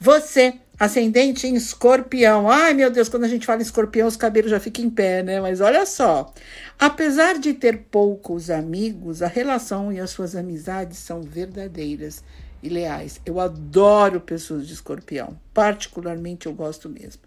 Você, 0.00 0.54
ascendente 0.78 1.46
em 1.46 1.54
escorpião. 1.54 2.50
Ai, 2.50 2.74
meu 2.74 2.90
Deus, 2.90 3.08
quando 3.08 3.24
a 3.24 3.28
gente 3.28 3.46
fala 3.46 3.60
em 3.60 3.62
escorpião, 3.62 4.08
os 4.08 4.16
cabelos 4.16 4.50
já 4.50 4.60
ficam 4.60 4.84
em 4.84 4.90
pé, 4.90 5.22
né? 5.22 5.40
Mas 5.40 5.60
olha 5.60 5.86
só. 5.86 6.32
Apesar 6.78 7.38
de 7.38 7.54
ter 7.54 7.84
poucos 7.90 8.50
amigos, 8.50 9.22
a 9.22 9.28
relação 9.28 9.92
e 9.92 10.00
as 10.00 10.10
suas 10.10 10.34
amizades 10.34 10.98
são 10.98 11.22
verdadeiras 11.22 12.22
e 12.62 12.68
leais. 12.68 13.20
Eu 13.24 13.38
adoro 13.38 14.20
pessoas 14.20 14.66
de 14.66 14.72
escorpião. 14.72 15.38
Particularmente, 15.52 16.46
eu 16.46 16.52
gosto 16.52 16.88
mesmo. 16.88 17.22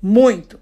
Muito. 0.00 0.60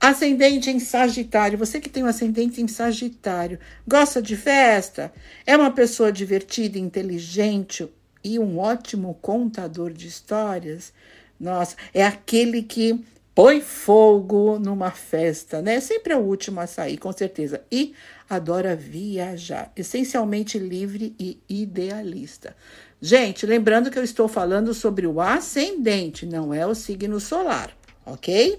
Ascendente 0.00 0.70
em 0.70 0.78
Sagitário. 0.78 1.58
Você 1.58 1.80
que 1.80 1.88
tem 1.88 2.02
um 2.02 2.06
ascendente 2.06 2.62
em 2.62 2.68
Sagitário, 2.68 3.58
gosta 3.86 4.22
de 4.22 4.36
festa? 4.36 5.12
É 5.46 5.56
uma 5.56 5.70
pessoa 5.70 6.12
divertida, 6.12 6.78
inteligente 6.78 7.88
e 8.22 8.38
um 8.38 8.58
ótimo 8.58 9.14
contador 9.20 9.92
de 9.92 10.06
histórias? 10.06 10.92
Nossa, 11.38 11.76
é 11.92 12.04
aquele 12.04 12.62
que 12.62 13.04
põe 13.34 13.60
fogo 13.60 14.58
numa 14.58 14.90
festa, 14.90 15.60
né? 15.60 15.78
Sempre 15.78 16.14
é 16.14 16.16
o 16.16 16.20
último 16.20 16.58
a 16.58 16.66
sair, 16.66 16.96
com 16.96 17.12
certeza. 17.12 17.62
E 17.70 17.92
adora 18.28 18.74
viajar, 18.74 19.70
essencialmente 19.76 20.58
livre 20.58 21.14
e 21.20 21.38
idealista. 21.46 22.56
Gente, 23.00 23.44
lembrando 23.44 23.90
que 23.90 23.98
eu 23.98 24.02
estou 24.02 24.26
falando 24.26 24.72
sobre 24.72 25.06
o 25.06 25.20
ascendente, 25.20 26.24
não 26.24 26.52
é 26.52 26.66
o 26.66 26.74
signo 26.74 27.20
solar, 27.20 27.76
ok? 28.06 28.58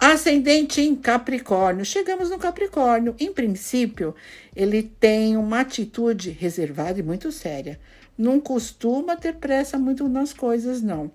Ascendente 0.00 0.80
em 0.80 0.96
Capricórnio. 0.96 1.84
Chegamos 1.84 2.28
no 2.28 2.38
Capricórnio. 2.38 3.14
Em 3.20 3.32
princípio, 3.32 4.16
ele 4.54 4.82
tem 4.82 5.36
uma 5.36 5.60
atitude 5.60 6.30
reservada 6.30 6.98
e 6.98 7.04
muito 7.04 7.30
séria. 7.30 7.78
Não 8.18 8.40
costuma 8.40 9.16
ter 9.16 9.36
pressa 9.36 9.78
muito 9.78 10.08
nas 10.08 10.32
coisas, 10.32 10.82
não. 10.82 11.08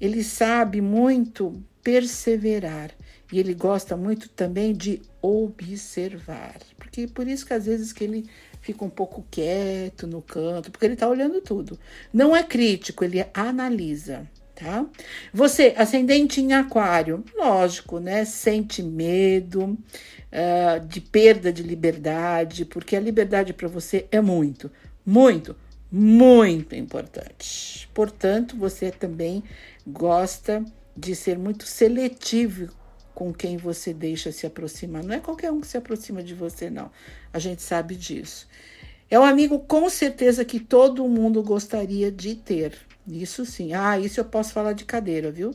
Ele 0.00 0.22
sabe 0.22 0.80
muito 0.80 1.62
perseverar 1.82 2.90
e 3.32 3.38
ele 3.38 3.54
gosta 3.54 3.96
muito 3.96 4.28
também 4.28 4.72
de 4.72 5.00
observar. 5.22 6.58
Porque 6.76 7.06
por 7.06 7.26
isso 7.26 7.46
que 7.46 7.54
às 7.54 7.66
vezes 7.66 7.92
que 7.92 8.04
ele 8.04 8.28
fica 8.60 8.84
um 8.84 8.90
pouco 8.90 9.24
quieto 9.30 10.06
no 10.06 10.20
canto, 10.20 10.70
porque 10.70 10.86
ele 10.86 10.94
está 10.94 11.08
olhando 11.08 11.40
tudo. 11.40 11.78
Não 12.12 12.34
é 12.34 12.42
crítico, 12.42 13.04
ele 13.04 13.24
analisa 13.32 14.28
tá? 14.56 14.86
Você, 15.32 15.74
ascendente 15.76 16.40
em 16.40 16.54
aquário, 16.54 17.22
lógico, 17.36 18.00
né? 18.00 18.24
Sente 18.24 18.82
medo 18.82 19.78
ah, 20.32 20.78
de 20.78 21.00
perda 21.00 21.52
de 21.52 21.62
liberdade, 21.62 22.64
porque 22.64 22.96
a 22.96 23.00
liberdade 23.00 23.52
para 23.52 23.68
você 23.68 24.06
é 24.10 24.20
muito, 24.20 24.70
muito, 25.04 25.54
muito 25.92 26.74
importante. 26.74 27.88
Portanto, 27.94 28.56
você 28.56 28.90
também 28.90 29.44
gosta 29.86 30.64
de 30.96 31.14
ser 31.14 31.38
muito 31.38 31.64
seletivo 31.66 32.68
com 33.14 33.32
quem 33.32 33.56
você 33.56 33.94
deixa 33.94 34.32
se 34.32 34.46
aproximar. 34.46 35.02
Não 35.02 35.14
é 35.14 35.20
qualquer 35.20 35.50
um 35.50 35.60
que 35.60 35.66
se 35.66 35.76
aproxima 35.76 36.22
de 36.22 36.34
você, 36.34 36.68
não. 36.68 36.90
A 37.32 37.38
gente 37.38 37.62
sabe 37.62 37.94
disso. 37.94 38.46
É 39.08 39.18
um 39.18 39.24
amigo 39.24 39.60
com 39.60 39.88
certeza 39.88 40.44
que 40.44 40.58
todo 40.58 41.08
mundo 41.08 41.42
gostaria 41.42 42.10
de 42.10 42.34
ter. 42.34 42.76
Isso 43.06 43.46
sim. 43.46 43.72
Ah, 43.72 43.98
isso 43.98 44.18
eu 44.18 44.24
posso 44.24 44.52
falar 44.52 44.72
de 44.72 44.84
cadeira, 44.84 45.30
viu? 45.30 45.54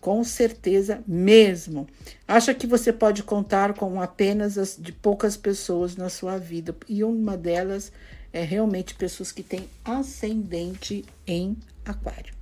Com 0.00 0.22
certeza 0.22 1.02
mesmo. 1.06 1.88
Acha 2.28 2.52
que 2.52 2.66
você 2.66 2.92
pode 2.92 3.22
contar 3.22 3.72
com 3.74 4.00
apenas 4.00 4.58
as, 4.58 4.76
de 4.78 4.92
poucas 4.92 5.36
pessoas 5.36 5.96
na 5.96 6.08
sua 6.08 6.38
vida. 6.38 6.76
E 6.88 7.02
uma 7.02 7.36
delas 7.36 7.90
é 8.32 8.42
realmente 8.42 8.94
pessoas 8.94 9.32
que 9.32 9.42
têm 9.42 9.68
ascendente 9.84 11.04
em 11.26 11.56
aquário. 11.84 12.34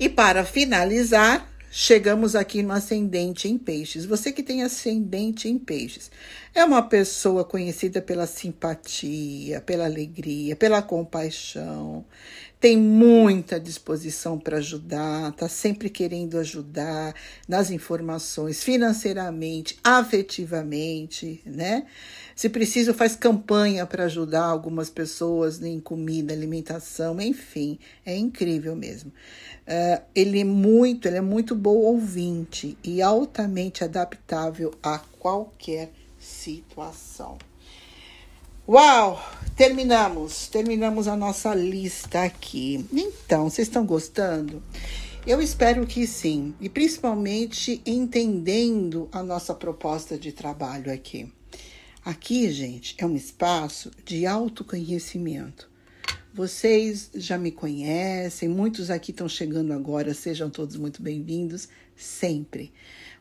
E 0.00 0.08
para 0.08 0.44
finalizar, 0.44 1.50
chegamos 1.72 2.36
aqui 2.36 2.62
no 2.62 2.72
ascendente 2.72 3.48
em 3.48 3.58
peixes. 3.58 4.04
Você 4.04 4.30
que 4.30 4.44
tem 4.44 4.62
ascendente 4.62 5.48
em 5.48 5.58
peixes 5.58 6.08
é 6.54 6.64
uma 6.64 6.82
pessoa 6.82 7.44
conhecida 7.44 8.00
pela 8.00 8.24
simpatia, 8.24 9.60
pela 9.60 9.86
alegria, 9.86 10.54
pela 10.54 10.80
compaixão. 10.82 12.04
Tem 12.60 12.76
muita 12.76 13.60
disposição 13.60 14.36
para 14.36 14.56
ajudar, 14.56 15.30
está 15.30 15.48
sempre 15.48 15.88
querendo 15.88 16.38
ajudar 16.38 17.14
nas 17.46 17.70
informações, 17.70 18.64
financeiramente, 18.64 19.78
afetivamente, 19.84 21.40
né? 21.46 21.86
Se 22.34 22.48
preciso, 22.48 22.92
faz 22.92 23.14
campanha 23.14 23.86
para 23.86 24.04
ajudar 24.04 24.44
algumas 24.44 24.90
pessoas 24.90 25.62
em 25.62 25.78
comida, 25.78 26.32
alimentação, 26.32 27.20
enfim, 27.20 27.78
é 28.04 28.16
incrível 28.16 28.74
mesmo. 28.74 29.12
Uh, 29.66 30.02
ele 30.12 30.40
é 30.40 30.44
muito, 30.44 31.06
ele 31.06 31.18
é 31.18 31.20
muito 31.20 31.54
bom 31.54 31.76
ouvinte 31.76 32.76
e 32.82 33.00
altamente 33.00 33.84
adaptável 33.84 34.74
a 34.82 34.98
qualquer 34.98 35.92
situação. 36.18 37.38
Uau! 38.70 39.18
Terminamos, 39.56 40.46
terminamos 40.48 41.08
a 41.08 41.16
nossa 41.16 41.54
lista 41.54 42.24
aqui. 42.24 42.84
Então, 42.92 43.48
vocês 43.48 43.66
estão 43.66 43.86
gostando? 43.86 44.62
Eu 45.26 45.40
espero 45.40 45.86
que 45.86 46.06
sim, 46.06 46.54
e 46.60 46.68
principalmente 46.68 47.80
entendendo 47.86 49.08
a 49.10 49.22
nossa 49.22 49.54
proposta 49.54 50.18
de 50.18 50.32
trabalho 50.32 50.92
aqui. 50.92 51.32
Aqui, 52.04 52.50
gente, 52.50 52.94
é 52.98 53.06
um 53.06 53.16
espaço 53.16 53.90
de 54.04 54.26
autoconhecimento. 54.26 55.70
Vocês 56.34 57.10
já 57.14 57.38
me 57.38 57.50
conhecem, 57.50 58.50
muitos 58.50 58.90
aqui 58.90 59.12
estão 59.12 59.30
chegando 59.30 59.72
agora, 59.72 60.12
sejam 60.12 60.50
todos 60.50 60.76
muito 60.76 61.00
bem-vindos, 61.00 61.70
sempre. 61.96 62.70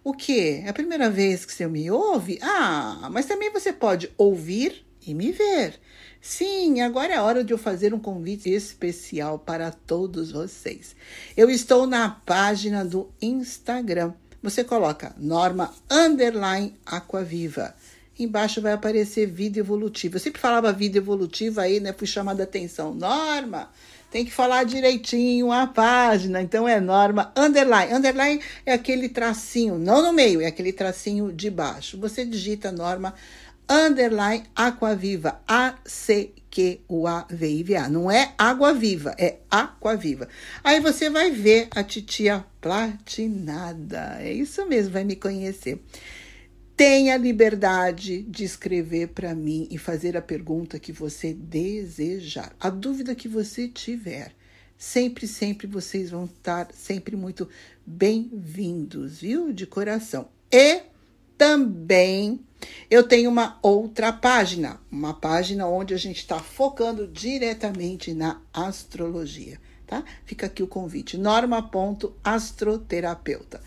O 0.04 0.14
que? 0.14 0.62
É 0.66 0.68
a 0.68 0.74
primeira 0.74 1.10
vez 1.10 1.46
que 1.46 1.54
você 1.54 1.66
me 1.68 1.90
ouve? 1.90 2.38
Ah, 2.42 3.08
mas 3.10 3.26
também 3.26 3.50
você 3.50 3.72
pode 3.72 4.12
ouvir 4.18 4.86
e 5.08 5.14
me 5.14 5.32
ver. 5.32 5.80
Sim, 6.22 6.82
agora 6.82 7.14
é 7.14 7.22
hora 7.22 7.44
de 7.44 7.54
eu 7.54 7.58
fazer 7.58 7.94
um 7.94 8.00
convite 8.00 8.50
especial 8.50 9.40
para 9.40 9.72
todos 9.72 10.32
vocês. 10.32 10.96
Eu 11.36 11.50
estou 11.50 11.88
na 11.88 12.10
página 12.10 12.84
do 12.84 13.10
Instagram. 13.22 14.14
Você 14.44 14.64
coloca 14.64 15.16
Norma 15.18 15.74
Underline 15.90 16.76
Aquaviva. 16.86 17.74
Embaixo 18.20 18.62
vai 18.62 18.74
aparecer 18.74 19.28
vida 19.28 19.60
evolutiva. 19.60 20.16
Eu 20.16 20.20
sempre 20.20 20.42
falava 20.42 20.74
vida 20.74 20.98
evolutiva 20.98 21.62
aí, 21.62 21.80
né? 21.80 21.94
Fui 21.94 22.08
chamada 22.08 22.44
a 22.44 22.46
atenção. 22.46 22.94
Norma, 22.94 23.70
tem 24.10 24.26
que 24.26 24.32
falar 24.32 24.64
direitinho 24.64 25.52
a 25.52 25.68
página. 25.68 26.42
Então 26.42 26.68
é 26.68 26.80
norma 26.80 27.32
underline. 27.36 27.94
Underline 27.94 28.42
é 28.66 28.74
aquele 28.74 29.10
tracinho, 29.10 29.78
não 29.78 30.02
no 30.02 30.14
meio, 30.14 30.42
é 30.42 30.48
aquele 30.48 30.74
tracinho 30.74 31.32
de 31.32 31.50
baixo. 31.50 32.00
Você 32.00 32.26
digita 32.26 32.72
norma 32.72 33.14
underline 33.70 34.46
aquaviva. 34.56 35.42
A-C-Q-U-A-V-I-V-A. 35.48 35.90
Não 37.90 38.10
é 38.10 38.34
água 38.38 38.74
viva, 38.74 39.14
é 39.18 39.40
aquaviva. 39.50 40.28
Aí 40.64 40.80
você 40.80 41.10
vai 41.10 41.32
ver 41.32 41.68
a 41.72 41.84
titia 41.84 42.46
platinada. 42.62 44.18
É 44.20 44.32
isso 44.32 44.66
mesmo, 44.66 44.94
vai 44.94 45.04
me 45.04 45.16
conhecer. 45.16 45.82
Tenha 46.76 47.18
liberdade 47.18 48.22
de 48.22 48.44
escrever 48.44 49.08
para 49.08 49.34
mim 49.34 49.68
e 49.72 49.80
fazer 49.80 50.16
a 50.16 50.22
pergunta 50.22 50.78
que 50.78 50.92
você 50.92 51.34
desejar, 51.34 52.56
a 52.60 52.70
dúvida 52.70 53.16
que 53.16 53.28
você 53.28 53.68
tiver. 53.68 54.32
Sempre, 54.78 55.28
sempre 55.28 55.66
vocês 55.66 56.12
vão 56.12 56.26
estar 56.26 56.68
sempre 56.72 57.16
muito 57.16 57.50
bem-vindos, 57.84 59.22
viu? 59.22 59.52
De 59.52 59.66
coração. 59.66 60.30
E 60.52 60.84
também 61.36 62.46
eu 62.90 63.04
tenho 63.04 63.30
uma 63.30 63.60
outra 63.62 64.14
página, 64.14 64.80
uma 64.92 65.14
página 65.14 65.68
onde 65.68 65.94
a 65.94 65.98
gente 65.98 66.18
está 66.18 66.40
focando 66.40 67.08
diretamente 67.08 68.14
na 68.14 68.42
astrologia, 68.54 69.60
tá? 69.86 70.04
Fica 70.26 70.48
aqui 70.48 70.64
o 70.64 70.68
convite, 70.68 71.18
norma.astroterapeuta. 71.18 73.62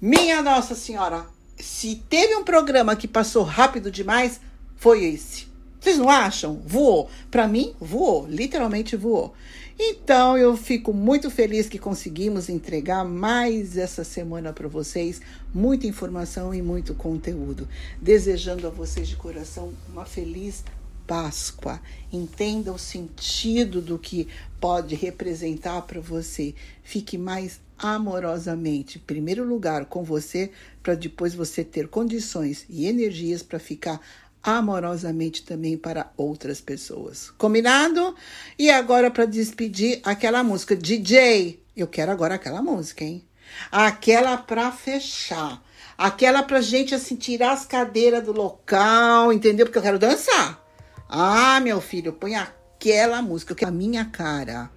Minha 0.00 0.40
Nossa 0.42 0.74
Senhora, 0.74 1.26
se 1.58 1.96
teve 2.08 2.34
um 2.36 2.44
programa 2.44 2.96
que 2.96 3.08
passou 3.08 3.42
rápido 3.42 3.90
demais, 3.90 4.40
foi 4.76 5.04
esse. 5.04 5.46
Vocês 5.80 5.98
não 5.98 6.10
acham? 6.10 6.60
Voou. 6.66 7.08
Para 7.30 7.46
mim, 7.46 7.74
voou. 7.80 8.26
Literalmente 8.26 8.96
voou. 8.96 9.34
Então, 9.78 10.38
eu 10.38 10.56
fico 10.56 10.92
muito 10.94 11.30
feliz 11.30 11.68
que 11.68 11.78
conseguimos 11.78 12.48
entregar 12.48 13.04
mais 13.04 13.76
essa 13.76 14.04
semana 14.04 14.50
para 14.52 14.66
vocês 14.66 15.20
muita 15.52 15.86
informação 15.86 16.54
e 16.54 16.62
muito 16.62 16.94
conteúdo. 16.94 17.68
Desejando 18.00 18.66
a 18.66 18.70
vocês 18.70 19.06
de 19.06 19.16
coração 19.16 19.74
uma 19.90 20.06
feliz 20.06 20.64
Páscoa. 21.06 21.80
Entenda 22.12 22.72
o 22.72 22.78
sentido 22.78 23.80
do 23.80 23.98
que 23.98 24.26
pode 24.60 24.94
representar 24.94 25.82
para 25.82 26.00
você. 26.00 26.54
Fique 26.82 27.16
mais 27.16 27.60
amorosamente, 27.78 28.98
em 28.98 29.02
primeiro 29.02 29.44
lugar, 29.44 29.84
com 29.84 30.02
você, 30.02 30.50
para 30.82 30.94
depois 30.94 31.34
você 31.34 31.62
ter 31.62 31.88
condições 31.88 32.64
e 32.68 32.86
energias 32.86 33.42
para 33.42 33.58
ficar 33.58 34.00
amorosamente 34.46 35.42
também 35.42 35.76
para 35.76 36.12
outras 36.16 36.60
pessoas. 36.60 37.30
Combinado? 37.36 38.14
E 38.56 38.70
agora 38.70 39.10
para 39.10 39.24
despedir 39.24 40.00
aquela 40.04 40.44
música 40.44 40.76
DJ, 40.76 41.60
eu 41.76 41.88
quero 41.88 42.12
agora 42.12 42.36
aquela 42.36 42.62
música, 42.62 43.02
hein? 43.02 43.26
Aquela 43.72 44.36
para 44.36 44.70
fechar. 44.70 45.60
Aquela 45.98 46.44
pra 46.44 46.60
gente 46.60 46.94
assim 46.94 47.16
tirar 47.16 47.52
as 47.52 47.66
cadeiras 47.66 48.24
do 48.24 48.30
local, 48.30 49.32
entendeu? 49.32 49.66
Porque 49.66 49.78
eu 49.78 49.82
quero 49.82 49.98
dançar. 49.98 50.64
Ah, 51.08 51.58
meu 51.58 51.80
filho, 51.80 52.12
põe 52.12 52.36
aquela 52.36 53.20
música 53.20 53.54
que 53.54 53.64
é 53.64 53.68
a 53.68 53.72
minha 53.72 54.04
cara. 54.04 54.70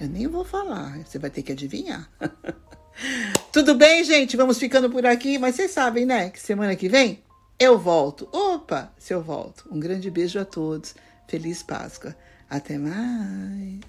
Eu 0.00 0.08
nem 0.08 0.26
vou 0.26 0.44
falar, 0.44 0.98
você 0.98 1.18
vai 1.18 1.30
ter 1.30 1.42
que 1.42 1.52
adivinhar. 1.52 2.10
Tudo 3.52 3.76
bem, 3.76 4.02
gente? 4.02 4.36
Vamos 4.36 4.58
ficando 4.58 4.90
por 4.90 5.06
aqui, 5.06 5.38
mas 5.38 5.54
vocês 5.54 5.70
sabem, 5.70 6.04
né? 6.04 6.30
Que 6.30 6.40
semana 6.40 6.74
que 6.74 6.88
vem 6.88 7.22
eu 7.58 7.78
volto. 7.78 8.28
Opa, 8.32 8.92
se 8.98 9.14
eu 9.14 9.22
volto. 9.22 9.68
Um 9.70 9.78
grande 9.78 10.10
beijo 10.10 10.38
a 10.38 10.44
todos. 10.44 10.94
Feliz 11.28 11.62
Páscoa. 11.62 12.14
Até 12.50 12.76
mais. 12.76 13.80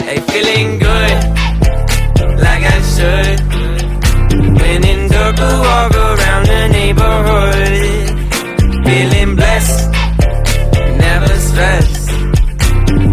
Hey, 0.00 0.20
feeling 0.28 0.78
good, 0.78 1.18
like 2.40 2.62
I 2.64 2.80
should. 2.94 3.40
When 4.60 4.84
in 4.84 5.12
I 5.12 5.60
walk 5.60 6.15
the 6.46 6.68
neighborhood. 6.68 8.06
Feeling 8.86 9.36
blessed, 9.36 9.90
never 11.04 11.34
stressed. 11.48 12.08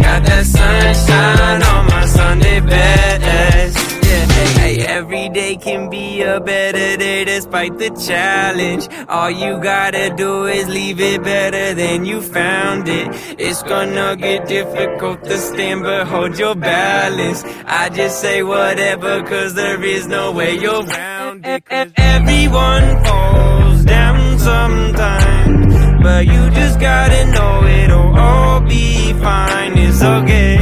Got 0.05 0.21
that 0.29 0.45
sunshine 0.45 1.63
on 1.63 1.85
my 1.87 2.05
Sunday 2.05 2.59
best. 2.59 3.77
Yeah. 4.05 4.25
Hey, 4.61 4.75
every 4.85 5.29
day 5.29 5.55
can 5.57 5.89
be 5.89 6.21
a 6.21 6.39
better 6.39 6.97
day 6.97 7.25
despite 7.25 7.77
the 7.77 7.89
challenge. 8.07 8.87
All 9.09 9.29
you 9.29 9.59
gotta 9.59 10.13
do 10.15 10.45
is 10.45 10.67
leave 10.67 10.99
it 11.01 11.23
better 11.23 11.73
than 11.73 12.05
you 12.05 12.21
found 12.21 12.87
it. 12.87 13.07
It's 13.39 13.63
gonna 13.63 14.15
get 14.15 14.47
difficult 14.47 15.23
to 15.23 15.37
stand, 15.37 15.83
but 15.83 16.07
hold 16.07 16.37
your 16.37 16.55
balance. 16.55 17.43
I 17.65 17.89
just 17.89 18.21
say 18.21 18.43
whatever, 18.43 19.23
cause 19.23 19.53
there 19.55 19.83
is 19.83 20.07
no 20.07 20.31
way 20.31 20.57
you're 20.57 20.83
round. 20.83 21.12
'Cause 21.43 21.91
Everyone 21.97 23.03
falls 23.03 23.83
down 23.83 24.39
sometimes, 24.39 25.75
but 26.01 26.25
you 26.25 26.49
just 26.51 26.79
gotta 26.79 27.25
know 27.35 27.65
it'll 27.67 28.17
all 28.17 28.61
be 28.61 29.11
fine. 29.21 29.77
It's 29.77 30.01
okay. 30.01 30.57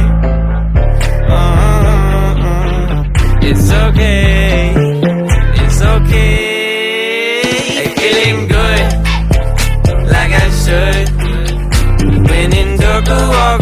Uh-uh. 1.38 3.04
It's 3.42 3.70
okay. 3.70 4.74
It's 5.62 5.80
okay. 5.82 7.42
Feeling 8.00 8.48
good, 8.48 8.86
like 10.14 10.32
I 10.44 10.48
should. 10.62 11.08
When 12.28 12.52
in 12.62 12.76
dark, 12.80 13.06
walk 13.08 13.61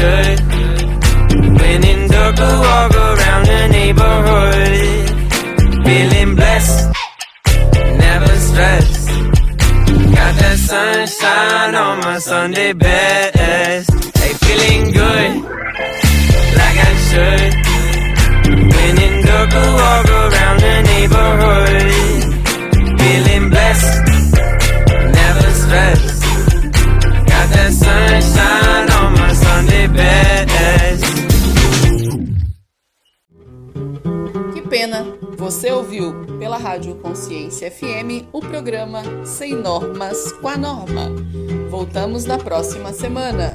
Should. 0.00 0.38
When 1.60 1.80
in 1.92 2.00
I 2.12 2.48
walk 2.64 2.94
around 3.08 3.44
the 3.52 3.62
neighborhood. 3.78 5.06
Feeling 5.86 6.32
blessed, 6.40 6.80
never 8.04 8.34
stressed. 8.46 9.08
Got 10.16 10.32
that 10.40 10.58
sunshine 10.68 11.74
on 11.86 11.96
my 12.06 12.18
Sunday 12.18 12.72
best. 12.72 13.90
Hey, 14.20 14.32
feeling 14.44 14.84
good, 15.00 15.32
like 16.60 16.78
I 16.88 16.92
should. 17.08 17.52
When 18.74 18.94
in 19.06 19.14
I 19.36 19.42
walk 19.80 20.08
around 20.22 20.58
the 20.66 20.76
neighborhood. 20.92 21.90
Feeling 23.00 23.46
blessed, 23.54 23.94
never 25.18 25.48
stressed. 25.62 26.22
Got 27.30 27.46
that 27.54 27.72
sunshine 27.82 28.69
Sunday 29.60 29.88
best. 29.88 31.04
Que 34.54 34.62
pena! 34.62 35.04
Você 35.36 35.70
ouviu 35.70 36.24
pela 36.38 36.56
Rádio 36.56 36.94
Consciência 36.94 37.70
FM 37.70 38.26
o 38.32 38.40
programa 38.40 39.02
Sem 39.26 39.54
Normas 39.54 40.32
com 40.32 40.48
a 40.48 40.56
Norma. 40.56 41.10
Voltamos 41.68 42.24
na 42.24 42.38
próxima 42.38 42.94
semana. 42.94 43.52